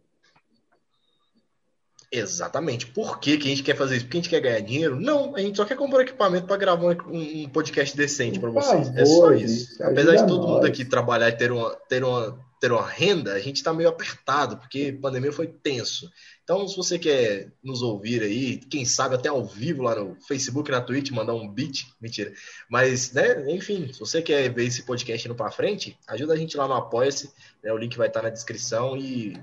Exatamente. 2.10 2.86
Por 2.86 3.18
que, 3.18 3.36
que 3.36 3.46
a 3.46 3.50
gente 3.50 3.62
quer 3.62 3.76
fazer 3.76 3.96
isso? 3.96 4.04
Porque 4.04 4.18
a 4.18 4.20
gente 4.20 4.30
quer 4.30 4.40
ganhar 4.40 4.60
dinheiro? 4.60 5.00
Não, 5.00 5.34
a 5.34 5.40
gente 5.40 5.56
só 5.56 5.64
quer 5.64 5.76
comprar 5.76 6.02
equipamento 6.02 6.46
para 6.46 6.56
gravar 6.56 6.96
um, 7.06 7.44
um, 7.44 7.48
podcast 7.48 7.96
decente 7.96 8.38
para 8.38 8.50
vocês. 8.50 8.86
Favor, 8.88 9.00
é 9.00 9.04
só 9.04 9.32
isso. 9.32 9.70
Gente, 9.72 9.82
Apesar 9.82 10.16
de 10.16 10.26
todo 10.26 10.42
nós. 10.42 10.50
mundo 10.50 10.66
aqui 10.66 10.84
trabalhar 10.84 11.28
e 11.28 11.32
ter 11.32 11.50
uma, 11.50 11.74
ter, 11.88 12.04
uma, 12.04 12.38
ter 12.60 12.70
uma 12.70 12.86
renda, 12.86 13.34
a 13.34 13.40
gente 13.40 13.56
está 13.56 13.72
meio 13.72 13.88
apertado, 13.88 14.56
porque 14.56 14.94
a 14.96 15.00
pandemia 15.00 15.32
foi 15.32 15.48
tenso. 15.48 16.08
Então, 16.44 16.66
se 16.68 16.76
você 16.76 16.96
quer 16.96 17.50
nos 17.62 17.82
ouvir 17.82 18.22
aí, 18.22 18.58
quem 18.58 18.84
sabe 18.84 19.16
até 19.16 19.28
ao 19.28 19.44
vivo 19.44 19.82
lá 19.82 19.96
no 19.96 20.16
Facebook, 20.28 20.70
na 20.70 20.80
Twitch, 20.80 21.10
mandar 21.10 21.34
um 21.34 21.48
beat, 21.48 21.86
mentira. 22.00 22.32
Mas, 22.70 23.12
né, 23.12 23.50
enfim, 23.52 23.92
se 23.92 23.98
você 23.98 24.22
quer 24.22 24.48
ver 24.54 24.64
esse 24.64 24.84
podcast 24.84 25.26
indo 25.26 25.34
para 25.34 25.50
frente, 25.50 25.98
ajuda 26.06 26.34
a 26.34 26.36
gente 26.36 26.56
lá 26.56 26.68
no 26.68 26.74
Apoia-se, 26.74 27.32
né, 27.64 27.72
o 27.72 27.76
link 27.76 27.98
vai 27.98 28.06
estar 28.06 28.22
na 28.22 28.30
descrição 28.30 28.96
e 28.96 29.36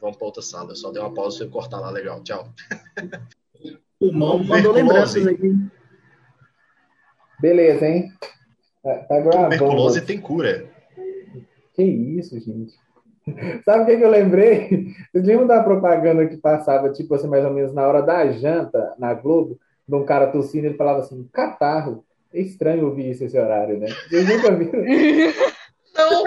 vamos 0.00 0.16
para 0.16 0.26
outra 0.26 0.42
sala. 0.42 0.70
Eu 0.70 0.76
só 0.76 0.90
dei 0.90 1.00
uma 1.00 1.12
pausa 1.12 1.38
para 1.38 1.52
cortar 1.52 1.80
lá, 1.80 1.90
legal, 1.90 2.22
tchau. 2.22 2.52
O 4.00 4.12
Mal 4.12 4.38
mandou 4.44 4.72
lembranças 4.72 5.26
aqui. 5.26 5.54
Beleza, 7.40 7.86
hein? 7.86 8.12
Tá, 8.82 8.94
tá 8.94 9.20
gravando. 9.20 9.56
Tuberculose 9.56 10.00
tem 10.02 10.20
cura. 10.20 10.70
Que 11.74 11.82
isso, 11.82 12.38
gente. 12.38 12.74
Sabe 13.64 13.82
o 13.82 13.86
que, 13.86 13.96
que 13.96 14.04
eu 14.04 14.10
lembrei? 14.10 14.94
Vocês 15.12 15.26
lembram 15.26 15.46
da 15.46 15.62
propaganda 15.62 16.26
que 16.26 16.36
passava, 16.36 16.92
tipo 16.92 17.14
assim, 17.14 17.26
mais 17.26 17.44
ou 17.44 17.50
menos 17.52 17.74
na 17.74 17.86
hora 17.86 18.00
da 18.00 18.30
janta, 18.30 18.94
na 18.98 19.12
Globo, 19.14 19.58
de 19.86 19.94
um 19.94 20.04
cara 20.04 20.28
tossindo, 20.28 20.66
ele 20.66 20.76
falava 20.76 21.00
assim, 21.00 21.28
catarro. 21.32 22.04
É 22.32 22.40
estranho 22.40 22.86
ouvir 22.86 23.10
isso 23.10 23.24
esse 23.24 23.38
horário, 23.38 23.78
né? 23.78 23.86
Vocês 24.08 24.28
nunca 24.28 24.52
viram? 24.52 24.82
Não! 25.96 26.24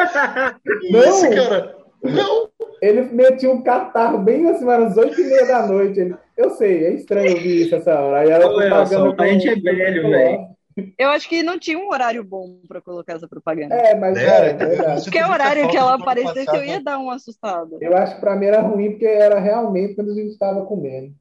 Não! 0.91 1.09
Isso, 1.09 1.29
cara! 1.29 1.77
Não! 2.03 2.48
Ele 2.81 3.01
metia 3.03 3.51
um 3.51 3.61
catarro 3.61 4.19
bem 4.19 4.47
assim, 4.49 4.69
às 4.69 4.97
oito 4.97 5.19
e 5.19 5.25
meia 5.25 5.45
da 5.45 5.67
noite. 5.67 5.99
Ele, 5.99 6.15
eu 6.37 6.51
sei, 6.51 6.85
é 6.85 6.93
estranho 6.93 7.35
ouvir 7.35 7.65
isso 7.65 7.75
essa 7.75 7.99
hora. 7.99 8.19
Aí 8.19 8.29
ela 8.29 8.49
propaganda. 8.49 9.23
A 9.23 9.27
gente 9.27 9.49
é 9.49 9.55
velho, 9.55 10.09
velho. 10.09 10.59
Eu 10.97 11.09
acho 11.09 11.27
que 11.27 11.43
não 11.43 11.59
tinha 11.59 11.77
um 11.77 11.89
horário 11.89 12.23
bom 12.23 12.59
para 12.67 12.81
colocar 12.81 13.13
essa 13.13 13.27
propaganda. 13.27 13.75
É, 13.75 13.95
mas 13.95 14.17
é, 14.17 14.51
é 14.51 15.11
Que 15.11 15.21
horário 15.21 15.69
que 15.69 15.77
ela 15.77 15.95
apareceu 15.95 16.45
que 16.45 16.55
eu 16.55 16.63
ia 16.63 16.81
dar 16.81 16.99
uma 16.99 17.15
assustada. 17.15 17.77
Eu 17.81 17.95
acho 17.97 18.15
que 18.15 18.21
para 18.21 18.35
mim 18.35 18.45
era 18.45 18.61
ruim 18.61 18.91
porque 18.91 19.05
era 19.05 19.39
realmente 19.39 19.95
quando 19.95 20.11
a 20.11 20.15
gente 20.15 20.29
estava 20.29 20.65
comendo. 20.65 21.13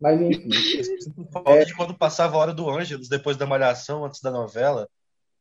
Mas 0.00 0.20
enfim. 0.20 0.48
Falta 1.32 1.50
é. 1.50 1.64
de 1.64 1.74
quando 1.74 1.94
passava 1.94 2.36
a 2.36 2.40
hora 2.40 2.54
do 2.54 2.68
Ângelos, 2.68 3.08
depois 3.08 3.36
da 3.36 3.46
malhação, 3.46 4.04
antes 4.04 4.20
da 4.20 4.30
novela, 4.30 4.88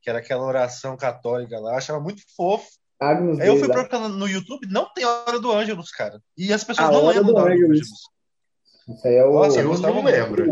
que 0.02 0.10
era 0.10 0.20
aquela 0.20 0.46
oração 0.46 0.98
católica 0.98 1.60
lá, 1.60 1.78
achava 1.78 2.00
muito 2.00 2.22
fofo. 2.36 2.68
Agnes 3.00 3.40
Aí 3.40 3.48
eu 3.48 3.58
fui 3.58 3.68
procurando 3.68 4.18
no 4.18 4.28
YouTube, 4.28 4.68
não 4.70 4.92
tem 4.94 5.06
hora 5.06 5.40
do 5.40 5.52
Ângelos, 5.52 5.92
cara. 5.92 6.20
E 6.38 6.52
as 6.52 6.64
pessoas 6.64 6.90
a 6.90 6.92
não 6.92 7.08
lembram 7.08 7.34
da 7.34 7.42
hora 7.42 7.56
do 7.56 7.66
Ângelos. 7.66 7.90
Isso 8.90 9.08
aí 9.08 9.16
é 9.16 9.26
o. 9.26 9.34
Nossa, 9.34 9.60
eu 9.60 9.78
não 9.78 10.04
lembro. 10.04 10.46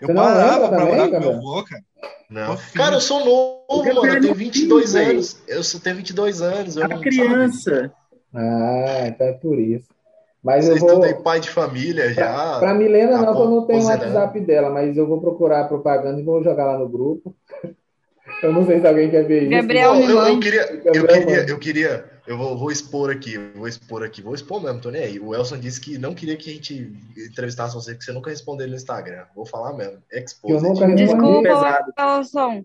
Eu 0.00 0.08
Você 0.08 0.14
parava 0.14 0.68
pra 0.68 0.84
morar 0.84 1.08
com 1.08 1.20
meu 1.20 1.30
avô, 1.30 1.64
cara. 1.64 1.82
Não. 2.28 2.56
Cara, 2.74 2.96
eu 2.96 3.00
sou 3.00 3.24
novo, 3.24 3.84
mano. 3.94 4.06
Eu 4.06 4.20
tenho 4.20 4.34
22 4.34 4.96
anos. 4.96 5.42
Eu 5.46 5.62
só 5.62 5.78
tenho 5.78 5.96
22 5.96 6.42
anos. 6.42 6.76
Eu 6.76 6.84
a 6.84 6.98
criança. 6.98 7.92
Ah, 8.34 9.04
então 9.06 9.26
é 9.26 9.32
por 9.32 9.58
isso. 9.58 9.86
Mas 10.42 10.64
Vocês 10.64 10.82
eu 10.82 10.88
vou. 10.88 11.04
Estão 11.04 11.22
pai 11.22 11.38
de 11.38 11.50
família 11.50 12.12
já. 12.12 12.32
Pra, 12.32 12.58
pra 12.58 12.74
Milena, 12.74 13.18
não, 13.18 13.32
que 13.32 13.40
eu 13.40 13.50
não 13.50 13.66
tenho 13.66 13.82
o 13.82 13.86
WhatsApp 13.86 14.40
dela, 14.40 14.70
mas 14.70 14.96
eu 14.96 15.06
vou 15.06 15.20
procurar 15.20 15.60
a 15.60 15.68
propaganda 15.68 16.20
e 16.20 16.24
vou 16.24 16.42
jogar 16.42 16.64
lá 16.64 16.78
no 16.78 16.88
grupo. 16.88 17.34
Eu 18.42 18.52
não 18.52 18.64
sei 18.64 18.80
se 18.80 18.86
alguém 18.86 19.10
quer 19.10 19.24
ver 19.24 19.48
Gabriel 19.48 19.94
isso. 19.94 20.14
Gabriel, 20.14 20.26
eu, 20.26 20.34
eu, 20.34 20.40
queria, 20.40 20.62
eu 20.84 21.06
queria, 21.06 21.46
eu 21.48 21.58
queria, 21.58 22.12
eu 22.26 22.38
vou, 22.38 22.56
vou, 22.56 22.70
expor 22.70 23.10
aqui, 23.10 23.36
vou 23.36 23.66
expor 23.66 24.04
aqui, 24.04 24.22
vou 24.22 24.34
expor 24.34 24.62
mesmo, 24.62 24.80
tô 24.80 24.90
nem 24.90 25.02
aí. 25.02 25.18
O 25.18 25.34
Elson 25.34 25.58
disse 25.58 25.80
que 25.80 25.98
não 25.98 26.14
queria 26.14 26.36
que 26.36 26.50
a 26.50 26.52
gente 26.54 26.92
entrevistasse 27.16 27.74
você, 27.74 27.96
que 27.96 28.04
você 28.04 28.12
nunca 28.12 28.30
respondeu 28.30 28.68
no 28.68 28.76
Instagram. 28.76 29.26
Vou 29.34 29.44
falar 29.44 29.72
mesmo. 29.72 30.00
Expose. 30.10 30.54
Eu 30.54 30.60
nunca 30.60 30.86
respondi. 30.86 31.04
Desculpa, 31.04 31.84
Elson. 31.98 32.64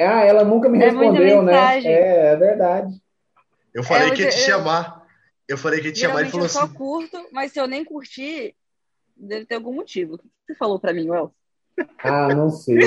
Ah, 0.00 0.24
ela 0.24 0.44
nunca 0.44 0.68
me 0.68 0.78
é 0.78 0.86
respondeu, 0.86 1.42
né? 1.42 1.78
É, 1.84 2.32
é 2.32 2.36
verdade. 2.36 3.00
Eu 3.72 3.84
falei 3.84 4.08
é, 4.08 4.10
que 4.12 4.22
ia 4.22 4.30
te 4.30 4.40
eu, 4.40 4.46
chamar. 4.46 5.06
Eu 5.46 5.58
falei 5.58 5.80
que 5.80 5.88
ia 5.88 5.92
te 5.92 6.00
chamar 6.00 6.22
e 6.22 6.30
falou 6.30 6.46
assim. 6.46 6.58
Eu 6.58 6.66
só 6.66 6.72
curto, 6.72 7.28
mas 7.32 7.52
se 7.52 7.60
eu 7.60 7.66
nem 7.66 7.84
curtir, 7.84 8.54
deve 9.14 9.44
ter 9.44 9.56
algum 9.56 9.74
motivo. 9.74 10.14
O 10.14 10.18
que 10.18 10.24
você 10.46 10.54
falou 10.54 10.80
pra 10.80 10.94
mim, 10.94 11.06
Elson? 11.06 11.32
Ah, 12.02 12.34
não 12.34 12.50
sei. 12.50 12.78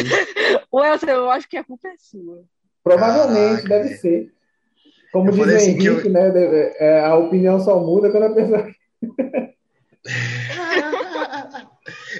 o 0.72 0.84
Elson, 0.84 1.08
eu 1.08 1.30
acho 1.30 1.48
que 1.48 1.58
a 1.58 1.64
culpa 1.64 1.88
é 1.88 1.96
sua. 1.98 2.44
Provavelmente, 2.84 3.66
ah, 3.66 3.70
deve 3.70 3.96
ser. 3.96 4.32
Como 5.12 5.30
eu 5.30 5.34
diz 5.34 5.46
o 5.46 5.52
Henrique, 5.52 6.08
eu... 6.08 6.12
né? 6.12 6.32
É, 6.80 7.06
a 7.06 7.16
opinião 7.16 7.60
só 7.60 7.80
muda 7.80 8.10
quando 8.12 8.24
a 8.24 8.34
pessoa. 8.34 8.68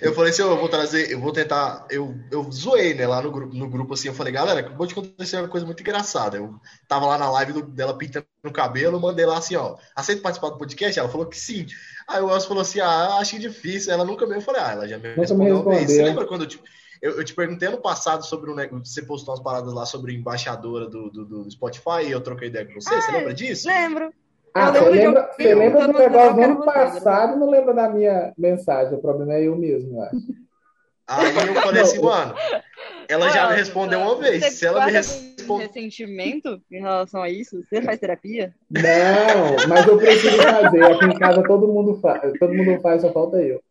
eu 0.02 0.14
falei 0.14 0.32
assim, 0.32 0.42
eu 0.42 0.58
vou 0.58 0.70
trazer, 0.70 1.12
eu 1.12 1.20
vou 1.20 1.32
tentar, 1.32 1.86
eu, 1.90 2.16
eu 2.32 2.52
zoei, 2.52 2.94
né, 2.94 3.08
lá 3.08 3.22
no 3.22 3.32
grupo, 3.32 3.56
no 3.56 3.70
grupo 3.70 3.94
assim, 3.94 4.08
eu 4.08 4.14
falei, 4.14 4.34
galera, 4.34 4.60
acabou 4.60 4.86
de 4.86 4.94
acontecer 4.94 5.38
uma 5.38 5.48
coisa 5.48 5.66
muito 5.66 5.82
engraçada. 5.82 6.38
Eu 6.38 6.56
tava 6.88 7.06
lá 7.06 7.18
na 7.18 7.30
live 7.32 7.54
do, 7.54 7.62
dela 7.62 7.98
pintando 7.98 8.26
o 8.44 8.52
cabelo, 8.52 9.00
mandei 9.00 9.26
lá 9.26 9.38
assim, 9.38 9.56
ó, 9.56 9.78
aceita 9.96 10.22
participar 10.22 10.50
do 10.50 10.58
podcast? 10.58 11.00
Ela 11.00 11.10
falou 11.10 11.28
que 11.28 11.38
sim. 11.38 11.66
Aí 12.10 12.22
o 12.24 12.32
Elcio 12.32 12.48
falou 12.48 12.62
assim, 12.62 12.80
ah, 12.80 13.18
acho 13.20 13.38
difícil. 13.38 13.94
Ela 13.94 14.04
nunca 14.04 14.26
me 14.26 14.36
eu 14.36 14.42
falei, 14.42 14.62
ah, 14.62 14.72
ela 14.72 14.88
já 14.88 14.98
me 14.98 15.14
respondeu 15.14 15.62
uma 15.62 15.76
vez. 15.76 15.92
Você 15.92 16.02
lembra 16.02 16.26
quando 16.26 16.42
eu 16.42 16.48
te, 16.48 16.60
eu, 17.02 17.18
eu 17.18 17.24
te 17.24 17.36
perguntei 17.36 17.68
ano 17.68 17.78
passado 17.78 18.26
sobre 18.26 18.50
o 18.50 18.54
um, 18.54 18.84
você 18.84 19.04
postou 19.04 19.34
umas 19.34 19.44
paradas 19.44 19.72
lá 19.72 19.86
sobre 19.86 20.16
embaixadora 20.16 20.88
do, 20.88 21.12
do, 21.12 21.24
do 21.24 21.52
Spotify 21.52 22.08
e 22.08 22.12
eu 22.12 22.20
troquei 22.20 22.48
ideia 22.48 22.66
com 22.66 22.74
você, 22.74 22.94
ah, 22.94 23.02
você 23.02 23.12
lembra 23.12 23.34
disso? 23.34 23.68
Lembro. 23.68 24.12
Ah, 24.56 24.72
você 24.72 24.90
lembra, 24.90 25.32
você 25.32 25.54
lembra 25.54 25.88
do 25.88 25.94
negócio 25.94 26.34
do 26.34 26.42
ano 26.42 26.66
passado 26.66 27.36
e 27.36 27.40
não 27.40 27.50
lembra 27.52 27.74
da 27.76 27.88
minha 27.88 28.34
mensagem. 28.36 28.96
O 28.96 29.02
problema 29.02 29.36
é 29.36 29.48
eu 29.48 29.56
mesmo, 29.56 29.96
eu 29.96 30.02
acho. 30.02 30.16
Aí 31.08 31.48
eu 31.48 31.62
falei 31.62 31.82
assim, 31.84 32.02
mano, 32.02 32.34
ela 33.08 33.30
já 33.30 33.50
me 33.50 33.56
respondeu 33.56 34.00
uma 34.00 34.16
vez. 34.16 34.54
Se 34.54 34.66
ela 34.66 34.86
me 34.86 34.92
responder. 35.58 35.68
ressentimento 35.68 36.62
em 36.72 36.80
relação 36.80 37.22
a 37.22 37.30
isso? 37.30 37.64
Você 37.64 37.82
faz 37.82 38.00
terapia? 38.00 38.54
Não, 38.70 39.68
mas 39.68 39.88
eu 39.88 39.98
preciso 39.98 40.38
fazer. 40.42 40.84
Aqui 40.84 41.06
em 41.06 41.20
casa 41.20 41.44
todo 41.44 41.68
mundo 41.68 41.96
faz, 42.00 42.34
todo 42.40 42.54
mundo 42.54 42.80
faz, 42.82 43.02
só 43.02 43.12
falta 43.12 43.38
eu. 43.38 43.62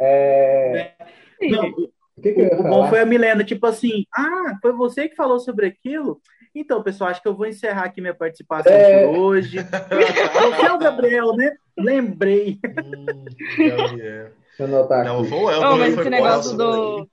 É... 0.00 0.92
Não, 1.40 1.68
o 1.68 2.20
que, 2.20 2.32
que 2.32 2.42
o 2.42 2.62
bom 2.62 2.88
foi 2.88 3.00
a 3.00 3.06
Milena, 3.06 3.44
tipo 3.44 3.64
assim, 3.66 4.04
ah, 4.14 4.58
foi 4.60 4.72
você 4.72 5.08
que 5.08 5.14
falou 5.14 5.38
sobre 5.38 5.66
aquilo? 5.66 6.20
Então, 6.54 6.82
pessoal, 6.82 7.10
acho 7.10 7.22
que 7.22 7.28
eu 7.28 7.36
vou 7.36 7.46
encerrar 7.46 7.84
aqui 7.84 8.00
minha 8.00 8.14
participação 8.14 8.72
é... 8.72 9.06
por 9.06 9.16
hoje. 9.16 9.58
Você 9.62 10.66
é 10.66 10.72
o 10.72 10.78
Gabriel, 10.78 11.36
né? 11.36 11.54
Lembrei. 11.76 12.58
Hum, 12.64 13.24
Deixa 13.56 14.32
eu 14.58 14.64
anotar 14.64 15.04
Não, 15.04 15.22
vou 15.22 15.52
eu. 15.52 15.60
Não, 15.60 15.78
mas 15.78 15.96
esse 15.96 16.10
negócio 16.10 16.56
do, 16.56 17.08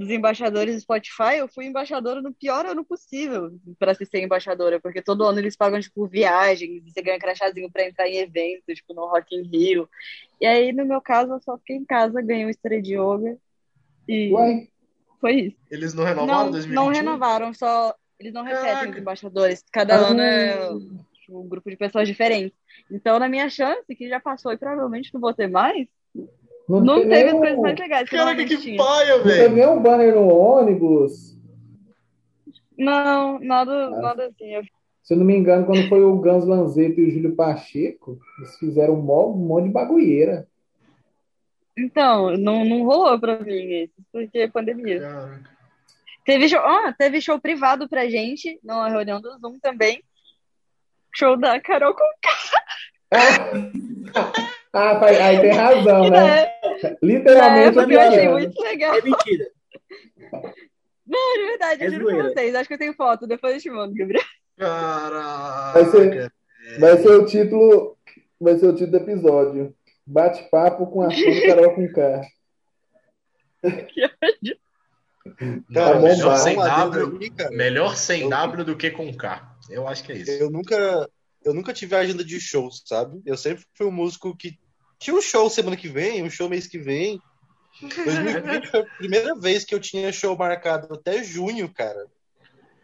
dos 0.00 0.08
embaixadores 0.08 0.74
do 0.74 0.80
Spotify, 0.80 1.36
eu 1.36 1.46
fui 1.46 1.66
embaixadora 1.66 2.22
no 2.22 2.32
pior 2.32 2.64
ano 2.64 2.82
possível 2.82 3.52
para 3.78 3.94
se 3.94 4.06
ser 4.06 4.22
embaixadora, 4.22 4.80
porque 4.80 5.02
todo 5.02 5.24
ano 5.24 5.38
eles 5.38 5.54
pagam, 5.54 5.78
tipo, 5.78 6.06
viagens, 6.06 6.82
você 6.82 7.02
ganha 7.02 7.18
crachazinho 7.18 7.70
para 7.70 7.86
entrar 7.86 8.08
em 8.08 8.16
eventos, 8.16 8.76
tipo, 8.76 8.94
no 8.94 9.06
Rock 9.06 9.36
in 9.36 9.42
Rio. 9.42 9.86
E 10.40 10.46
aí, 10.46 10.72
no 10.72 10.86
meu 10.86 11.02
caso, 11.02 11.34
eu 11.34 11.40
só 11.42 11.58
fiquei 11.58 11.76
em 11.76 11.84
casa, 11.84 12.22
ganhei 12.22 12.46
um 12.46 12.48
estreia 12.48 12.80
de 12.80 12.94
yoga 12.94 13.36
e 14.08 14.32
Ué? 14.32 14.68
foi 15.20 15.32
isso. 15.34 15.56
Eles 15.70 15.92
não 15.92 16.04
renovaram 16.04 16.44
não, 16.44 16.50
2021? 16.50 16.74
Não 16.74 16.88
renovaram, 16.90 17.52
só 17.52 17.94
eles 18.18 18.32
não 18.32 18.42
repetem 18.42 18.72
Caraca. 18.72 18.90
os 18.92 18.98
embaixadores. 18.98 19.64
Cada 19.70 19.96
ah. 19.96 20.08
ano 20.08 20.20
é 20.22 20.70
um 21.28 21.46
grupo 21.46 21.68
de 21.68 21.76
pessoas 21.76 22.08
diferentes. 22.08 22.58
Então, 22.90 23.18
na 23.18 23.28
minha 23.28 23.50
chance, 23.50 23.94
que 23.94 24.08
já 24.08 24.18
passou 24.18 24.50
e 24.50 24.56
provavelmente 24.56 25.12
não 25.12 25.20
vou 25.20 25.34
ter 25.34 25.46
mais, 25.46 25.86
não, 26.78 26.80
não 26.80 27.08
teve 27.08 27.30
as 27.30 27.38
coisas 27.38 27.58
mais 27.58 27.78
legais. 27.78 28.08
Que 28.08 28.16
Caraca, 28.16 28.44
que 28.44 28.76
paia, 28.76 29.18
velho. 29.18 29.24
Você 29.24 29.48
vê 29.48 29.66
um 29.66 29.82
banner 29.82 30.14
no 30.14 30.28
ônibus? 30.28 31.36
Não, 32.78 33.40
nada, 33.40 33.86
ah. 33.86 33.90
nada 33.90 34.26
assim. 34.26 34.54
Eu... 34.54 34.62
Se 35.02 35.14
eu 35.14 35.18
não 35.18 35.24
me 35.24 35.36
engano, 35.36 35.66
quando 35.66 35.88
foi 35.88 36.04
o 36.04 36.18
Gans 36.18 36.46
Lanzeto 36.46 37.00
e 37.00 37.08
o 37.08 37.10
Júlio 37.10 37.34
Pacheco, 37.34 38.18
eles 38.38 38.56
fizeram 38.58 38.94
um 38.94 39.02
monte 39.02 39.64
de 39.64 39.70
bagulheira. 39.70 40.46
Então, 41.76 42.36
não, 42.36 42.64
não 42.64 42.84
rolou 42.84 43.18
pra 43.18 43.40
mim 43.40 43.82
isso, 43.82 43.94
porque 44.12 44.38
é 44.38 44.48
pandemia. 44.48 45.00
Caraca. 45.00 45.50
Teve 46.24 46.48
show, 46.48 46.60
oh, 46.60 46.92
teve 46.96 47.20
show 47.20 47.40
privado 47.40 47.88
pra 47.88 48.08
gente, 48.08 48.60
numa 48.62 48.88
reunião 48.88 49.20
do 49.20 49.36
Zoom 49.38 49.58
também. 49.58 50.00
Show 51.12 51.36
da 51.36 51.58
Carol 51.60 51.94
com 51.94 52.04
Ah, 54.72 55.04
aí 55.04 55.40
tem 55.40 55.50
razão, 55.50 56.08
né? 56.10 56.46
É. 56.82 56.96
Literalmente. 57.02 57.78
É, 57.78 57.96
eu 57.96 58.00
achei 58.00 58.28
muito 58.28 58.62
legal. 58.62 58.94
É 58.94 59.02
mentira. 59.02 59.50
Não, 61.06 61.38
de 61.38 61.46
verdade, 61.46 61.82
é 61.82 61.86
eu 61.86 61.92
juro 61.92 62.06
pra 62.06 62.22
vocês. 62.28 62.54
Acho 62.54 62.68
que 62.68 62.74
eu 62.74 62.78
tenho 62.78 62.94
foto, 62.94 63.26
depois 63.26 63.54
eu 63.54 63.60
te 63.60 63.70
mando, 63.70 63.94
Gabriel. 63.94 64.24
Caraca. 64.56 65.72
Vai 65.72 65.84
ser, 65.90 66.32
vai 66.78 66.96
ser 66.98 67.08
o 67.08 67.26
título. 67.26 67.96
Vai 68.40 68.58
ser 68.58 68.66
o 68.66 68.74
título 68.74 68.90
do 68.92 68.96
episódio. 68.96 69.74
Bate-papo 70.06 70.86
com 70.86 71.02
a 71.02 71.08
Carol 71.08 71.74
com 71.74 71.92
K. 71.92 72.22
Que 73.62 74.04
ódio. 74.22 74.58
Cara, 75.72 75.94
tá 75.94 76.00
melhor, 76.00 76.36
sem 76.36 76.56
w, 76.56 77.18
melhor 77.50 77.96
sem 77.96 78.28
W 78.28 78.64
do 78.64 78.76
que 78.76 78.90
com 78.90 79.14
K. 79.14 79.56
Eu 79.68 79.86
acho 79.86 80.02
que 80.02 80.12
é 80.12 80.16
isso. 80.16 80.30
Eu 80.30 80.50
nunca, 80.50 81.08
eu 81.44 81.52
nunca 81.52 81.72
tive 81.72 81.94
agenda 81.94 82.24
de 82.24 82.40
shows, 82.40 82.82
sabe? 82.86 83.20
Eu 83.24 83.36
sempre 83.36 83.64
fui 83.74 83.86
um 83.86 83.92
músico 83.92 84.36
que 84.36 84.58
tinha 85.00 85.16
um 85.16 85.22
show 85.22 85.48
semana 85.48 85.76
que 85.76 85.88
vem, 85.88 86.22
um 86.22 86.30
show 86.30 86.48
mês 86.48 86.66
que 86.66 86.78
vem. 86.78 87.20
2020 87.80 88.66
foi 88.68 88.80
a 88.80 88.96
primeira 88.98 89.34
vez 89.34 89.64
que 89.64 89.74
eu 89.74 89.80
tinha 89.80 90.12
show 90.12 90.36
marcado 90.36 90.92
até 90.92 91.24
junho, 91.24 91.72
cara. 91.72 92.06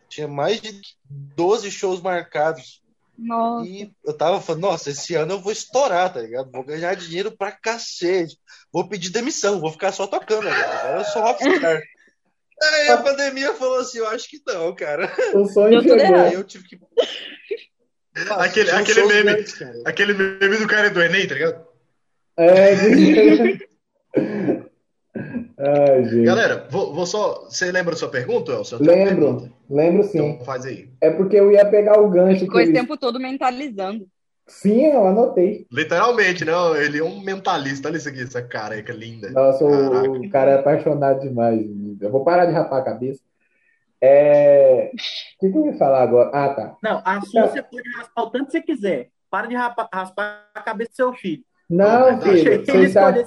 Tinha 0.08 0.26
mais 0.26 0.60
de 0.60 0.80
12 1.04 1.70
shows 1.70 2.00
marcados. 2.00 2.82
Nossa. 3.18 3.68
E 3.68 3.92
eu 4.04 4.14
tava 4.14 4.40
falando, 4.40 4.62
nossa, 4.62 4.90
esse 4.90 5.14
ano 5.14 5.34
eu 5.34 5.40
vou 5.40 5.52
estourar, 5.52 6.12
tá 6.12 6.22
ligado? 6.22 6.50
Vou 6.50 6.64
ganhar 6.64 6.94
dinheiro 6.94 7.30
pra 7.30 7.52
cacete. 7.52 8.38
Vou 8.72 8.88
pedir 8.88 9.10
demissão, 9.10 9.60
vou 9.60 9.70
ficar 9.70 9.92
só 9.92 10.06
tocando 10.06 10.48
agora. 10.48 10.78
Agora 10.78 10.98
eu 11.00 11.04
sou 11.04 11.22
rockstar. 11.22 11.82
Aí 12.62 12.88
a 12.88 12.96
pandemia 12.96 13.52
falou 13.52 13.80
assim: 13.80 13.98
eu 13.98 14.08
acho 14.08 14.30
que 14.30 14.40
não, 14.46 14.74
cara. 14.74 15.12
O 15.34 15.44
sonho 15.44 15.82
chegou. 15.82 16.16
Aí 16.16 16.32
eu 16.32 16.44
tive 16.44 16.66
que. 16.66 16.80
Nossa, 18.16 18.44
aquele 18.44 18.70
aquele, 18.70 19.04
meme, 19.04 19.42
grande, 19.42 19.82
aquele 19.84 20.14
meme 20.14 20.56
do 20.56 20.66
cara 20.66 20.88
do 20.88 21.02
Enem, 21.02 21.28
tá 21.28 21.34
ligado? 21.34 21.75
É, 22.36 22.74
Ai, 25.58 26.04
gente. 26.04 26.24
Galera, 26.24 26.66
vou, 26.70 26.92
vou, 26.92 27.06
só. 27.06 27.46
Você 27.48 27.72
lembra 27.72 27.92
da 27.92 27.96
sua 27.96 28.10
pergunta, 28.10 28.52
Elcio? 28.52 28.78
Lembro, 28.78 29.50
lembro 29.68 30.02
sim. 30.04 30.18
Então 30.18 30.44
faz 30.44 30.66
aí. 30.66 30.90
É 31.00 31.10
porque 31.10 31.36
eu 31.36 31.50
ia 31.50 31.64
pegar 31.64 31.98
o 31.98 32.10
gancho. 32.10 32.40
Ficou 32.40 32.60
esse 32.60 32.72
tempo 32.72 32.96
todo 32.98 33.18
mentalizando. 33.18 34.06
Sim, 34.46 34.86
eu 34.86 35.06
anotei. 35.06 35.66
Literalmente, 35.72 36.44
né? 36.44 36.52
Ele 36.84 36.98
é 36.98 37.04
um 37.04 37.20
mentalista. 37.20 37.88
Olha 37.88 37.96
isso 37.96 38.08
aqui, 38.08 38.22
essa 38.22 38.42
careca 38.42 38.92
linda. 38.92 39.30
Nossa, 39.30 39.66
Caraca. 39.66 40.10
o 40.10 40.30
cara 40.30 40.50
é 40.52 40.54
apaixonado 40.58 41.20
demais. 41.20 41.66
Eu 42.00 42.10
vou 42.10 42.22
parar 42.22 42.46
de 42.46 42.52
rapar 42.52 42.80
a 42.80 42.84
cabeça. 42.84 43.20
É... 44.00 44.92
O 44.94 45.40
que, 45.40 45.50
que 45.50 45.58
eu 45.58 45.66
ia 45.66 45.78
falar 45.78 46.02
agora? 46.02 46.30
Ah, 46.32 46.48
tá. 46.50 46.76
Não, 46.82 47.02
a 47.04 47.20
sua 47.22 47.40
então... 47.40 47.52
você 47.52 47.62
pode 47.62 47.88
raspar 47.96 48.22
o 48.22 48.30
tanto 48.30 48.46
que 48.46 48.52
você 48.52 48.62
quiser. 48.62 49.08
Para 49.28 49.48
de 49.48 49.56
raspar, 49.56 49.88
raspar 49.92 50.48
a 50.54 50.60
cabeça 50.60 50.90
do 50.90 50.96
seu 50.96 51.12
filho. 51.14 51.44
Não, 51.68 52.20
filho, 52.20 52.64
você 52.64 52.88
sabe... 52.88 53.24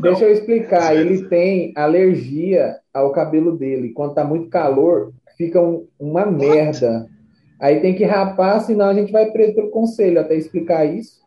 deixa 0.00 0.24
eu 0.24 0.32
explicar. 0.32 0.96
Ele 0.96 1.28
tem 1.28 1.72
alergia 1.76 2.76
ao 2.92 3.12
cabelo 3.12 3.56
dele. 3.56 3.92
Quando 3.92 4.14
tá 4.14 4.24
muito 4.24 4.48
calor, 4.48 5.12
fica 5.36 5.60
um, 5.60 5.86
uma 5.98 6.26
merda. 6.26 7.06
Aí 7.60 7.80
tem 7.80 7.94
que 7.94 8.04
rapar, 8.04 8.60
senão 8.60 8.86
a 8.86 8.94
gente 8.94 9.12
vai 9.12 9.30
preso 9.30 9.54
pelo 9.54 9.70
conselho 9.70 10.20
até 10.20 10.34
explicar 10.34 10.84
isso. 10.84 11.22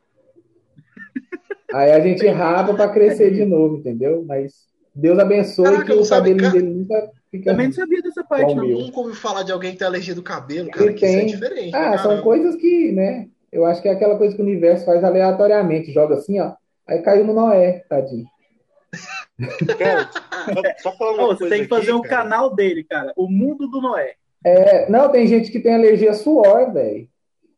Aí 1.73 1.91
a 1.91 1.99
gente 1.99 2.25
rapa 2.27 2.73
para 2.73 2.89
crescer 2.89 3.33
de 3.33 3.45
novo, 3.45 3.77
entendeu? 3.77 4.23
Mas 4.25 4.67
Deus 4.93 5.19
abençoe 5.19 5.65
Caraca, 5.65 5.85
que 5.85 5.93
o 5.93 6.07
cabelo 6.07 6.39
cara... 6.39 6.53
dele 6.53 6.69
nunca 6.69 7.11
fica. 7.31 7.51
Também 7.51 7.67
não 7.67 7.73
sabia 7.73 8.01
dessa 8.01 8.23
parte, 8.23 8.53
não. 8.55 8.65
Eu 8.65 8.79
nunca 8.79 8.99
ouvi 8.99 9.15
falar 9.15 9.43
de 9.43 9.51
alguém 9.51 9.71
que 9.71 9.77
tem 9.77 9.87
alergia 9.87 10.15
do 10.15 10.23
cabelo, 10.23 10.69
cara. 10.69 10.93
Que 10.93 10.99
tem... 10.99 11.25
isso 11.25 11.35
é 11.35 11.37
diferente. 11.37 11.75
Ah, 11.75 11.79
caramba. 11.79 11.97
são 12.03 12.21
coisas 12.21 12.55
que, 12.55 12.91
né? 12.91 13.27
Eu 13.51 13.65
acho 13.65 13.81
que 13.81 13.87
é 13.87 13.91
aquela 13.91 14.17
coisa 14.17 14.35
que 14.35 14.41
o 14.41 14.45
universo 14.45 14.85
faz 14.85 15.03
aleatoriamente. 15.03 15.91
Joga 15.91 16.15
assim, 16.15 16.39
ó. 16.39 16.53
Aí 16.87 17.01
caiu 17.01 17.25
no 17.25 17.33
Noé, 17.33 17.83
tadinho. 17.89 18.25
Cara, 19.77 20.09
só, 20.81 20.91
só 20.91 21.13
uma 21.13 21.27
Você 21.27 21.49
tem 21.49 21.63
que 21.63 21.67
fazer 21.67 21.91
aqui, 21.91 21.93
um 21.93 22.01
cara. 22.01 22.23
canal 22.23 22.55
dele, 22.55 22.83
cara. 22.83 23.13
O 23.15 23.29
Mundo 23.29 23.67
do 23.67 23.81
Noé. 23.81 24.15
É, 24.43 24.89
não, 24.89 25.09
tem 25.09 25.27
gente 25.27 25.51
que 25.51 25.59
tem 25.59 25.75
alergia 25.75 26.11
a 26.11 26.13
suor, 26.13 26.71
velho. 26.71 27.07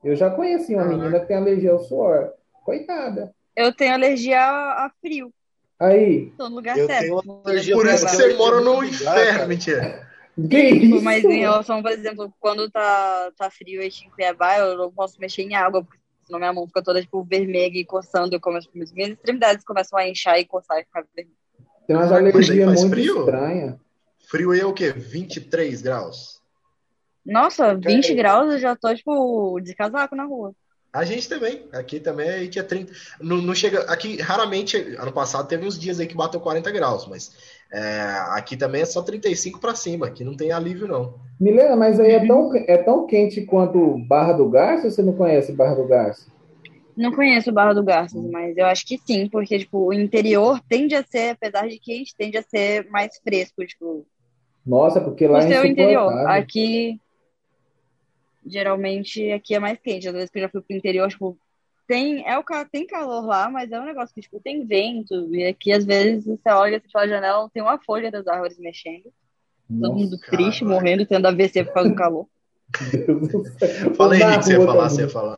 Eu 0.03 0.15
já 0.15 0.29
conheci 0.29 0.73
uma 0.73 0.83
ah, 0.83 0.87
menina 0.87 1.19
que 1.19 1.27
tem 1.27 1.37
alergia 1.37 1.71
ao 1.71 1.79
suor. 1.79 2.31
Coitada. 2.63 3.33
Eu 3.55 3.73
tenho 3.73 3.93
alergia 3.93 4.39
a 4.41 4.91
frio. 5.01 5.31
Aí. 5.79 6.31
Tô 6.37 6.49
no 6.49 6.55
lugar 6.55 6.77
eu 6.77 6.87
certo. 6.87 7.23
Por 7.23 7.55
isso 7.55 8.05
que 8.05 8.15
você 8.15 8.33
mora 8.35 8.61
no 8.61 8.83
inferno, 8.83 9.47
mentira. 9.47 10.08
Que 10.47 10.79
tipo? 10.79 11.01
Mas 11.01 11.23
em 11.23 11.39
relação, 11.39 11.81
por 11.81 11.91
exemplo, 11.91 12.33
quando 12.39 12.69
tá, 12.69 13.31
tá 13.35 13.49
frio 13.49 13.85
aqui 13.85 14.05
em 14.05 14.09
Cuiabá, 14.09 14.59
eu 14.59 14.77
não 14.77 14.91
posso 14.91 15.19
mexer 15.19 15.41
em 15.41 15.55
água, 15.55 15.83
porque 15.83 15.99
senão 16.25 16.39
minha 16.39 16.53
mão 16.53 16.67
fica 16.67 16.83
toda 16.83 17.01
tipo, 17.01 17.23
vermelha 17.23 17.77
e 17.77 17.85
coçando. 17.85 18.35
Eu 18.35 18.39
começo, 18.39 18.69
minhas 18.73 19.11
extremidades 19.11 19.65
começam 19.65 19.97
a 19.97 20.07
inchar 20.07 20.39
e 20.39 20.45
coçar 20.45 20.79
e 20.79 20.83
ficar 20.83 21.03
vermelha. 21.15 21.35
Tem 21.87 21.95
umas 21.95 22.11
alergias 22.11 22.83
muito 22.83 22.99
estranhas. 22.99 23.75
Frio 24.29 24.51
aí 24.51 24.59
é 24.59 24.65
o 24.65 24.73
quê? 24.73 24.91
23 24.91 25.81
graus? 25.81 26.39
Nossa, 27.25 27.75
20 27.75 28.13
graus 28.13 28.53
eu 28.53 28.59
já 28.59 28.75
tô, 28.75 28.93
tipo, 28.93 29.59
de 29.59 29.73
casaco 29.73 30.15
na 30.15 30.25
rua. 30.25 30.53
A 30.91 31.05
gente 31.05 31.29
também. 31.29 31.67
Aqui 31.71 31.99
também 31.99 32.29
a 32.29 32.39
gente 32.39 32.57
é 32.57 32.63
30. 32.63 32.91
Não, 33.21 33.37
não 33.37 33.53
chega. 33.53 33.81
Aqui, 33.91 34.19
raramente, 34.19 34.77
ano 34.97 35.11
passado 35.11 35.47
teve 35.47 35.65
uns 35.65 35.77
dias 35.77 35.99
aí 35.99 36.07
que 36.07 36.15
bateu 36.15 36.39
40 36.39 36.71
graus, 36.71 37.07
mas 37.07 37.31
é, 37.71 38.15
aqui 38.31 38.57
também 38.57 38.81
é 38.81 38.85
só 38.85 39.01
35 39.01 39.59
para 39.59 39.75
cima. 39.75 40.07
Aqui 40.07 40.23
não 40.23 40.35
tem 40.35 40.51
alívio, 40.51 40.87
não. 40.87 41.15
Milena, 41.39 41.75
mas 41.75 41.99
aí 41.99 42.11
é 42.11 42.25
tão, 42.25 42.55
é 42.55 42.77
tão 42.77 43.05
quente 43.05 43.41
quanto 43.41 43.97
Barra 44.07 44.33
do 44.33 44.49
Garça 44.49 44.85
ou 44.85 44.91
você 44.91 45.01
não 45.01 45.13
conhece 45.13 45.53
Barra 45.53 45.75
do 45.75 45.87
Garça? 45.87 46.29
Não 46.97 47.13
conheço 47.13 47.49
o 47.49 47.53
Barra 47.53 47.73
do 47.73 47.83
Garças, 47.83 48.21
mas 48.29 48.57
eu 48.57 48.65
acho 48.65 48.85
que 48.85 48.97
sim, 48.97 49.29
porque, 49.29 49.57
tipo, 49.59 49.87
o 49.87 49.93
interior 49.93 50.59
tende 50.67 50.95
a 50.95 51.03
ser, 51.03 51.29
apesar 51.29 51.67
de 51.69 51.79
quente, 51.79 52.13
tende 52.13 52.37
a 52.37 52.43
ser 52.43 52.89
mais 52.89 53.17
fresco, 53.23 53.65
tipo, 53.65 54.05
Nossa, 54.65 54.99
porque 54.99 55.25
lá 55.25 55.39
no 55.39 55.45
é 55.45 55.53
seu 55.53 55.65
interior. 55.65 56.11
Aqui, 56.27 56.99
geralmente, 58.45 59.31
aqui 59.31 59.55
é 59.55 59.59
mais 59.59 59.79
quente. 59.79 60.09
Às 60.09 60.13
vezes 60.13 60.29
que 60.29 60.39
eu 60.39 60.43
já 60.43 60.49
fui 60.49 60.61
pro 60.61 60.75
interior, 60.75 61.07
tipo, 61.07 61.37
tem, 61.89 62.23
é 62.23 62.37
o, 62.37 62.43
tem 62.71 62.85
calor 62.85 63.25
lá, 63.25 63.49
mas 63.49 63.71
é 63.71 63.81
um 63.81 63.85
negócio 63.85 64.13
que, 64.13 64.21
tipo, 64.21 64.39
tem 64.39 64.63
vento, 64.63 65.33
e 65.33 65.43
aqui, 65.43 65.71
às 65.71 65.83
vezes, 65.83 66.23
você 66.23 66.47
olha 66.51 66.79
pela 66.79 67.07
janela, 67.07 67.49
tem 67.51 67.63
uma 67.63 67.79
folha 67.79 68.11
das 68.11 68.27
árvores 68.27 68.59
mexendo, 68.59 69.11
todo 69.67 69.95
mundo 69.95 70.11
Nossa, 70.11 70.29
triste, 70.29 70.63
morrendo, 70.63 71.03
tendo 71.07 71.25
AVC 71.25 71.63
por 71.63 71.73
causa 71.73 71.89
do 71.89 71.95
calor. 71.95 72.27
Na 73.97 74.19
Henrique, 74.19 74.43
você 74.43 74.53
ia 74.53 74.65
falar, 74.65 74.89
você 74.89 75.01
ia 75.01 75.09
falar. 75.09 75.37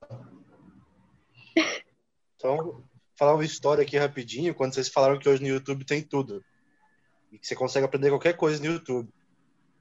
Então, 2.35 2.83
falar 3.17 3.35
uma 3.35 3.45
história 3.45 3.83
aqui 3.83 3.97
rapidinho, 3.97 4.53
quando 4.53 4.73
vocês 4.73 4.89
falaram 4.89 5.17
que 5.17 5.29
hoje 5.29 5.41
no 5.41 5.47
YouTube 5.47 5.85
tem 5.85 6.03
tudo. 6.03 6.43
E 7.31 7.39
que 7.39 7.47
você 7.47 7.55
consegue 7.55 7.85
aprender 7.85 8.09
qualquer 8.09 8.35
coisa 8.35 8.59
no 8.59 8.73
YouTube. 8.73 9.07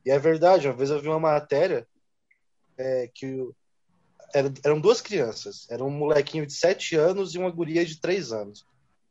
E 0.07 0.11
é 0.13 0.19
verdade, 0.21 0.69
uma 0.69 0.77
vez 0.77 0.89
eu 0.89 1.03
vi 1.03 1.09
uma 1.09 1.19
matéria 1.19 1.85
é, 2.79 3.11
que 3.13 3.27
o- 3.27 3.53
era- 4.35 4.53
eram 4.65 4.81
duas 4.81 5.01
crianças. 5.01 5.67
Era 5.71 5.85
um 5.85 5.91
molequinho 5.91 6.47
de 6.47 6.53
7 6.53 6.97
anos 6.97 7.35
e 7.35 7.39
uma 7.39 7.51
guria 7.51 7.85
de 7.85 8.01
3 8.01 8.33
anos. 8.33 8.65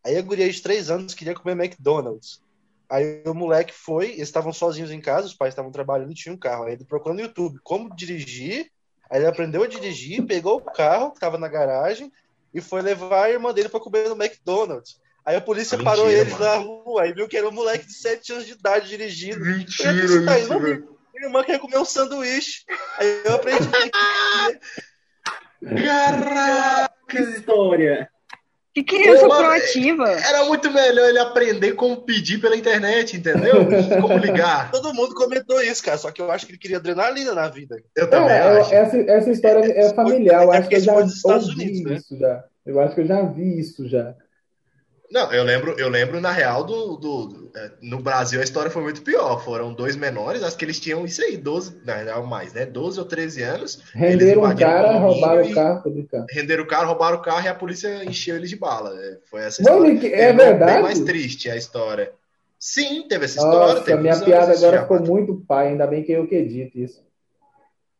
Aí 0.05 0.17
a 0.17 0.21
guria 0.21 0.49
de 0.49 0.61
3 0.61 0.89
anos 0.89 1.13
queria 1.13 1.33
comer 1.35 1.53
McDonald's. 1.53 2.41
Aí 2.89 3.21
o 3.25 3.33
moleque 3.33 3.73
foi, 3.73 4.07
eles 4.13 4.21
estavam 4.21 4.51
sozinhos 4.51 4.89
em 4.91 4.99
casa, 5.01 5.27
os 5.27 5.33
pais 5.35 5.51
estavam 5.53 5.71
trabalhando 5.71 6.11
e 6.11 6.15
tinha 6.15 6.33
um 6.33 6.37
carro. 6.37 6.63
Aí 6.65 6.73
ele 6.73 6.85
procurou 6.85 7.15
no 7.15 7.21
YouTube 7.21 7.59
como 7.63 7.95
dirigir, 7.95 8.71
aí 9.09 9.19
ele 9.19 9.27
aprendeu 9.27 9.61
a 9.63 9.67
dirigir, 9.67 10.25
pegou 10.25 10.57
o 10.57 10.61
carro 10.61 11.11
que 11.11 11.17
estava 11.17 11.37
na 11.37 11.47
garagem 11.47 12.11
e 12.53 12.59
foi 12.61 12.81
levar 12.81 13.25
a 13.25 13.29
irmã 13.29 13.53
dele 13.53 13.69
para 13.69 13.79
comer 13.79 14.09
no 14.09 14.15
McDonald's. 14.15 14.99
Aí 15.23 15.35
a 15.35 15.41
polícia 15.41 15.77
parou 15.83 16.05
mentira, 16.05 16.21
eles 16.21 16.33
mano. 16.39 16.45
na 16.45 16.55
rua 16.57 17.07
e 17.07 17.13
viu 17.13 17.27
que 17.27 17.37
era 17.37 17.47
um 17.47 17.51
moleque 17.51 17.85
de 17.85 17.93
7 17.93 18.31
anos 18.31 18.45
de 18.47 18.53
idade 18.53 18.87
dirigindo. 18.89 19.39
Mentira, 19.45 19.91
"Aí, 20.31 20.47
não 20.47 20.59
mentira. 20.59 20.87
Minha 21.13 21.27
irmã 21.27 21.43
quer 21.43 21.59
comer 21.59 21.77
um 21.77 21.85
sanduíche. 21.85 22.63
Aí 22.97 23.21
eu 23.25 23.35
aprendi 23.35 23.59
que 23.67 23.69
Caraca! 25.65 26.89
Que 27.07 27.19
história! 27.19 28.09
Que 28.73 28.83
criança 28.83 29.25
Ô, 29.25 29.29
mano, 29.29 29.41
proativa! 29.45 30.09
Era 30.11 30.45
muito 30.45 30.71
melhor 30.71 31.09
ele 31.09 31.19
aprender 31.19 31.73
como 31.73 31.97
pedir 32.03 32.39
pela 32.39 32.55
internet, 32.55 33.17
entendeu? 33.17 33.65
Como 33.99 34.17
ligar. 34.17 34.69
todo 34.71 34.93
mundo 34.93 35.15
comentou 35.15 35.59
isso, 35.61 35.83
cara. 35.83 35.97
Só 35.97 36.11
que 36.11 36.21
eu 36.21 36.31
acho 36.31 36.45
que 36.45 36.51
ele 36.51 36.59
queria 36.59 36.77
adrenalina 36.77 37.33
na 37.33 37.47
vida. 37.49 37.81
Eu 37.95 38.07
também 38.09 38.37
eu- 38.37 38.61
acho. 38.61 38.73
essa, 38.73 38.97
essa 38.97 39.31
história 39.31 39.65
é 39.71 39.89
familiar. 39.93 40.43
Eu 40.43 40.53
É 40.53 40.57
acho 40.57 40.69
que 40.69 40.75
eu 40.75 40.79
já 40.81 40.93
ouvi 40.93 41.11
Unidos, 41.25 41.81
né? 41.91 41.95
isso 41.97 42.17
já. 42.17 42.43
Eu 42.65 42.79
acho 42.79 42.93
que 42.95 43.01
eu 43.01 43.05
já 43.07 43.21
vi 43.23 43.59
isso 43.59 43.87
já. 43.89 44.15
Não, 45.11 45.33
eu 45.33 45.43
lembro, 45.43 45.71
eu 45.79 45.89
lembro 45.89 46.21
na 46.21 46.31
real 46.31 46.63
do, 46.63 46.95
do- 46.95 47.27
do- 47.27 47.51
é, 47.57 47.71
no 47.81 47.99
Brasil 47.99 48.39
a 48.39 48.43
história 48.43 48.69
foi 48.69 48.83
muito 48.83 49.01
pior. 49.01 49.43
Foram 49.43 49.73
dois 49.73 49.95
menores, 49.95 50.43
acho 50.43 50.55
que 50.55 50.63
eles 50.63 50.79
tinham 50.79 51.03
isso 51.03 51.21
aí, 51.21 51.35
12, 51.35 51.81
na 51.83 51.95
real 51.95 52.25
mais, 52.27 52.53
né? 52.53 52.65
12 52.65 52.99
ou 52.99 53.05
13 53.05 53.41
anos. 53.41 53.81
Renderam 53.93 54.41
invadiram 54.43 54.69
cara, 54.69 54.97
roubaram 54.99 55.41
o 55.43 55.53
carro, 55.55 55.83
tô 55.83 55.89
brincando. 55.89 56.25
Renderam 56.29 56.63
o 56.63 56.67
carro, 56.67 56.87
roubaram 56.87 57.17
o 57.17 57.21
carro 57.21 57.45
e 57.45 57.47
a 57.47 57.55
polícia 57.55 58.03
encheu 58.05 58.35
eles 58.35 58.49
de 58.51 58.55
bala. 58.55 58.95
É, 58.99 59.17
Foi 59.29 59.41
essa 59.41 59.63
Mano, 59.63 59.77
história. 59.77 59.99
que- 59.99 60.07
é 60.13 60.17
Terminou 60.27 60.45
verdade? 60.45 60.73
Bem 60.73 60.81
mais 60.83 60.99
triste 60.99 61.49
a 61.49 61.55
história. 61.55 62.11
Sim, 62.59 63.07
teve 63.07 63.25
essa 63.25 63.37
história. 63.37 63.73
Nossa, 63.73 63.83
teve 63.85 64.01
minha 64.01 64.19
piada 64.19 64.53
agora 64.53 64.81
ficou 64.81 64.99
muito 64.99 65.35
pai, 65.47 65.69
ainda 65.69 65.87
bem 65.87 66.03
que 66.03 66.11
eu 66.11 66.27
que 66.27 66.35
edito 66.35 66.77
isso. 66.77 67.01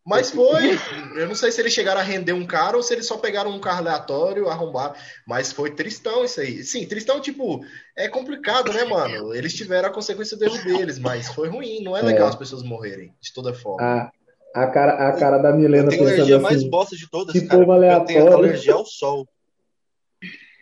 Mas 0.10 0.32
foi. 0.32 0.72
Eu 1.16 1.28
não 1.28 1.36
sei 1.36 1.51
se 1.51 1.62
eles 1.62 1.72
chegaram 1.72 2.01
a 2.01 2.03
render 2.03 2.34
um 2.34 2.45
cara 2.45 2.76
ou 2.76 2.82
se 2.82 2.91
eles 2.93 3.05
só 3.05 3.18
pegaram 3.18 3.51
um 3.51 3.60
carro 3.60 3.80
aleatório, 3.80 4.49
arrombaram. 4.49 4.95
Mas 5.28 5.51
foi 5.51 5.70
tristão 5.72 6.26
isso 6.26 6.41
aí. 6.41 6.64
Sim, 6.64 6.88
tristão, 6.88 7.22
tipo, 7.22 7.64
é 7.95 8.10
complicado, 8.10 8.74
né, 8.74 8.84
mano? 8.84 9.34
Eles 9.36 9.53
tiveram 9.53 9.89
a 9.89 9.93
consequência 9.93 10.36
do 10.36 10.43
erro 10.45 10.64
deles, 10.64 10.97
mas 10.97 11.30
foi 11.30 11.47
ruim. 11.47 11.84
Não 11.84 11.95
é 11.95 12.01
legal 12.01 12.26
É. 12.28 12.30
as 12.30 12.36
pessoas 12.36 12.64
morrerem, 12.64 13.14
de 13.22 13.32
toda 13.32 13.53
forma. 13.53 14.12
A, 14.55 14.64
a, 14.64 14.68
cara, 14.68 15.10
a 15.10 15.14
cara 15.20 15.38
da 15.38 15.49
Eu 15.49 15.57
Milena 15.57 15.89
tenho 15.89 16.07
a 16.07 16.12
alergia 16.12 16.39
mais 16.39 16.57
assim. 16.57 16.70
bosta 16.70 16.95
de 16.95 17.07
todas, 17.07 17.32
que 17.34 17.41
cara. 17.45 17.60
povo 17.60 17.72
Eu 17.76 17.80
tenho 17.80 17.93
aleatório. 18.22 18.34
alergia 18.34 18.74
ao 18.74 18.86
sol. 18.86 19.28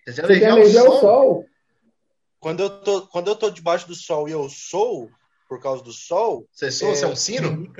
Você 0.05 0.21
tem 0.21 0.25
Você 0.35 0.39
tem 0.39 0.47
alergia 0.49 0.49
ao 0.49 0.53
alergia 0.57 0.81
ao 0.81 0.91
sol? 0.91 0.99
sol? 1.01 1.45
Quando 2.39 2.63
eu 2.63 2.69
tô, 2.69 3.01
quando 3.07 3.27
eu 3.29 3.35
tô 3.35 3.49
debaixo 3.49 3.87
do 3.87 3.95
sol 3.95 4.27
e 4.27 4.31
eu 4.31 4.47
sou, 4.49 5.09
por 5.49 5.59
causa 5.61 5.83
do 5.83 5.91
sol, 5.91 6.45
Você 6.51 6.69
soa, 6.69 6.93
você 6.95 7.05
é 7.05 7.07
um 7.07 7.15
sino? 7.15 7.73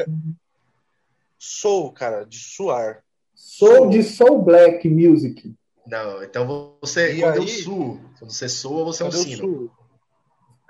Fica- 1.38 1.60
Sou, 1.60 1.92
cara, 1.92 2.26
de 2.26 2.38
suar. 2.38 3.04
Soul 3.36 3.90
de 3.90 4.04
Soul 4.04 4.42
Black 4.42 4.88
Music. 4.90 5.54
Não, 5.86 6.22
então 6.24 6.78
você, 6.82 7.14
E 7.14 7.20
quando 7.22 7.36
eu 7.38 7.42
aí? 7.44 7.48
suo, 7.48 8.02
quando 8.20 8.32
você 8.32 8.50
soa, 8.50 8.84
você 8.86 9.04
é 9.04 9.06
um 9.06 9.10
Quando 9.10 9.18
eu 9.20 9.24
sino. 9.24 9.38
suo, 9.38 9.72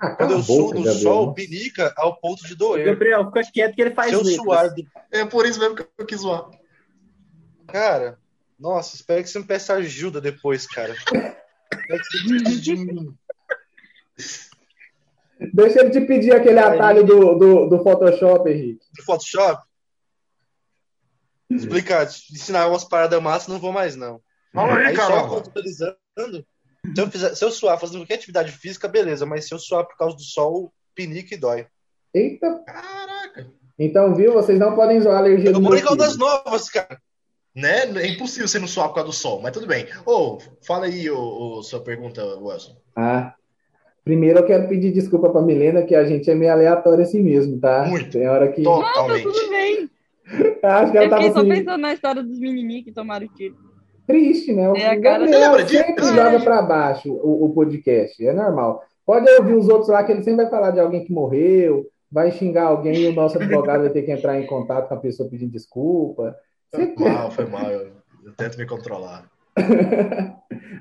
Ah, 0.00 0.14
quando 0.14 0.30
eu 0.34 0.42
suo 0.42 0.56
boca, 0.56 0.78
no 0.78 0.84
Gabriel. 0.84 1.02
sol, 1.02 1.34
pinica 1.34 1.92
ao 1.96 2.20
ponto 2.20 2.46
de 2.46 2.54
doer. 2.54 2.84
Gabriel, 2.84 3.24
fica 3.26 3.42
quieto 3.52 3.74
que 3.74 3.82
ele 3.82 3.94
faz 3.94 4.12
eu 4.12 4.18
letras. 4.22 4.36
suar 4.36 4.72
do 4.74 4.86
É 5.10 5.24
por 5.24 5.44
isso 5.44 5.58
mesmo 5.58 5.74
que 5.74 5.84
eu 5.98 6.06
quis 6.06 6.20
zoar. 6.20 6.48
Cara, 7.66 8.16
nossa, 8.58 8.94
espero 8.94 9.22
que 9.24 9.28
você 9.28 9.38
me 9.40 9.44
peça 9.44 9.74
ajuda 9.74 10.20
depois, 10.20 10.66
cara. 10.68 10.92
Espero 10.92 12.02
que 12.02 12.18
você 12.18 12.38
desista 12.38 12.60
de 12.62 12.76
mim. 12.76 13.14
Deixa 15.52 15.80
ele 15.80 15.90
te 15.90 16.00
pedir 16.02 16.32
aquele 16.32 16.58
atalho 16.58 17.04
do, 17.04 17.34
do, 17.36 17.66
do 17.68 17.82
Photoshop, 17.82 18.48
Henrique. 18.50 18.84
No 18.98 19.04
Photoshop? 19.04 19.62
Explicar, 21.50 22.04
ensinar 22.04 22.68
umas 22.68 22.84
paradas 22.84 23.22
massas, 23.22 23.48
não 23.48 23.58
vou 23.58 23.72
mais, 23.72 23.96
não. 23.96 24.20
Fala 24.52 24.76
aí, 24.76 24.86
Aí 24.86 24.96
só 24.96 25.28
contextualizando, 25.28 25.96
se 26.94 27.00
eu, 27.00 27.10
fizer, 27.10 27.34
se 27.34 27.44
eu 27.44 27.50
suar 27.50 27.78
fazendo 27.78 28.00
qualquer 28.00 28.14
atividade 28.14 28.52
física, 28.52 28.88
beleza, 28.88 29.26
mas 29.26 29.46
se 29.46 29.54
eu 29.54 29.58
suar 29.58 29.84
por 29.84 29.96
causa 29.96 30.16
do 30.16 30.22
sol, 30.22 30.72
pinica 30.94 31.34
e 31.34 31.38
dói. 31.38 31.66
Eita. 32.14 32.62
Caraca. 32.66 33.46
Então, 33.78 34.14
viu? 34.14 34.32
Vocês 34.32 34.58
não 34.58 34.74
podem 34.74 35.00
zoar 35.00 35.16
a 35.16 35.18
alergia 35.18 35.50
Eu 35.50 35.54
do 35.54 35.60
moro 35.60 35.76
em 35.76 35.82
Caldas. 35.82 36.16
Novas, 36.16 36.68
cara. 36.68 36.98
Né? 37.54 37.84
É 38.00 38.06
impossível 38.06 38.48
você 38.48 38.58
não 38.58 38.68
suar 38.68 38.88
por 38.88 38.96
causa 38.96 39.08
do 39.08 39.14
sol, 39.14 39.40
mas 39.40 39.52
tudo 39.52 39.66
bem. 39.66 39.86
Ô, 40.04 40.38
fala 40.66 40.86
aí 40.86 41.10
ô, 41.10 41.62
sua 41.62 41.80
pergunta, 41.80 42.24
Wilson. 42.36 42.76
Ah. 42.96 43.34
Primeiro 44.04 44.38
eu 44.38 44.46
quero 44.46 44.68
pedir 44.68 44.92
desculpa 44.92 45.28
pra 45.28 45.42
Milena, 45.42 45.82
que 45.82 45.94
a 45.94 46.04
gente 46.04 46.30
é 46.30 46.34
meio 46.34 46.52
aleatório 46.52 47.02
assim 47.02 47.22
mesmo, 47.22 47.60
tá? 47.60 47.84
Muito. 47.84 48.10
Tem 48.10 48.28
hora 48.28 48.50
que. 48.50 48.62
Não, 48.62 48.80
tá 48.80 48.92
Totalmente. 48.92 49.22
tudo 49.24 49.50
bem. 49.50 49.90
Acho 50.62 50.92
que 50.92 50.98
ela 50.98 51.06
Eu 51.06 51.10
tava 51.10 51.22
fiquei 51.22 51.32
só 51.32 51.40
assim, 51.40 51.48
pensando 51.48 51.80
na 51.80 51.92
história 51.94 52.22
dos 52.22 52.38
menininhos 52.38 52.84
que 52.84 52.92
tomaram 52.92 53.26
tiro. 53.28 53.56
triste, 54.06 54.52
né? 54.52 54.68
O 54.70 54.76
É 54.76 54.86
a 54.86 55.00
cara- 55.00 55.26
Gabriel 55.26 55.68
sempre 55.68 56.04
É. 56.04 56.14
joga 56.14 56.40
pra 56.40 56.62
baixo 56.62 57.12
o, 57.12 57.44
o 57.44 57.52
podcast, 57.52 58.26
é 58.26 58.32
normal. 58.32 58.82
Pode 59.04 59.28
ouvir 59.32 59.54
os 59.54 59.68
outros 59.68 59.88
lá 59.88 60.02
que 60.04 60.12
ele 60.12 60.22
sempre 60.22 60.42
vai 60.44 60.50
falar 60.50 60.70
de 60.70 60.80
alguém 60.80 61.04
que 61.04 61.12
morreu, 61.12 61.86
vai 62.10 62.30
xingar 62.30 62.64
alguém 62.64 62.96
e 63.02 63.06
o 63.08 63.12
nosso 63.14 63.38
advogado 63.38 63.80
vai 63.82 63.90
ter 63.90 64.02
que 64.02 64.10
entrar 64.12 64.38
em 64.40 64.46
contato 64.46 64.88
com 64.88 64.94
a 64.94 64.98
pessoa 64.98 65.28
pedindo 65.28 65.52
desculpa. 65.52 66.34
Foi 66.74 66.94
mal, 66.98 67.30
foi 67.30 67.46
mal. 67.46 67.70
Eu, 67.70 67.88
eu 68.24 68.32
tento 68.36 68.56
me 68.58 68.66
controlar. 68.66 69.28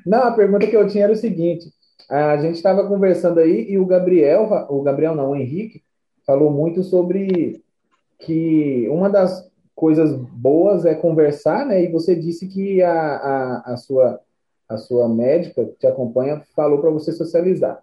Não, 0.05 0.23
a 0.23 0.31
pergunta 0.31 0.67
que 0.67 0.75
eu 0.75 0.87
tinha 0.87 1.03
era 1.05 1.13
o 1.13 1.17
seguinte: 1.17 1.65
a 2.09 2.37
gente 2.37 2.55
estava 2.55 2.87
conversando 2.87 3.39
aí 3.39 3.65
e 3.69 3.77
o 3.77 3.85
Gabriel, 3.85 4.47
o 4.69 4.81
Gabriel 4.81 5.15
não, 5.15 5.31
o 5.31 5.35
Henrique, 5.35 5.81
falou 6.25 6.51
muito 6.51 6.83
sobre 6.83 7.61
que 8.19 8.87
uma 8.89 9.09
das 9.09 9.47
coisas 9.75 10.11
boas 10.15 10.85
é 10.85 10.95
conversar, 10.95 11.65
né? 11.65 11.83
E 11.83 11.91
você 11.91 12.15
disse 12.15 12.47
que 12.47 12.81
a, 12.81 12.91
a, 12.91 13.73
a 13.73 13.77
sua, 13.77 14.19
a 14.67 14.77
sua 14.77 15.07
médica 15.07 15.65
que 15.65 15.77
te 15.79 15.87
acompanha 15.87 16.41
falou 16.55 16.79
para 16.79 16.89
você 16.89 17.11
socializar. 17.11 17.79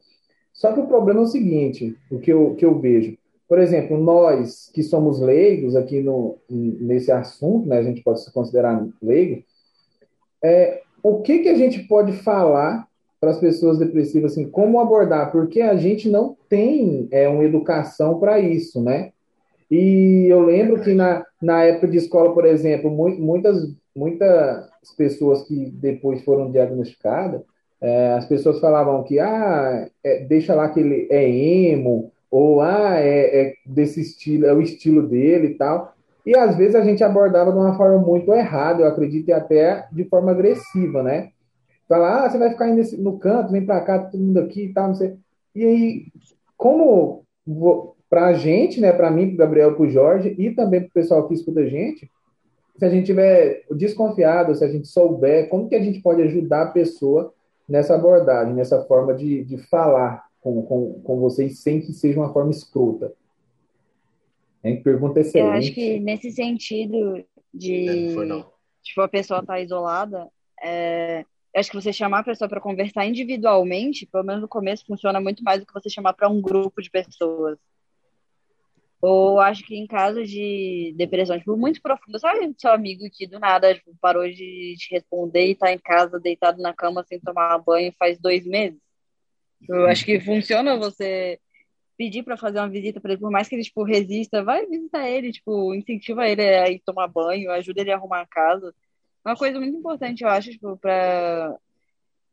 Só 0.52 0.72
que 0.72 0.80
o 0.80 0.86
problema 0.86 1.20
é 1.20 1.22
o 1.22 1.28
seguinte: 1.28 1.96
o 2.10 2.18
que 2.18 2.32
eu, 2.32 2.54
que 2.56 2.64
eu 2.64 2.78
vejo. 2.78 3.16
Por 3.48 3.58
exemplo, 3.58 3.96
nós 3.96 4.70
que 4.72 4.82
somos 4.82 5.20
leigos 5.20 5.76
aqui 5.76 6.00
no, 6.00 6.38
nesse 6.50 7.12
assunto, 7.12 7.68
né? 7.68 7.78
A 7.78 7.82
gente 7.82 8.02
pode 8.02 8.22
se 8.22 8.32
considerar 8.32 8.84
leigo. 9.00 9.44
É, 10.42 10.82
o 11.02 11.20
que, 11.20 11.40
que 11.40 11.48
a 11.48 11.54
gente 11.54 11.80
pode 11.84 12.12
falar 12.12 12.88
para 13.20 13.30
as 13.30 13.38
pessoas 13.38 13.78
depressivas, 13.78 14.32
assim, 14.32 14.48
como 14.48 14.80
abordar? 14.80 15.30
Porque 15.30 15.60
a 15.60 15.76
gente 15.76 16.10
não 16.10 16.36
tem 16.48 17.06
é, 17.10 17.28
uma 17.28 17.44
educação 17.44 18.18
para 18.18 18.40
isso, 18.40 18.82
né? 18.82 19.12
E 19.70 20.26
eu 20.30 20.40
lembro 20.40 20.82
que 20.82 20.94
na, 20.94 21.24
na 21.40 21.62
época 21.64 21.88
de 21.88 21.96
escola, 21.98 22.32
por 22.34 22.44
exemplo, 22.46 22.90
mu- 22.90 23.18
muitas, 23.18 23.56
muitas 23.96 24.68
pessoas 24.96 25.42
que 25.46 25.70
depois 25.70 26.22
foram 26.24 26.50
diagnosticadas, 26.50 27.42
é, 27.80 28.12
as 28.12 28.26
pessoas 28.26 28.60
falavam 28.60 29.02
que, 29.04 29.18
ah, 29.18 29.88
é, 30.02 30.24
deixa 30.24 30.54
lá 30.54 30.68
que 30.68 30.80
ele 30.80 31.06
é 31.10 31.28
emo, 31.28 32.12
ou, 32.30 32.60
ah, 32.60 32.96
é, 32.98 33.48
é 33.48 33.54
desse 33.66 34.00
estilo, 34.00 34.46
é 34.46 34.52
o 34.54 34.60
estilo 34.60 35.06
dele 35.06 35.48
e 35.48 35.54
tal. 35.54 35.92
E 36.26 36.36
às 36.36 36.56
vezes 36.56 36.74
a 36.74 36.82
gente 36.82 37.04
abordava 37.04 37.52
de 37.52 37.58
uma 37.58 37.76
forma 37.76 37.98
muito 37.98 38.32
errada, 38.32 38.82
eu 38.82 38.86
acredito, 38.88 39.28
e 39.28 39.32
até 39.32 39.86
de 39.92 40.04
forma 40.04 40.30
agressiva, 40.32 41.02
né? 41.02 41.30
Falar, 41.88 42.24
ah, 42.26 42.30
você 42.30 42.38
vai 42.38 42.50
ficar 42.50 42.68
nesse, 42.68 42.96
no 42.96 43.18
canto, 43.18 43.52
vem 43.52 43.64
pra 43.66 43.80
cá, 43.82 43.98
todo 44.00 44.20
mundo 44.22 44.40
aqui 44.40 44.64
e 44.66 44.72
tal, 44.72 44.88
não 44.88 44.94
sei. 44.94 45.16
E 45.54 45.64
aí, 45.64 46.06
como 46.56 47.24
vo- 48.14 48.20
pra 48.20 48.32
gente, 48.34 48.80
né, 48.80 48.92
pra 48.92 49.10
mim, 49.10 49.28
pro 49.28 49.38
Gabriel, 49.38 49.74
pro 49.74 49.88
Jorge, 49.88 50.34
e 50.38 50.50
também 50.50 50.80
pro 50.82 50.90
pessoal 50.92 51.26
que 51.28 51.34
escuta 51.34 51.60
a 51.60 51.66
gente, 51.66 52.10
se 52.76 52.84
a 52.84 52.88
gente 52.88 53.06
tiver 53.06 53.64
desconfiado, 53.70 54.54
se 54.54 54.64
a 54.64 54.68
gente 54.68 54.88
souber, 54.88 55.48
como 55.48 55.68
que 55.68 55.74
a 55.76 55.82
gente 55.82 56.00
pode 56.00 56.22
ajudar 56.22 56.62
a 56.62 56.70
pessoa 56.72 57.32
nessa 57.68 57.94
abordagem, 57.94 58.54
nessa 58.54 58.82
forma 58.84 59.14
de, 59.14 59.44
de 59.44 59.58
falar 59.58 60.24
com, 60.40 60.62
com, 60.62 61.00
com 61.02 61.20
vocês 61.20 61.60
sem 61.60 61.80
que 61.80 61.92
seja 61.92 62.18
uma 62.20 62.32
forma 62.32 62.50
escrota? 62.50 63.12
Hein? 64.62 64.82
Pergunta 64.82 65.20
excelente. 65.20 65.50
Eu 65.50 65.58
acho 65.58 65.72
que 65.74 66.00
nesse 66.00 66.30
sentido 66.32 67.24
de 67.52 68.06
Não 68.06 68.14
foi 68.14 68.26
não. 68.26 68.46
tipo, 68.82 69.00
a 69.00 69.08
pessoa 69.08 69.40
estar 69.40 69.60
isolada, 69.60 70.28
é, 70.62 71.20
eu 71.54 71.60
acho 71.60 71.70
que 71.70 71.80
você 71.80 71.92
chamar 71.92 72.20
a 72.20 72.24
pessoa 72.24 72.48
para 72.48 72.60
conversar 72.60 73.06
individualmente, 73.06 74.06
pelo 74.06 74.24
menos 74.24 74.42
no 74.42 74.48
começo, 74.48 74.84
funciona 74.86 75.20
muito 75.20 75.44
mais 75.44 75.60
do 75.60 75.66
que 75.66 75.72
você 75.72 75.88
chamar 75.88 76.12
para 76.14 76.28
um 76.28 76.40
grupo 76.40 76.82
de 76.82 76.90
pessoas. 76.90 77.56
Ou 79.06 79.38
acho 79.38 79.62
que 79.66 79.76
em 79.76 79.86
caso 79.86 80.24
de 80.24 80.94
depressão, 80.96 81.38
tipo, 81.38 81.54
muito 81.58 81.82
profunda, 81.82 82.18
sabe 82.18 82.54
seu 82.56 82.70
amigo 82.70 83.04
que 83.12 83.26
do 83.26 83.38
nada 83.38 83.74
tipo, 83.74 83.94
parou 84.00 84.26
de 84.26 84.76
te 84.78 84.94
responder 84.94 85.46
e 85.46 85.54
tá 85.54 85.70
em 85.70 85.78
casa 85.78 86.18
deitado 86.18 86.62
na 86.62 86.72
cama 86.72 87.04
sem 87.06 87.20
tomar 87.20 87.58
banho 87.58 87.92
faz 87.98 88.18
dois 88.18 88.46
meses? 88.46 88.80
Eu 89.68 89.86
acho 89.86 90.06
que 90.06 90.18
funciona 90.18 90.78
você 90.78 91.38
pedir 91.98 92.22
para 92.22 92.38
fazer 92.38 92.60
uma 92.60 92.68
visita 92.70 92.98
para 92.98 93.12
ele, 93.12 93.20
por 93.20 93.30
mais 93.30 93.46
que 93.46 93.54
ele 93.54 93.62
tipo 93.62 93.82
resista, 93.82 94.42
vai 94.42 94.64
visitar 94.64 95.06
ele, 95.06 95.32
tipo, 95.32 95.74
incentiva 95.74 96.26
ele 96.26 96.40
a 96.40 96.70
ir 96.70 96.80
tomar 96.80 97.06
banho, 97.06 97.50
ajuda 97.50 97.82
ele 97.82 97.92
a 97.92 97.96
arrumar 97.96 98.22
a 98.22 98.26
casa. 98.26 98.74
Uma 99.22 99.36
coisa 99.36 99.60
muito 99.60 99.76
importante, 99.76 100.24
eu 100.24 100.30
acho, 100.30 100.50
tipo, 100.50 100.78
para 100.78 101.54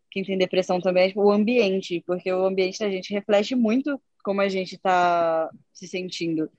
quem 0.10 0.24
tem 0.24 0.38
depressão 0.38 0.80
também, 0.80 1.04
é 1.04 1.08
tipo, 1.10 1.22
o 1.22 1.32
ambiente, 1.32 2.02
porque 2.08 2.32
o 2.32 2.46
ambiente 2.46 2.80
da 2.80 2.90
gente 2.90 3.14
reflete 3.14 3.56
muito 3.56 4.02
como 4.24 4.40
a 4.40 4.48
gente 4.48 4.78
tá 4.78 5.50
se 5.74 5.86
sentindo. 5.86 6.50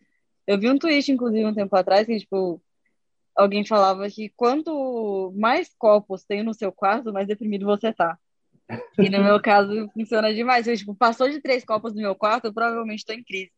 Eu 0.47 0.59
vi 0.59 0.71
um 0.71 0.79
tweet, 0.79 1.11
inclusive, 1.11 1.45
um 1.45 1.55
tempo 1.55 1.75
atrás, 1.77 2.07
que, 2.07 2.19
tipo, 2.19 2.61
alguém 3.35 3.65
falava 3.65 4.09
que 4.09 4.29
quanto 4.31 5.33
mais 5.37 5.75
copos 5.79 6.25
tem 6.25 6.43
no 6.43 6.55
seu 6.55 6.73
quarto, 6.73 7.13
mais 7.13 7.27
deprimido 7.27 7.67
você 7.67 7.93
tá. 7.93 8.19
E 8.99 9.09
no 9.11 9.23
meu 9.23 9.41
caso, 9.41 9.89
funciona 9.93 10.33
demais. 10.33 10.67
Eu, 10.67 10.77
tipo, 10.77 10.95
passou 10.95 11.29
de 11.29 11.41
três 11.41 11.65
copos 11.65 11.95
no 11.95 12.01
meu 12.01 12.15
quarto, 12.15 12.47
eu 12.47 12.53
provavelmente 12.53 13.01
estou 13.01 13.15
em 13.15 13.23
crise. 13.23 13.53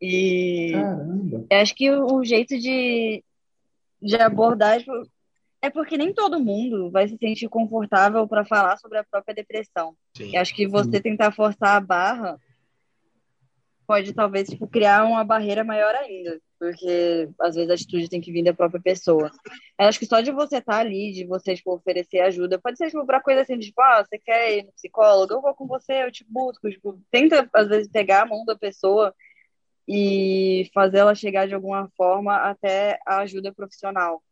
E 0.00 0.72
Caramba. 0.72 1.46
eu 1.48 1.58
acho 1.58 1.74
que 1.74 1.90
o, 1.90 2.16
o 2.16 2.24
jeito 2.24 2.58
de, 2.58 3.22
de 4.02 4.16
abordar 4.16 4.78
tipo, 4.78 4.92
é 5.62 5.70
porque 5.70 5.96
nem 5.96 6.12
todo 6.12 6.40
mundo 6.40 6.90
vai 6.90 7.08
se 7.08 7.16
sentir 7.16 7.48
confortável 7.48 8.26
para 8.28 8.44
falar 8.44 8.76
sobre 8.76 8.98
a 8.98 9.04
própria 9.04 9.34
depressão. 9.34 9.96
Sim. 10.16 10.34
Eu 10.34 10.42
acho 10.42 10.54
que 10.54 10.66
você 10.66 11.00
tentar 11.00 11.32
forçar 11.32 11.76
a 11.76 11.80
barra 11.80 12.38
pode 13.86 14.12
talvez 14.12 14.48
tipo, 14.48 14.66
criar 14.66 15.04
uma 15.04 15.24
barreira 15.24 15.64
maior 15.64 15.94
ainda, 15.94 16.40
porque 16.58 17.28
às 17.40 17.54
vezes 17.54 17.70
a 17.70 17.74
atitude 17.74 18.08
tem 18.08 18.20
que 18.20 18.32
vir 18.32 18.42
da 18.42 18.54
própria 18.54 18.80
pessoa. 18.80 19.30
Eu 19.78 19.86
acho 19.86 19.98
que 19.98 20.06
só 20.06 20.20
de 20.20 20.32
você 20.32 20.58
estar 20.58 20.78
ali, 20.78 21.12
de 21.12 21.24
você 21.26 21.54
tipo, 21.54 21.74
oferecer 21.74 22.20
ajuda, 22.20 22.58
pode 22.58 22.78
ser 22.78 22.86
tipo, 22.86 23.04
para 23.06 23.20
coisa 23.20 23.42
assim, 23.42 23.58
tipo, 23.58 23.80
ah, 23.80 24.04
você 24.04 24.18
quer 24.18 24.58
ir 24.58 24.64
no 24.64 24.72
psicólogo, 24.72 25.34
eu 25.34 25.42
vou 25.42 25.54
com 25.54 25.66
você, 25.66 26.04
eu 26.04 26.12
te 26.12 26.24
busco. 26.28 26.70
Tipo, 26.70 27.00
tenta 27.10 27.48
às 27.52 27.68
vezes 27.68 27.90
pegar 27.90 28.22
a 28.22 28.26
mão 28.26 28.44
da 28.44 28.56
pessoa 28.56 29.14
e 29.86 30.70
fazer 30.72 30.98
ela 30.98 31.14
chegar 31.14 31.46
de 31.46 31.54
alguma 31.54 31.90
forma 31.96 32.36
até 32.36 32.98
a 33.06 33.18
ajuda 33.18 33.52
profissional 33.52 34.22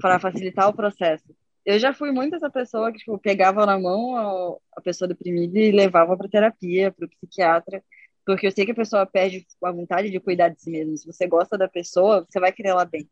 para 0.00 0.18
facilitar 0.18 0.68
o 0.68 0.74
processo. 0.74 1.34
Eu 1.64 1.78
já 1.78 1.94
fui 1.94 2.12
muito 2.12 2.36
essa 2.36 2.50
pessoa 2.50 2.92
que 2.92 2.98
tipo, 2.98 3.18
pegava 3.18 3.64
na 3.64 3.78
mão 3.78 4.16
a, 4.16 4.56
a 4.76 4.80
pessoa 4.82 5.08
deprimida 5.08 5.58
e 5.58 5.72
levava 5.72 6.16
para 6.16 6.28
terapia, 6.28 6.92
para 6.92 7.06
o 7.06 7.08
psiquiatra, 7.08 7.82
porque 8.24 8.46
eu 8.46 8.52
sei 8.52 8.64
que 8.64 8.72
a 8.72 8.76
pessoa 8.76 9.06
perde 9.06 9.46
a 9.62 9.72
vontade 9.72 10.10
de 10.10 10.20
cuidar 10.20 10.48
de 10.48 10.60
si 10.60 10.70
mesma. 10.70 10.96
Se 10.96 11.06
você 11.06 11.26
gosta 11.26 11.58
da 11.58 11.68
pessoa, 11.68 12.26
você 12.28 12.40
vai 12.40 12.52
querer 12.52 12.70
ela 12.70 12.84
bem. 12.84 13.08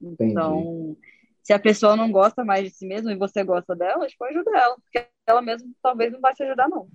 Então, 0.00 0.96
se 1.42 1.52
a 1.52 1.58
pessoa 1.58 1.96
não 1.96 2.10
gosta 2.10 2.44
mais 2.44 2.64
de 2.64 2.70
si 2.70 2.86
mesma 2.86 3.12
e 3.12 3.16
você 3.16 3.42
gosta 3.44 3.74
dela, 3.74 4.06
tipo, 4.06 4.24
ajuda 4.24 4.50
ela, 4.56 4.76
porque 4.76 5.06
ela 5.26 5.42
mesma 5.42 5.68
talvez 5.82 6.12
não 6.12 6.20
vai 6.20 6.34
se 6.34 6.42
ajudar, 6.42 6.68
não. 6.68 6.88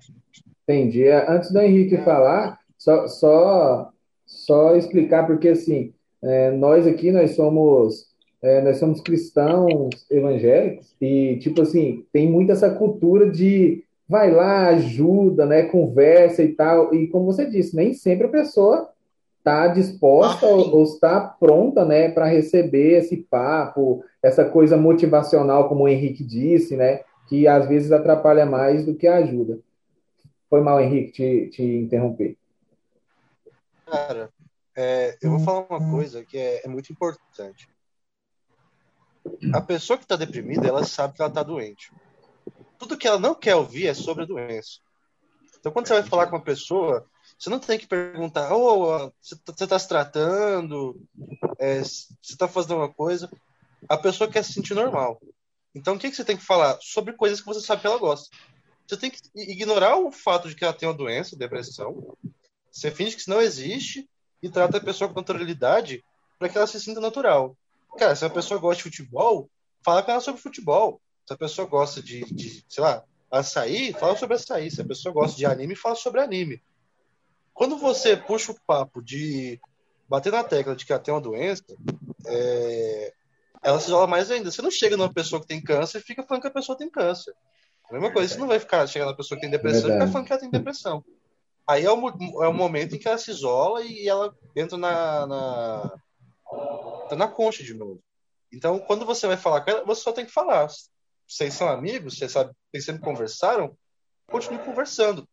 Entendi. 0.64 1.04
É, 1.04 1.30
Antes 1.30 1.52
do 1.52 1.60
Henrique 1.60 1.98
falar, 1.98 2.60
só, 2.78 3.08
só, 3.08 3.92
só 4.26 4.76
explicar, 4.76 5.26
porque 5.28 5.50
assim, 5.50 5.94
é, 6.22 6.52
nós 6.52 6.88
aqui, 6.88 7.12
nós 7.12 7.36
somos, 7.36 8.08
é, 8.42 8.62
nós 8.62 8.78
somos 8.78 9.02
cristãos 9.02 10.06
evangélicos 10.10 10.96
e, 11.00 11.38
tipo 11.40 11.62
assim, 11.62 12.06
tem 12.12 12.30
muito 12.30 12.52
essa 12.52 12.70
cultura 12.70 13.30
de 13.30 13.85
vai 14.08 14.32
lá, 14.32 14.68
ajuda, 14.68 15.46
né, 15.46 15.64
conversa 15.64 16.44
e 16.44 16.54
tal, 16.54 16.94
e 16.94 17.08
como 17.08 17.26
você 17.26 17.46
disse, 17.46 17.76
nem 17.76 17.94
sempre 17.94 18.28
a 18.28 18.32
pessoa 18.32 18.90
está 19.40 19.68
disposta 19.68 20.46
ou, 20.46 20.78
ou 20.78 20.84
está 20.84 21.20
pronta, 21.20 21.86
né, 21.86 22.10
para 22.10 22.26
receber 22.26 23.00
esse 23.00 23.18
papo, 23.18 24.04
essa 24.22 24.46
coisa 24.46 24.78
motivacional, 24.78 25.70
como 25.70 25.84
o 25.84 25.88
Henrique 25.88 26.24
disse, 26.24 26.76
né, 26.76 27.02
que 27.28 27.48
às 27.48 27.68
vezes 27.68 27.92
atrapalha 27.92 28.46
mais 28.46 28.86
do 28.86 28.96
que 28.96 29.08
ajuda. 29.08 29.60
Foi 30.50 30.62
mal, 30.62 30.80
Henrique, 30.80 31.12
te, 31.12 31.50
te 31.50 31.64
interromper. 31.64 32.38
Cara, 33.86 34.30
é, 34.76 35.18
eu 35.22 35.32
vou 35.32 35.40
falar 35.40 35.66
uma 35.70 35.92
coisa 35.92 36.24
que 36.24 36.38
é, 36.38 36.66
é 36.66 36.68
muito 36.68 36.92
importante. 36.92 37.68
A 39.54 39.62
pessoa 39.62 39.98
que 39.98 40.06
está 40.06 40.16
deprimida, 40.16 40.68
ela 40.68 40.84
sabe 40.84 41.16
que 41.16 41.22
ela 41.22 41.30
está 41.30 41.42
doente. 41.42 41.92
Tudo 42.78 42.98
que 42.98 43.08
ela 43.08 43.20
não 43.20 43.36
quer 43.36 43.56
ouvir 43.56 43.88
é 43.88 43.94
sobre 43.94 44.24
a 44.24 44.28
doença. 44.28 44.80
Então, 45.60 45.72
quando 45.72 45.88
você 45.88 45.94
vai 45.94 46.04
falar 46.04 46.28
com 46.28 46.36
uma 46.36 46.44
pessoa, 46.44 47.06
você 47.38 47.50
não 47.50 47.60
tem 47.60 47.80
que 47.80 47.88
perguntar: 47.88 48.54
oh, 48.54 49.12
você 49.22 49.36
está 49.64 49.80
se 49.80 49.88
tratando? 49.88 50.96
É, 51.58 51.80
você 51.80 52.14
está 52.22 52.48
fazendo 52.48 52.74
alguma 52.74 52.94
coisa? 52.94 53.30
A 53.90 53.98
pessoa 53.98 54.30
quer 54.30 54.44
se 54.44 54.54
sentir 54.54 54.74
normal. 54.74 55.20
Então, 55.74 55.96
o 55.96 56.00
que, 56.00 56.10
que 56.10 56.16
você 56.16 56.24
tem 56.24 56.38
que 56.38 56.46
falar? 56.46 56.78
Sobre 56.82 57.14
coisas 57.14 57.40
que 57.42 57.46
você 57.46 57.60
sabe 57.60 57.82
que 57.82 57.88
ela 57.88 57.98
gosta. 57.98 58.36
Você 58.88 58.98
tem 58.98 59.10
que 59.10 59.20
ignorar 59.36 59.98
o 59.98 60.12
fato 60.12 60.48
de 60.48 60.56
que 60.56 60.64
ela 60.64 60.74
tem 60.74 60.88
uma 60.88 60.96
doença, 60.96 61.36
depressão. 61.36 62.16
Você 62.72 62.92
finge 62.92 63.16
que 63.16 63.22
isso 63.22 63.30
não 63.30 63.42
existe 63.42 64.08
e 64.42 64.50
trata 64.50 64.78
a 64.78 64.82
pessoa 64.82 65.10
com 65.10 65.20
naturalidade 65.20 66.04
para 66.38 66.48
que 66.48 66.58
ela 66.58 66.68
se 66.68 66.80
sinta 66.80 67.02
natural. 67.02 67.58
Cara, 67.98 68.16
se 68.16 68.24
a 68.26 68.30
pessoa 68.30 68.60
gosta 68.60 68.78
de 68.78 68.84
futebol, 68.84 69.50
fala 69.84 70.04
com 70.04 70.12
ela 70.12 70.22
sobre 70.22 70.42
futebol. 70.42 71.02
Se 71.26 71.34
a 71.34 71.38
pessoa 71.38 71.68
gosta 71.68 72.02
de, 72.02 72.24
de 72.34 72.64
sei 72.68 72.84
lá, 72.84 73.04
açaí, 73.32 73.94
fala 73.94 74.16
sobre 74.16 74.36
açaí. 74.36 74.70
Se 74.70 74.82
a 74.82 74.86
pessoa 74.86 75.14
gosta 75.14 75.38
de 75.38 75.46
anime, 75.46 75.76
fala 75.76 75.96
sobre 75.96 76.22
anime. 76.22 76.62
Quando 77.54 77.78
você 77.78 78.16
puxa 78.16 78.52
o 78.52 78.62
papo 78.68 79.02
de 79.02 79.60
bater 80.08 80.32
na 80.32 80.44
tecla 80.44 80.76
de 80.76 80.86
que 80.86 80.92
ela 80.92 81.02
tem 81.02 81.14
uma 81.14 81.22
doença, 81.22 81.64
é... 82.28 83.14
ela 83.64 83.80
se 83.80 83.88
isola 83.88 84.06
mais 84.06 84.30
ainda. 84.30 84.52
Você 84.52 84.62
não 84.62 84.72
chega 84.72 84.98
numa 84.98 85.12
pessoa 85.12 85.42
que 85.42 85.48
tem 85.48 85.62
câncer 85.62 86.00
e 86.00 86.04
fica 86.04 86.24
falando 86.24 86.42
que 86.42 86.48
a 86.48 86.52
pessoa 86.52 86.78
tem 86.78 86.90
câncer. 86.90 87.34
A 87.90 87.94
mesma 87.94 88.12
coisa, 88.12 88.34
você 88.34 88.40
não 88.40 88.48
vai 88.48 88.60
ficar 88.60 88.86
chegando 88.88 89.10
na 89.10 89.18
pessoa 89.18 89.38
que 89.38 89.42
tem 89.42 89.52
depressão 89.52 89.90
e 89.90 89.94
ficar 89.94 90.08
falando 90.08 90.28
que 90.28 90.34
ela 90.34 90.42
tem 90.42 90.50
depressão. 90.50 91.04
Aí 91.68 91.84
é 91.84 91.92
o, 91.92 92.44
é 92.44 92.48
o 92.48 92.54
momento 92.54 92.96
em 92.96 93.00
que 93.00 93.08
ela 93.08 93.18
se 93.18 93.32
isola 93.32 93.84
e 93.84 94.08
ela 94.08 94.36
entra 94.56 94.78
na, 94.78 95.26
na, 95.26 95.92
tá 97.10 97.16
na 97.16 97.28
concha 97.28 97.64
de 97.64 97.74
novo. 97.74 98.02
Então, 98.52 98.80
quando 98.80 99.06
você 99.06 99.28
vai 99.28 99.38
falar 99.38 99.62
com 99.62 99.72
ela, 99.72 99.86
você 99.86 100.02
só 100.02 100.12
tem 100.12 100.26
que 100.26 100.32
falar. 100.32 100.68
Vocês 101.28 101.54
são 101.54 101.68
amigos, 101.68 102.18
vocês, 102.18 102.32
sabe, 102.32 102.52
vocês 102.72 102.86
sempre 102.86 103.02
conversaram, 103.02 103.76
continue 104.28 104.60
conversando. 104.60 105.28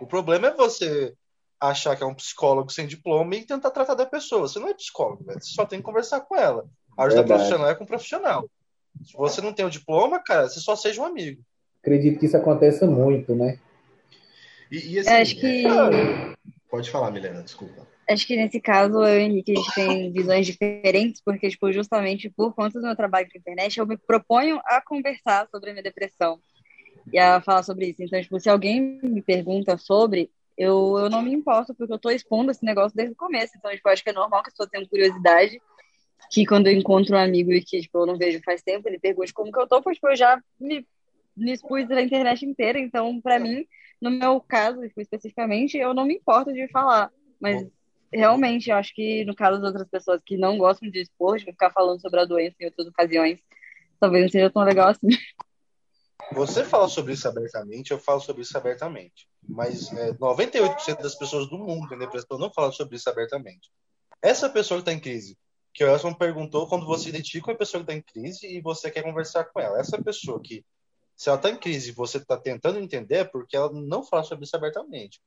O 0.00 0.06
problema 0.06 0.48
é 0.48 0.54
você 0.54 1.14
achar 1.60 1.94
que 1.96 2.02
é 2.02 2.06
um 2.06 2.14
psicólogo 2.14 2.70
sem 2.72 2.86
diploma 2.86 3.34
e 3.36 3.46
tentar 3.46 3.70
tratar 3.70 3.94
da 3.94 4.06
pessoa. 4.06 4.42
Você 4.48 4.58
não 4.58 4.68
é 4.68 4.74
psicólogo, 4.74 5.24
velho. 5.24 5.40
você 5.40 5.52
só 5.54 5.64
tem 5.64 5.78
que 5.78 5.84
conversar 5.84 6.20
com 6.22 6.36
ela. 6.36 6.66
A 6.96 7.04
ajuda 7.04 7.22
Verdade. 7.22 7.40
profissional 7.40 7.70
é 7.70 7.74
com 7.74 7.84
o 7.84 7.86
profissional. 7.86 8.50
Se 9.04 9.16
você 9.16 9.40
não 9.40 9.52
tem 9.52 9.64
o 9.64 9.70
diploma, 9.70 10.20
cara, 10.22 10.48
você 10.48 10.60
só 10.60 10.74
seja 10.76 11.00
um 11.00 11.04
amigo. 11.06 11.42
Acredito 11.80 12.18
que 12.18 12.26
isso 12.26 12.36
aconteça 12.36 12.86
muito, 12.86 13.34
né? 13.34 13.58
E, 14.70 14.94
e 14.94 14.98
assim, 14.98 15.10
Eu 15.10 15.16
acho 15.22 15.36
que 15.36 15.66
é- 15.66 16.34
Pode 16.68 16.90
falar, 16.90 17.10
Milena, 17.10 17.42
desculpa. 17.42 17.86
Acho 18.08 18.26
que 18.26 18.36
nesse 18.36 18.60
caso, 18.60 19.02
eu 19.04 19.14
e 19.14 19.18
o 19.18 19.20
Henrique, 19.20 19.52
a 19.52 19.54
gente 19.54 19.74
tem 19.74 20.12
visões 20.12 20.46
diferentes, 20.46 21.22
porque, 21.24 21.48
tipo, 21.48 21.72
justamente 21.72 22.28
por 22.30 22.52
conta 22.54 22.80
do 22.80 22.86
meu 22.86 22.96
trabalho 22.96 23.28
com 23.30 23.38
internet, 23.38 23.78
eu 23.78 23.86
me 23.86 23.96
proponho 23.96 24.60
a 24.64 24.80
conversar 24.80 25.48
sobre 25.50 25.70
a 25.70 25.72
minha 25.72 25.82
depressão 25.82 26.40
e 27.12 27.18
a 27.18 27.40
falar 27.40 27.62
sobre 27.62 27.86
isso. 27.86 28.02
Então, 28.02 28.20
tipo, 28.20 28.38
se 28.40 28.50
alguém 28.50 29.00
me 29.02 29.22
pergunta 29.22 29.78
sobre, 29.78 30.30
eu, 30.58 30.98
eu 30.98 31.08
não 31.08 31.22
me 31.22 31.32
importo, 31.32 31.74
porque 31.74 31.92
eu 31.92 31.98
tô 31.98 32.10
expondo 32.10 32.50
esse 32.50 32.64
negócio 32.64 32.96
desde 32.96 33.12
o 33.14 33.16
começo. 33.16 33.52
Então, 33.56 33.70
tipo, 33.70 33.88
acho 33.88 34.02
que 34.02 34.10
é 34.10 34.12
normal 34.12 34.42
que 34.42 34.48
as 34.48 34.54
pessoas 34.54 34.70
tenham 34.70 34.86
curiosidade, 34.86 35.60
que 36.30 36.44
quando 36.44 36.66
eu 36.66 36.72
encontro 36.72 37.14
um 37.14 37.18
amigo 37.18 37.52
e 37.52 37.62
que, 37.62 37.80
tipo, 37.80 37.98
eu 37.98 38.06
não 38.06 38.18
vejo 38.18 38.40
faz 38.44 38.62
tempo, 38.62 38.88
ele 38.88 38.98
pergunte 38.98 39.32
como 39.32 39.52
que 39.52 39.60
eu 39.60 39.66
tô, 39.66 39.80
pois, 39.80 39.96
tipo, 39.96 40.08
eu 40.08 40.16
já 40.16 40.42
me, 40.58 40.84
me 41.36 41.52
expus 41.52 41.88
na 41.88 42.02
internet 42.02 42.44
inteira. 42.44 42.80
Então, 42.80 43.20
pra 43.20 43.38
mim, 43.38 43.64
no 44.00 44.10
meu 44.10 44.40
caso, 44.40 44.82
tipo, 44.88 45.00
especificamente, 45.00 45.78
eu 45.78 45.94
não 45.94 46.04
me 46.04 46.14
importo 46.14 46.52
de 46.52 46.66
falar. 46.68 47.08
Mas 47.40 47.66
realmente, 48.12 48.70
eu 48.70 48.76
acho 48.76 48.94
que 48.94 49.24
no 49.24 49.34
caso 49.34 49.58
das 49.58 49.68
outras 49.68 49.88
pessoas 49.88 50.20
que 50.24 50.36
não 50.36 50.58
gostam 50.58 50.90
de 50.90 51.00
expor, 51.00 51.38
de 51.38 51.44
ficar 51.44 51.70
falando 51.70 52.00
sobre 52.00 52.20
a 52.20 52.24
doença 52.24 52.56
em 52.60 52.66
outras 52.66 52.86
ocasiões, 52.86 53.40
talvez 53.98 54.24
não 54.24 54.30
seja 54.30 54.50
tão 54.50 54.62
legal 54.62 54.88
assim. 54.88 55.08
Você 56.32 56.64
fala 56.64 56.88
sobre 56.88 57.12
isso 57.12 57.26
abertamente, 57.28 57.90
eu 57.90 57.98
falo 57.98 58.20
sobre 58.20 58.42
isso 58.42 58.56
abertamente. 58.56 59.28
Mas 59.46 59.92
é, 59.92 60.12
98% 60.12 61.02
das 61.02 61.14
pessoas 61.14 61.48
do 61.48 61.58
mundo 61.58 61.88
tem 61.88 61.98
depressão 61.98 62.38
não 62.38 62.52
falam 62.52 62.72
sobre 62.72 62.96
isso 62.96 63.08
abertamente. 63.10 63.70
Essa 64.22 64.48
pessoa 64.48 64.78
que 64.78 64.82
está 64.82 64.92
em 64.92 65.00
crise, 65.00 65.36
que 65.74 65.84
o 65.84 65.88
Elson 65.88 66.14
perguntou 66.14 66.68
quando 66.68 66.86
você 66.86 67.08
identifica 67.08 67.50
uma 67.50 67.58
pessoa 67.58 67.82
que 67.82 67.90
está 67.90 67.98
em 67.98 68.02
crise 68.02 68.46
e 68.46 68.60
você 68.60 68.90
quer 68.90 69.02
conversar 69.02 69.44
com 69.44 69.60
ela. 69.60 69.80
Essa 69.80 70.00
pessoa 70.00 70.40
que, 70.40 70.64
se 71.16 71.28
ela 71.28 71.36
está 71.36 71.50
em 71.50 71.56
crise 71.56 71.90
e 71.90 71.94
você 71.94 72.18
está 72.18 72.36
tentando 72.36 72.78
entender, 72.78 73.16
é 73.16 73.24
porque 73.24 73.56
ela 73.56 73.72
não 73.72 74.04
fala 74.04 74.22
sobre 74.22 74.44
isso 74.44 74.56
abertamente. 74.56 75.20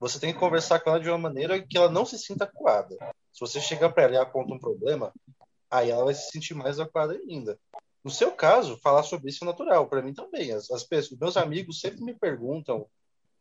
Você 0.00 0.20
tem 0.20 0.32
que 0.32 0.38
conversar 0.38 0.80
com 0.80 0.90
ela 0.90 1.00
de 1.00 1.08
uma 1.08 1.18
maneira 1.18 1.60
que 1.60 1.76
ela 1.76 1.90
não 1.90 2.04
se 2.04 2.18
sinta 2.18 2.44
acuada. 2.44 2.96
Se 3.32 3.40
você 3.40 3.60
chegar 3.60 3.90
para 3.90 4.04
ela 4.04 4.14
e 4.14 4.18
aponta 4.18 4.54
um 4.54 4.58
problema, 4.58 5.12
aí 5.70 5.90
ela 5.90 6.04
vai 6.04 6.14
se 6.14 6.30
sentir 6.30 6.54
mais 6.54 6.78
acuada 6.78 7.14
ainda. 7.14 7.58
No 8.04 8.10
seu 8.10 8.30
caso, 8.30 8.78
falar 8.78 9.02
sobre 9.02 9.30
isso 9.30 9.44
é 9.44 9.46
natural. 9.46 9.88
Para 9.88 10.02
mim 10.02 10.14
também. 10.14 10.52
As, 10.52 10.70
as 10.70 10.84
pessoas, 10.84 11.18
meus 11.18 11.36
amigos 11.36 11.80
sempre 11.80 12.02
me 12.02 12.14
perguntam 12.14 12.86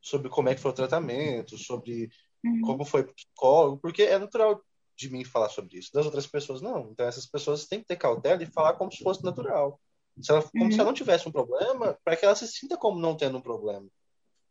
sobre 0.01 0.30
como 0.30 0.49
é 0.49 0.55
que 0.55 0.62
foi 0.62 0.72
o 0.72 0.76
tratamento, 0.76 1.58
sobre 1.58 2.10
uhum. 2.43 2.62
como 2.62 2.86
foi 2.86 3.01
o 3.01 3.14
psicólogo, 3.14 3.78
porque 3.78 4.03
é 4.03 4.18
natural 4.18 4.62
de 4.95 5.10
mim 5.10 5.24
falar 5.24 5.49
sobre 5.49 5.78
isso. 5.78 5.91
Das 5.93 6.05
outras 6.05 6.26
pessoas, 6.26 6.62
não. 6.62 6.89
Então, 6.91 7.05
essas 7.05 7.26
pessoas 7.26 7.68
têm 7.68 7.80
que 7.80 7.86
ter 7.86 7.97
cautela 7.97 8.41
e 8.41 8.47
falar 8.47 8.74
como 8.74 8.91
se 8.91 9.03
fosse 9.03 9.24
natural. 9.24 9.80
Se 10.20 10.32
ela, 10.32 10.41
como 10.41 10.64
uhum. 10.64 10.72
se 10.72 10.80
ela 10.80 10.88
não 10.88 10.93
tivesse 10.93 11.30
um 11.30 11.32
problema, 11.32 11.97
para 12.03 12.16
que 12.16 12.26
ela 12.26 12.36
se 12.36 12.47
sinta 12.47 12.76
como 12.76 12.99
não 12.99 13.16
tendo 13.16 13.38
um 13.38 13.41
problema. 13.41 13.88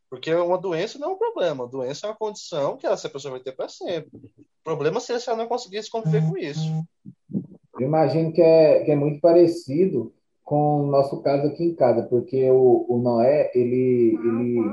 Porque 0.08 0.32
uma 0.34 0.58
doença 0.58 0.98
não 0.98 1.10
é 1.10 1.12
um 1.14 1.18
problema. 1.18 1.64
A 1.64 1.68
doença 1.68 2.06
é 2.06 2.10
uma 2.10 2.16
condição 2.16 2.76
que 2.76 2.86
essa 2.86 3.08
pessoa 3.08 3.32
vai 3.32 3.40
ter 3.40 3.52
para 3.52 3.68
sempre. 3.68 4.10
O 4.16 4.64
problema 4.64 5.00
seria 5.00 5.20
se 5.20 5.28
ela 5.28 5.38
não 5.38 5.48
conseguisse 5.48 5.90
conviver 5.90 6.22
com 6.28 6.36
isso. 6.36 6.60
Eu 7.78 7.86
imagino 7.86 8.32
que 8.32 8.40
é, 8.40 8.84
que 8.84 8.90
é 8.90 8.96
muito 8.96 9.20
parecido 9.20 10.12
com 10.44 10.82
o 10.82 10.86
nosso 10.86 11.20
caso 11.22 11.48
aqui 11.48 11.64
em 11.64 11.74
casa, 11.74 12.04
porque 12.04 12.48
o, 12.50 12.86
o 12.88 12.98
Noé, 12.98 13.50
ele, 13.52 14.16
ele 14.22 14.72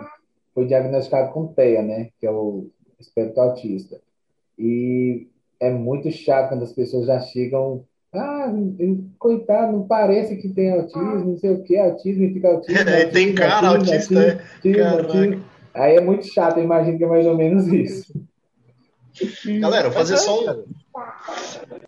foi 0.53 0.67
diagnosticado 0.67 1.33
com 1.33 1.47
TEA, 1.47 1.81
né? 1.81 2.09
Que 2.19 2.27
é 2.27 2.31
o 2.31 2.69
espectro 2.99 3.41
autista. 3.41 3.99
E 4.57 5.27
é 5.59 5.71
muito 5.71 6.11
chato 6.11 6.49
quando 6.49 6.63
as 6.63 6.73
pessoas 6.73 7.07
já 7.07 7.19
chegam. 7.19 7.85
Ah, 8.13 8.53
coitado, 9.17 9.71
não 9.71 9.87
parece 9.87 10.37
que 10.37 10.49
tem 10.49 10.71
autismo, 10.71 11.31
não 11.31 11.37
sei 11.37 11.51
o 11.51 11.63
que, 11.63 11.77
autismo 11.77 12.23
e 12.25 12.33
fica 12.33 12.49
autismo. 12.49 12.77
autismo 12.79 13.11
tem 13.11 13.33
cara 13.33 13.67
autismo, 13.69 13.93
autista, 13.93 14.19
autismo, 14.55 14.83
autismo, 14.83 15.19
autismo, 15.19 15.45
Aí 15.73 15.95
é 15.95 16.01
muito 16.01 16.27
chato, 16.27 16.57
eu 16.57 16.63
imagino 16.63 16.97
que 16.97 17.03
é 17.03 17.07
mais 17.07 17.25
ou 17.25 17.35
menos 17.35 17.67
isso. 17.67 18.13
Galera, 19.59 19.89
vou 19.89 19.97
fazer 19.97 20.17
só 20.17 20.39
um. 20.39 20.63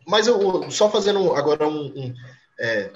Mas 0.07 0.27
eu 0.27 0.69
só 0.71 0.89
fazendo 0.89 1.33
agora 1.33 1.67
um. 1.67 1.85
um 1.95 2.13
é, 2.59 2.89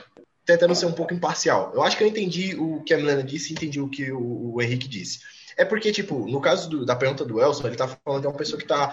tentando 0.46 0.74
ser 0.74 0.88
um 0.88 0.92
pouco 0.92 1.14
imparcial. 1.14 1.72
Eu 1.76 1.84
acho 1.84 1.96
que 1.96 2.04
eu 2.04 2.08
entendi 2.08 2.56
o 2.56 2.82
que 2.82 2.94
a 2.94 2.98
Milena 2.98 3.24
disse 3.24 3.52
e 3.52 3.54
entendi 3.54 3.80
o 3.80 3.88
que 3.88 4.12
o, 4.12 4.56
o 4.56 4.62
Henrique 4.62 4.88
disse. 4.88 5.20
É 5.56 5.64
porque, 5.64 5.92
tipo, 5.92 6.28
no 6.28 6.42
caso 6.42 6.70
do, 6.70 6.86
da 6.86 6.96
pergunta 6.96 7.24
do 7.24 7.40
Elson, 7.40 7.68
ele 7.68 7.76
tá 7.76 7.88
falando 7.88 8.22
de 8.22 8.28
uma 8.28 8.38
pessoa 8.38 8.60
que 8.60 8.68
tá 8.68 8.92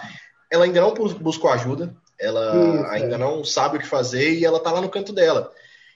ela 0.51 0.65
ainda 0.65 0.81
não 0.81 0.93
buscou 0.93 1.49
ajuda, 1.49 1.95
ela 2.19 2.75
Isso, 2.75 2.85
ainda 2.87 3.15
é. 3.15 3.17
não 3.17 3.43
sabe 3.43 3.77
o 3.77 3.79
que 3.79 3.87
fazer 3.87 4.33
e 4.33 4.45
ela 4.45 4.59
tá 4.59 4.71
lá 4.71 4.81
no 4.81 4.89
canto 4.89 5.13
dela. 5.13 5.51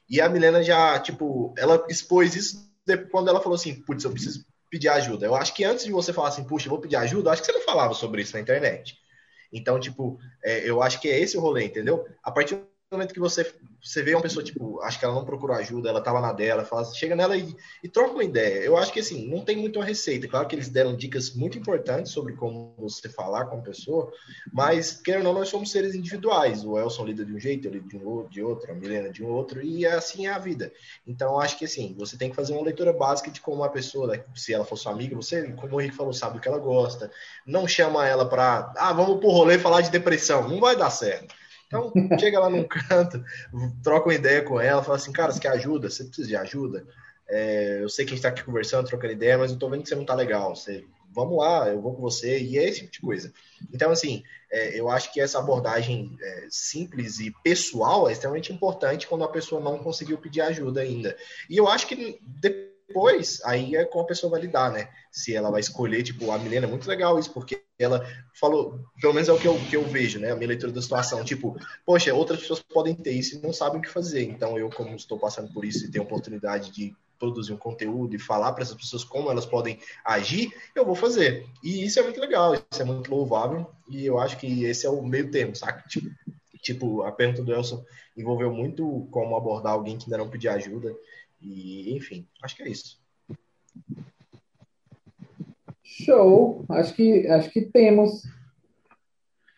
E 0.10 0.20
a 0.20 0.28
Milena 0.30 0.62
já, 0.62 1.00
tipo, 1.00 1.54
ela 1.58 1.86
expôs 1.90 2.36
isso 2.36 2.70
quando 3.12 3.30
ela 3.30 3.40
falou 3.40 3.56
assim, 3.56 3.82
putz, 3.82 4.04
eu 4.04 4.12
preciso 4.12 4.46
pedir 4.70 4.90
ajuda. 4.90 5.26
Eu 5.26 5.36
acho 5.36 5.54
que 5.54 5.64
antes 5.64 5.86
de 5.86 5.92
você 5.92 6.12
falar 6.12 6.30
assim, 6.30 6.44
puxa, 6.44 6.68
eu 6.68 6.72
vou 6.72 6.80
pedir 6.80 6.96
ajuda, 6.96 7.32
acho 7.32 7.42
que 7.42 7.46
você 7.46 7.58
não 7.58 7.62
falava 7.62 7.94
sobre 7.94 8.22
isso 8.22 8.34
na 8.34 8.42
internet. 8.42 8.98
Então, 9.54 9.80
tipo, 9.80 10.18
é, 10.44 10.70
eu 10.70 10.82
acho 10.82 11.00
que 11.00 11.10
é 11.10 11.20
esse 11.20 11.38
o 11.38 11.42
rolê, 11.42 11.66
entendeu? 11.66 12.06
A 12.24 12.32
partir 12.32 12.58
momento 12.92 13.14
que 13.14 13.20
você, 13.20 13.50
você 13.82 14.04
vê 14.04 14.14
uma 14.14 14.22
pessoa, 14.22 14.44
tipo, 14.44 14.82
acho 14.82 15.00
que 15.00 15.06
ela 15.06 15.14
não 15.14 15.24
procurou 15.24 15.56
ajuda, 15.56 15.90
ela 15.90 16.02
tava 16.02 16.20
na 16.20 16.34
dela, 16.34 16.66
fala, 16.66 16.84
chega 16.94 17.16
nela 17.16 17.38
e, 17.38 17.56
e 17.82 17.88
troca 17.88 18.12
uma 18.12 18.24
ideia. 18.24 18.60
Eu 18.60 18.76
acho 18.76 18.92
que, 18.92 19.00
assim, 19.00 19.28
não 19.30 19.46
tem 19.46 19.56
muito 19.56 19.80
uma 19.80 19.86
receita. 19.86 20.28
Claro 20.28 20.46
que 20.46 20.56
eles 20.56 20.68
deram 20.68 20.96
dicas 20.96 21.34
muito 21.34 21.58
importantes 21.58 22.12
sobre 22.12 22.34
como 22.34 22.76
você 22.78 23.08
falar 23.08 23.46
com 23.46 23.60
a 23.60 23.62
pessoa, 23.62 24.12
mas, 24.52 25.00
querendo 25.00 25.28
ou 25.28 25.34
não, 25.34 25.40
nós 25.40 25.50
somos 25.50 25.72
seres 25.72 25.96
individuais. 25.96 26.66
O 26.66 26.78
Elson 26.78 27.06
lida 27.06 27.24
de 27.24 27.34
um 27.34 27.40
jeito, 27.40 27.68
eu 27.68 27.72
lido 27.72 27.88
de, 27.88 27.98
um, 27.98 28.28
de 28.28 28.44
outro, 28.44 28.70
a 28.70 28.76
Milena 28.76 29.10
de 29.10 29.24
um 29.24 29.30
outro, 29.30 29.62
e 29.62 29.86
assim 29.86 30.28
é 30.28 30.32
a 30.32 30.38
vida. 30.38 30.72
Então, 31.08 31.40
acho 31.40 31.58
que, 31.58 31.64
assim, 31.64 31.96
você 31.98 32.18
tem 32.18 32.30
que 32.30 32.36
fazer 32.36 32.52
uma 32.52 32.64
leitura 32.64 32.92
básica 32.92 33.32
de 33.32 33.40
como 33.40 33.64
a 33.64 33.70
pessoa, 33.70 34.08
né, 34.08 34.24
se 34.36 34.54
ela 34.54 34.66
for 34.66 34.76
sua 34.76 34.92
amiga, 34.92 35.16
você, 35.16 35.50
como 35.54 35.78
o 35.78 35.82
Henrique 35.82 35.96
falou, 35.96 36.12
sabe 36.12 36.38
o 36.38 36.42
que 36.42 36.48
ela 36.48 36.60
gosta. 36.60 37.10
Não 37.46 37.66
chama 37.66 38.06
ela 38.06 38.28
pra, 38.28 38.74
ah, 38.76 38.92
vamos 38.92 39.20
pro 39.20 39.30
rolê 39.30 39.58
falar 39.58 39.80
de 39.80 39.90
depressão. 39.90 40.50
Não 40.50 40.60
vai 40.60 40.76
dar 40.76 40.90
certo 40.90 41.41
então, 41.72 42.20
chega 42.20 42.40
lá 42.40 42.50
num 42.50 42.68
canto, 42.68 43.24
troca 43.82 44.10
uma 44.10 44.14
ideia 44.14 44.44
com 44.44 44.60
ela, 44.60 44.84
fala 44.84 44.98
assim, 44.98 45.14
cara, 45.14 45.32
você 45.32 45.40
quer 45.40 45.52
ajuda? 45.52 45.90
Você 45.90 46.04
precisa 46.04 46.28
de 46.28 46.36
ajuda? 46.36 46.86
É, 47.30 47.80
eu 47.82 47.88
sei 47.88 48.04
que 48.04 48.12
a 48.12 48.16
gente 48.16 48.24
tá 48.24 48.30
aqui 48.30 48.44
conversando, 48.44 48.88
trocando 48.88 49.14
ideia, 49.14 49.38
mas 49.38 49.52
eu 49.52 49.58
tô 49.58 49.70
vendo 49.70 49.84
que 49.84 49.90
você 49.90 49.96
não 49.96 50.06
tá 50.06 50.14
legal. 50.14 50.54
Você, 50.54 50.84
vamos 51.14 51.38
lá, 51.38 51.70
eu 51.70 51.82
vou 51.82 51.96
com 51.96 52.02
você, 52.02 52.40
e 52.40 52.58
é 52.58 52.68
esse 52.68 52.82
tipo 52.82 52.92
de 52.92 53.00
coisa. 53.00 53.34
Então, 53.74 53.90
assim, 53.90 54.22
é, 54.52 54.78
eu 54.78 54.90
acho 54.90 55.14
que 55.14 55.22
essa 55.22 55.40
abordagem 55.40 56.18
é, 56.22 56.48
simples 56.50 57.20
e 57.22 57.34
pessoal 57.42 58.10
é 58.10 58.12
extremamente 58.12 58.52
importante 58.52 59.08
quando 59.08 59.24
a 59.24 59.30
pessoa 59.30 59.62
não 59.62 59.80
conseguiu 59.80 60.18
pedir 60.18 60.42
ajuda 60.42 60.82
ainda. 60.82 61.16
E 61.50 61.56
eu 61.56 61.70
acho 61.70 61.88
que 61.88 62.20
depois, 62.92 63.42
aí 63.46 63.76
é 63.76 63.86
como 63.86 64.04
a 64.04 64.08
pessoa 64.08 64.32
vai 64.32 64.42
lidar, 64.42 64.72
né? 64.72 64.90
Se 65.10 65.34
ela 65.34 65.50
vai 65.50 65.62
escolher, 65.62 66.04
tipo, 66.04 66.30
a 66.30 66.38
Milena 66.38 66.68
é 66.68 66.70
muito 66.70 66.88
legal 66.88 67.18
isso, 67.18 67.32
porque 67.32 67.64
ela 67.80 68.06
falou, 68.40 68.80
pelo 69.00 69.14
menos 69.14 69.30
é 69.30 69.34
o 69.34 69.40
que 69.40 69.48
eu, 69.48 69.58
que 69.70 69.76
eu 69.76 69.84
vejo, 69.84 70.20
né? 70.20 70.32
A 70.32 70.36
minha 70.36 70.50
leitura 70.50 70.72
da 70.72 70.82
situação, 70.82 71.24
tipo, 71.24 71.58
poxa, 71.86 72.14
outras 72.14 72.42
pessoas 72.42 72.62
podem 72.62 72.94
ter 72.94 73.14
isso 73.14 73.38
e 73.38 73.42
não 73.42 73.54
sabem 73.54 73.80
o 73.80 73.82
que 73.82 73.90
fazer. 73.90 74.24
Então, 74.24 74.58
eu, 74.58 74.70
como 74.70 74.96
estou 74.96 75.18
passando 75.18 75.52
por 75.54 75.64
isso 75.64 75.86
e 75.86 75.92
tenho 75.92 76.04
a 76.04 76.08
oportunidade 76.08 76.72
de 76.72 76.94
produzir 77.18 77.54
um 77.54 77.58
conteúdo 77.58 78.16
e 78.16 78.20
falar 78.20 78.52
para 78.52 78.64
essas 78.64 78.76
pessoas 78.76 79.04
como 79.04 79.30
elas 79.30 79.46
podem 79.46 79.80
agir, 80.04 80.52
eu 80.76 80.84
vou 80.84 80.96
fazer. 80.96 81.46
E 81.64 81.86
isso 81.86 82.00
é 82.00 82.04
muito 82.04 82.20
legal, 82.20 82.56
isso 82.56 82.82
é 82.82 82.84
muito 82.84 83.12
louvável, 83.12 83.70
e 83.88 84.06
eu 84.06 84.20
acho 84.20 84.38
que 84.38 84.66
esse 84.66 84.88
é 84.88 84.90
o 84.90 85.04
meio 85.04 85.30
termo, 85.30 85.56
saca? 85.56 85.88
Tipo, 85.88 86.10
tipo 86.64 87.04
a 87.04 87.12
pergunta 87.12 87.44
do 87.44 87.54
Elson 87.54 87.86
envolveu 88.18 88.52
muito 88.52 89.08
como 89.12 89.36
abordar 89.36 89.74
alguém 89.74 89.98
que 89.98 90.06
ainda 90.06 90.18
não 90.18 90.30
pediu 90.30 90.52
ajuda. 90.52 90.96
E, 91.42 91.96
enfim, 91.96 92.28
acho 92.44 92.56
que 92.56 92.64
é 92.64 92.70
isso. 92.70 93.02
Show! 95.84 96.66
Acho 96.70 96.94
que, 96.94 97.28
acho 97.28 97.50
que 97.50 97.62
temos. 97.62 98.24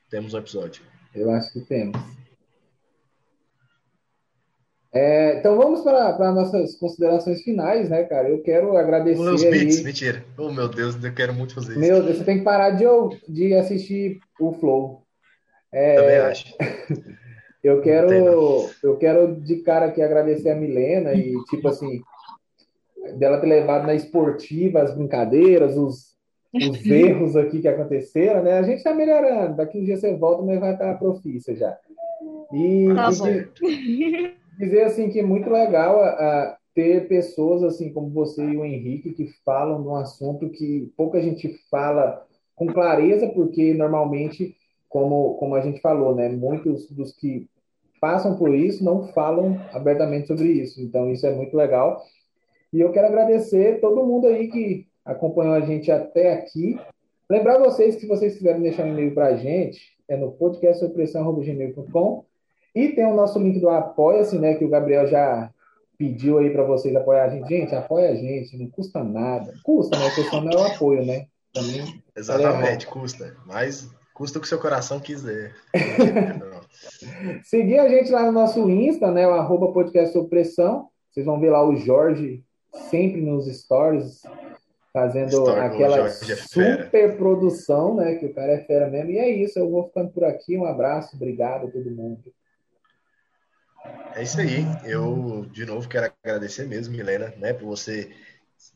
Temos 0.10 0.34
o 0.34 0.38
um 0.38 0.40
episódio. 0.40 0.82
Eu 1.14 1.30
acho 1.32 1.52
que 1.52 1.62
temos. 1.62 2.00
É, 4.94 5.40
então 5.40 5.58
vamos 5.58 5.82
para, 5.82 6.14
para 6.14 6.32
nossas 6.32 6.76
considerações 6.76 7.42
finais, 7.42 7.90
né, 7.90 8.04
cara? 8.04 8.30
Eu 8.30 8.44
quero 8.44 8.78
agradecer. 8.78 9.20
Os 9.20 9.44
beats, 9.44 9.80
aí... 9.80 9.84
mentira. 9.84 10.24
Oh, 10.38 10.52
meu 10.52 10.70
Deus, 10.70 11.04
eu 11.04 11.14
quero 11.14 11.34
muito 11.34 11.56
fazer 11.56 11.72
isso. 11.72 11.80
Meu 11.80 12.04
Deus, 12.04 12.18
você 12.18 12.24
tem 12.24 12.38
que 12.38 12.44
parar 12.44 12.72
de, 12.72 12.86
de 13.28 13.56
assistir 13.56 14.20
o 14.40 14.54
Flow. 14.54 15.04
É... 15.72 15.96
Também 15.96 16.18
acho. 16.18 16.56
Eu 17.64 17.82
quero, 17.82 18.70
eu 18.84 18.98
quero 18.98 19.36
de 19.40 19.58
cara 19.58 19.86
aqui 19.86 20.02
agradecer 20.02 20.50
a 20.50 20.56
Milena 20.56 21.14
e, 21.14 21.34
tipo 21.46 21.68
assim, 21.70 22.02
dela 23.18 23.40
ter 23.40 23.48
levado 23.48 23.88
na 23.88 23.96
esportiva 23.96 24.82
as 24.82 24.94
brincadeiras, 24.94 25.78
os, 25.78 26.18
os 26.54 26.86
erros 26.86 27.38
aqui 27.38 27.62
que 27.62 27.68
aconteceram, 27.68 28.44
né? 28.44 28.60
A 28.60 28.64
gente 28.64 28.84
tá 28.84 28.94
melhorando. 28.94 29.56
Daqui 29.56 29.80
um 29.80 29.86
dia 29.86 29.96
você 29.96 30.14
volta, 30.16 30.44
mas 30.44 30.60
vai 30.60 30.74
estar 30.74 30.94
profícia 30.96 31.56
já. 31.56 31.78
E, 32.52 32.88
tá 32.94 33.10
e 33.64 34.34
dizer 34.60 34.84
assim 34.84 35.10
que 35.10 35.20
é 35.20 35.24
muito 35.24 35.50
legal 35.50 36.00
a, 36.02 36.10
a, 36.10 36.58
ter 36.76 37.08
pessoas 37.08 37.64
assim 37.64 37.94
como 37.94 38.10
você 38.10 38.44
e 38.44 38.58
o 38.58 38.66
Henrique 38.66 39.14
que 39.14 39.28
falam 39.46 39.82
de 39.82 39.88
um 39.88 39.96
assunto 39.96 40.50
que 40.50 40.92
pouca 40.98 41.22
gente 41.22 41.48
fala 41.70 42.26
com 42.56 42.68
clareza, 42.68 43.28
porque 43.30 43.74
normalmente, 43.74 44.56
como, 44.90 45.36
como 45.36 45.56
a 45.56 45.62
gente 45.62 45.82
falou, 45.82 46.16
né? 46.16 46.30
Muitos 46.30 46.90
dos 46.92 47.12
que 47.12 47.48
passam 48.04 48.36
por 48.36 48.54
isso 48.54 48.84
não 48.84 49.08
falam 49.14 49.58
abertamente 49.72 50.28
sobre 50.28 50.50
isso. 50.50 50.82
Então, 50.82 51.10
isso 51.10 51.26
é 51.26 51.34
muito 51.34 51.56
legal. 51.56 52.04
E 52.74 52.82
eu 52.82 52.92
quero 52.92 53.08
agradecer 53.08 53.80
todo 53.80 54.06
mundo 54.06 54.28
aí 54.28 54.50
que 54.50 54.86
acompanhou 55.06 55.54
a 55.54 55.62
gente 55.62 55.90
até 55.90 56.34
aqui. 56.34 56.78
Lembrar 57.30 57.60
vocês 57.60 57.96
que 57.96 58.02
se 58.02 58.08
vocês 58.08 58.36
quiserem 58.36 58.62
deixar 58.62 58.84
um 58.84 58.90
e-mail 58.90 59.14
para 59.14 59.28
a 59.28 59.38
gente, 59.38 59.80
é 60.10 60.18
no 60.18 60.34
podcastsopressão.gmail.com 60.34 62.26
e 62.76 62.90
tem 62.90 63.06
o 63.06 63.16
nosso 63.16 63.40
link 63.40 63.58
do 63.62 63.70
Apoia-se, 63.70 64.38
né, 64.38 64.56
que 64.56 64.66
o 64.66 64.70
Gabriel 64.70 65.08
já 65.08 65.50
pediu 65.98 66.40
aí 66.40 66.50
para 66.50 66.64
vocês 66.64 66.94
apoiar 66.94 67.24
a 67.24 67.30
gente. 67.30 67.48
Gente, 67.48 67.74
apoia 67.74 68.10
a 68.10 68.16
gente, 68.16 68.58
não 68.58 68.68
custa 68.68 69.02
nada. 69.02 69.54
Custa, 69.64 69.98
né? 69.98 70.08
A 70.08 70.12
questão 70.14 70.42
não 70.42 70.52
é 70.52 70.58
o 70.58 70.66
apoio, 70.66 71.06
né? 71.06 71.28
Também 71.54 72.04
Exatamente, 72.18 72.86
é 72.86 72.90
custa. 72.90 73.34
Mas 73.46 73.90
custa 74.14 74.40
o 74.40 74.42
que 74.42 74.48
seu 74.50 74.60
coração 74.60 75.00
quiser. 75.00 75.56
Seguir 77.44 77.80
a 77.80 77.90
gente 77.90 78.12
lá 78.12 78.26
no 78.26 78.32
nosso 78.32 78.70
Insta, 78.70 79.12
né? 79.12 79.28
O 79.28 79.34
arroba 79.34 79.72
podcast 79.72 80.18
Opressão. 80.18 80.90
Vocês 81.12 81.26
vão 81.26 81.40
ver 81.40 81.52
lá 81.52 81.64
o 81.68 81.76
Jorge 81.76 82.44
sempre 82.90 83.22
nos 83.22 83.46
stories 83.46 84.22
fazendo 84.94 85.30
Story, 85.30 85.60
aquela 85.60 86.08
é 86.08 86.10
super 86.10 87.18
produção, 87.18 87.96
né? 87.96 88.16
Que 88.16 88.28
o 88.28 88.34
cara 88.34 88.54
é 88.54 88.64
fera 88.64 88.88
mesmo. 88.88 89.12
E 89.12 89.18
é 89.18 89.30
isso, 89.30 89.58
eu 89.58 89.70
vou 89.70 89.88
ficando 89.88 90.12
por 90.12 90.24
aqui. 90.24 90.58
Um 90.58 90.66
abraço, 90.66 91.16
obrigado 91.16 91.68
a 91.68 91.72
todo 91.72 91.90
mundo. 91.90 92.34
É 94.16 94.22
isso 94.22 94.40
aí. 94.40 94.64
Eu, 94.86 95.46
de 95.52 95.66
novo, 95.66 95.90
quero 95.90 96.12
agradecer 96.24 96.68
mesmo, 96.68 96.96
Milena, 96.96 97.34
né, 97.38 97.54
por 97.54 97.66
você, 97.66 98.12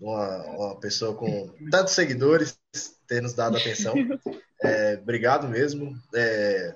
uma, 0.01 0.43
uma 0.47 0.79
pessoa 0.79 1.15
com 1.15 1.49
tantos 1.71 1.93
seguidores, 1.93 2.59
ter 3.07 3.21
nos 3.21 3.33
dado 3.33 3.57
atenção. 3.57 3.93
É, 4.59 4.97
obrigado 4.99 5.47
mesmo. 5.47 5.93
É, 6.15 6.75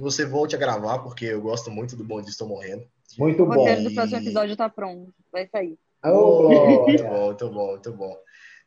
que 0.00 0.04
você 0.04 0.24
volte 0.24 0.54
a 0.56 0.58
gravar, 0.58 1.00
porque 1.00 1.26
eu 1.26 1.40
gosto 1.42 1.70
muito 1.70 1.94
do 1.94 2.02
Bom 2.04 2.20
Dia 2.22 2.30
Estou 2.30 2.48
Morrendo. 2.48 2.84
Muito 3.18 3.42
O 3.42 3.46
bom. 3.46 3.54
roteiro 3.54 3.82
do 3.84 3.94
próximo 3.94 4.18
episódio 4.18 4.56
tá 4.56 4.68
pronto. 4.68 5.12
Vai 5.30 5.46
sair. 5.46 5.78
Ô, 6.02 6.48
Muito 6.48 7.02
bom, 7.04 7.24
muito 7.26 7.50
bom, 7.50 7.66
muito 7.72 7.92
bom. 7.92 8.16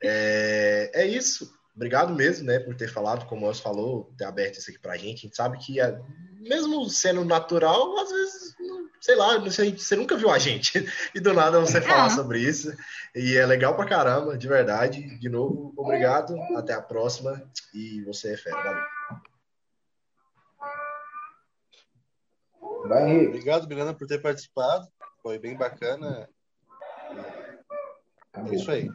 É, 0.02 0.92
é 0.94 1.06
isso. 1.08 1.52
Obrigado 1.76 2.14
mesmo, 2.14 2.46
né, 2.46 2.60
por 2.60 2.76
ter 2.76 2.88
falado, 2.88 3.26
como 3.26 3.46
o 3.46 3.50
Elcio 3.50 3.64
falou, 3.64 4.14
ter 4.16 4.26
aberto 4.26 4.60
isso 4.60 4.70
aqui 4.70 4.78
pra 4.80 4.96
gente. 4.96 5.20
A 5.20 5.22
gente 5.22 5.36
sabe 5.36 5.58
que, 5.58 5.80
é- 5.82 6.00
mesmo 6.40 6.88
sendo 6.88 7.26
natural, 7.26 7.98
às 7.98 8.12
vezes, 8.12 8.56
não- 8.60 8.88
sei 9.02 9.16
lá, 9.16 9.40
não 9.40 9.50
sei, 9.50 9.76
você 9.76 9.96
nunca 9.96 10.16
viu 10.16 10.30
a 10.30 10.38
gente. 10.38 10.72
E 11.16 11.20
do 11.20 11.34
nada 11.34 11.60
você 11.60 11.82
falar 11.82 12.06
Ah. 12.06 12.10
sobre 12.12 12.40
isso. 12.42 12.72
E 13.16 13.36
é 13.36 13.46
legal 13.46 13.76
pra 13.76 13.86
caramba, 13.88 14.38
de 14.38 14.48
verdade. 14.48 15.18
De 15.18 15.30
novo, 15.30 15.74
obrigado. 15.76 16.36
Até 16.56 16.74
a 16.74 16.82
próxima. 16.82 17.42
E 17.74 18.02
você 18.04 18.34
é 18.34 18.38
fera. 18.38 18.56
Valeu. 18.62 18.84
Vai, 22.88 23.10
Henrique. 23.10 23.28
Obrigado, 23.28 23.68
Milena, 23.68 23.94
por 23.94 24.08
ter 24.08 24.22
participado. 24.22 24.88
Foi 25.22 25.40
bem 25.40 25.56
bacana. 25.58 26.30
É 28.34 28.56
isso 28.56 28.70
aí. 28.70 28.90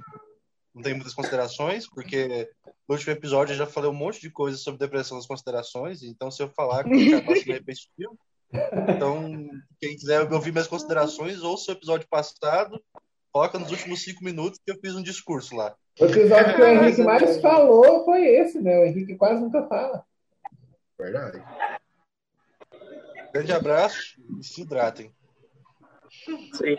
Não 0.75 0.83
tem 0.83 0.95
muitas 0.95 1.15
considerações, 1.15 1.89
porque 1.89 2.49
no 2.89 2.95
último 2.95 3.13
episódio 3.13 3.53
eu 3.53 3.57
já 3.59 3.67
falei 3.67 3.91
um 3.91 3.95
monte 3.95 4.21
de 4.21 4.31
coisas 4.31 4.63
sobre 4.63 4.79
depressão 4.79 5.17
nas 5.17 5.27
considerações, 5.27 6.03
então 6.03 6.31
se 6.31 6.43
eu 6.43 6.49
falar 6.49 6.87
o 6.87 6.91
Carlos 6.91 7.43
de 7.43 7.75
sumiu. 7.75 8.19
Então, 8.89 9.49
quem 9.81 9.97
quiser 9.97 10.31
ouvir 10.33 10.53
minhas 10.53 10.69
considerações, 10.69 11.43
ouça 11.43 11.73
o 11.73 11.75
episódio 11.75 12.07
passado, 12.09 12.81
coloca 13.33 13.59
nos 13.59 13.71
últimos 13.71 14.03
cinco 14.03 14.25
minutos 14.25 14.61
que 14.65 14.71
eu 14.71 14.79
fiz 14.81 14.95
um 14.95 15.03
discurso 15.03 15.55
lá. 15.57 15.75
O 16.01 16.05
episódio 16.05 16.55
que 16.55 16.63
o 16.63 16.67
Henrique 16.67 17.03
mais 17.03 17.41
falou 17.41 18.05
foi 18.05 18.25
esse, 18.25 18.61
né? 18.61 18.79
O 18.79 18.85
Henrique 18.85 19.17
quase 19.17 19.41
nunca 19.41 19.67
fala. 19.67 20.05
Verdade. 20.99 21.43
Grande 23.33 23.53
abraço 23.53 24.21
e 24.39 24.45
se 24.45 24.63
hidratem. 24.63 25.13
Sim. 26.55 26.77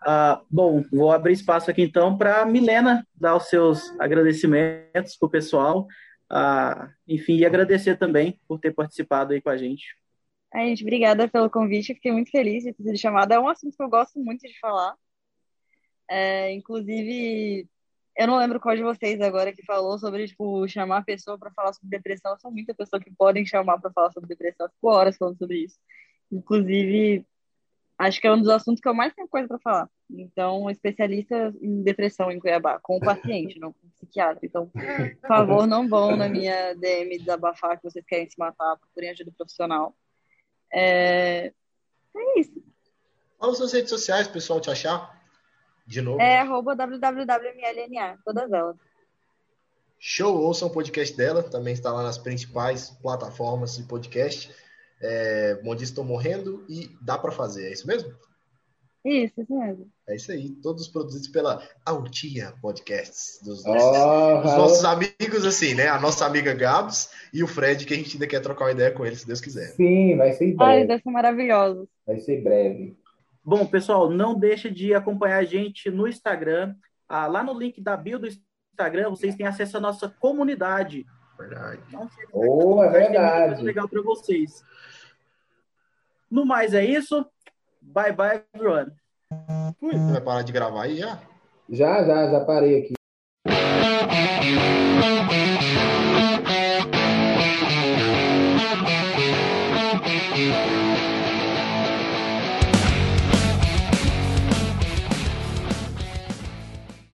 Ah, 0.00 0.42
bom, 0.50 0.84
vou 0.92 1.10
abrir 1.10 1.32
espaço 1.32 1.70
aqui 1.70 1.82
então 1.82 2.16
para 2.16 2.44
Milena 2.46 3.06
dar 3.14 3.36
os 3.36 3.48
seus 3.48 3.90
agradecimentos 3.98 5.16
para 5.16 5.26
o 5.26 5.30
pessoal. 5.30 5.86
Ah, 6.30 6.90
enfim, 7.06 7.36
e 7.36 7.46
agradecer 7.46 7.96
também 7.96 8.38
por 8.46 8.60
ter 8.60 8.72
participado 8.72 9.32
aí 9.32 9.40
com 9.40 9.50
a 9.50 9.56
gente. 9.56 9.96
Ai, 10.54 10.68
gente, 10.68 10.82
obrigada 10.82 11.28
pelo 11.28 11.50
convite. 11.50 11.94
Fiquei 11.94 12.12
muito 12.12 12.30
feliz 12.30 12.64
de 12.64 12.72
ter 12.72 12.82
sido 12.82 12.98
chamada. 12.98 13.34
É 13.34 13.40
um 13.40 13.48
assunto 13.48 13.76
que 13.76 13.82
eu 13.82 13.88
gosto 13.88 14.18
muito 14.20 14.42
de 14.42 14.58
falar. 14.60 14.94
É, 16.08 16.52
inclusive, 16.52 17.68
eu 18.18 18.26
não 18.26 18.36
lembro 18.36 18.58
qual 18.58 18.74
de 18.74 18.82
vocês 18.82 19.20
agora 19.20 19.52
que 19.52 19.64
falou 19.64 19.96
sobre, 19.96 20.26
tipo, 20.26 20.66
chamar 20.66 20.98
a 20.98 21.04
pessoa 21.04 21.38
para 21.38 21.52
falar 21.52 21.72
sobre 21.72 21.96
depressão. 21.96 22.36
São 22.40 22.50
muitas 22.50 22.76
pessoas 22.76 23.00
que 23.00 23.14
podem 23.14 23.46
chamar 23.46 23.78
para 23.78 23.92
falar 23.92 24.10
sobre 24.10 24.28
depressão. 24.28 24.68
Fico 24.68 24.88
horas 24.88 25.16
falando 25.16 25.38
sobre 25.38 25.58
isso. 25.58 25.78
Inclusive, 26.32 27.24
acho 27.96 28.20
que 28.20 28.26
é 28.26 28.32
um 28.32 28.40
dos 28.40 28.48
assuntos 28.48 28.80
que 28.80 28.88
eu 28.88 28.92
mais 28.92 29.14
tenho 29.14 29.28
coisa 29.28 29.46
para 29.46 29.60
falar. 29.60 29.90
Então, 30.10 30.68
especialista 30.68 31.54
em 31.62 31.80
depressão 31.84 32.28
em 32.28 32.40
Cuiabá, 32.40 32.80
com 32.82 32.96
o 32.96 33.00
paciente, 33.00 33.60
não 33.60 33.72
com 33.72 33.86
o 33.86 33.90
psiquiatra. 33.90 34.44
Então, 34.44 34.66
por 34.66 35.28
favor, 35.28 35.64
não 35.68 35.88
vão 35.88 36.16
na 36.16 36.28
minha 36.28 36.74
DM 36.74 37.18
desabafar 37.18 37.76
que 37.76 37.84
vocês 37.84 38.04
querem 38.04 38.28
se 38.28 38.36
matar, 38.36 38.78
procurem 38.78 39.10
ajuda 39.10 39.30
profissional. 39.36 39.94
É, 40.72 41.52
é 42.16 42.40
isso. 42.40 42.60
Fala 43.38 43.54
suas 43.54 43.72
redes 43.72 43.90
sociais, 43.90 44.26
pessoal, 44.26 44.60
te 44.60 44.70
achar. 44.70 45.17
De 45.88 46.02
novo. 46.02 46.20
É 46.20 46.40
arroba 46.40 46.76
www.mlna, 46.76 48.18
todas 48.22 48.52
elas. 48.52 48.76
Show, 49.98 50.36
ouçam 50.36 50.68
o 50.68 50.70
podcast 50.70 51.16
dela, 51.16 51.42
também 51.42 51.72
está 51.72 51.90
lá 51.90 52.02
nas 52.02 52.18
principais 52.18 52.90
plataformas 52.90 53.78
de 53.78 53.84
podcast. 53.84 54.54
É, 55.00 55.54
Bom 55.64 55.74
Dia 55.74 55.84
Estou 55.84 56.04
Morrendo 56.04 56.62
e 56.68 56.90
Dá 57.00 57.16
Pra 57.16 57.32
Fazer, 57.32 57.68
é 57.68 57.72
isso 57.72 57.86
mesmo? 57.86 58.12
Isso, 59.02 59.40
isso 59.40 59.58
mesmo. 59.58 59.88
É 60.06 60.14
isso 60.14 60.30
aí, 60.30 60.50
todos 60.50 60.88
produzidos 60.88 61.28
pela 61.28 61.66
Altia 61.86 62.52
Podcasts, 62.60 63.40
dos, 63.42 63.64
nossos, 63.64 64.42
dos 64.42 64.58
nossos 64.58 64.84
amigos, 64.84 65.46
assim, 65.46 65.72
né? 65.72 65.88
A 65.88 65.98
nossa 65.98 66.26
amiga 66.26 66.52
Gabs 66.52 67.10
e 67.32 67.42
o 67.42 67.46
Fred, 67.48 67.86
que 67.86 67.94
a 67.94 67.96
gente 67.96 68.12
ainda 68.12 68.26
quer 68.26 68.40
trocar 68.40 68.66
uma 68.66 68.72
ideia 68.72 68.90
com 68.90 69.06
ele, 69.06 69.16
se 69.16 69.26
Deus 69.26 69.40
quiser. 69.40 69.68
Sim, 69.68 70.18
vai 70.18 70.32
ser 70.32 70.44
Ai, 70.44 70.52
breve. 70.52 70.86
deve 70.86 71.02
ser 71.02 71.10
maravilhoso. 71.10 71.88
Vai 72.06 72.20
ser 72.20 72.42
breve. 72.42 72.94
Bom, 73.48 73.64
pessoal, 73.64 74.10
não 74.10 74.38
deixa 74.38 74.70
de 74.70 74.92
acompanhar 74.92 75.38
a 75.38 75.42
gente 75.44 75.90
no 75.90 76.06
Instagram. 76.06 76.74
Ah, 77.08 77.26
lá 77.26 77.42
no 77.42 77.58
link 77.58 77.80
da 77.80 77.96
bio 77.96 78.18
do 78.18 78.28
Instagram, 78.28 79.08
vocês 79.08 79.34
têm 79.36 79.46
acesso 79.46 79.78
à 79.78 79.80
nossa 79.80 80.06
comunidade. 80.06 81.06
Verdade. 81.38 81.80
Então, 81.88 82.06
Oh, 82.30 82.82
é 82.84 82.90
verdade. 82.90 83.62
legal 83.62 83.88
para 83.88 84.02
vocês. 84.02 84.62
No 86.30 86.44
mais 86.44 86.74
é 86.74 86.84
isso. 86.84 87.24
Bye 87.80 88.12
bye, 88.12 88.42
everyone. 88.54 88.92
Você 89.80 90.12
vai 90.12 90.20
parar 90.20 90.42
de 90.42 90.52
gravar 90.52 90.82
aí 90.82 90.98
já? 90.98 91.18
Já, 91.70 92.04
já, 92.04 92.30
já 92.30 92.44
parei 92.44 92.82
aqui. 92.82 92.92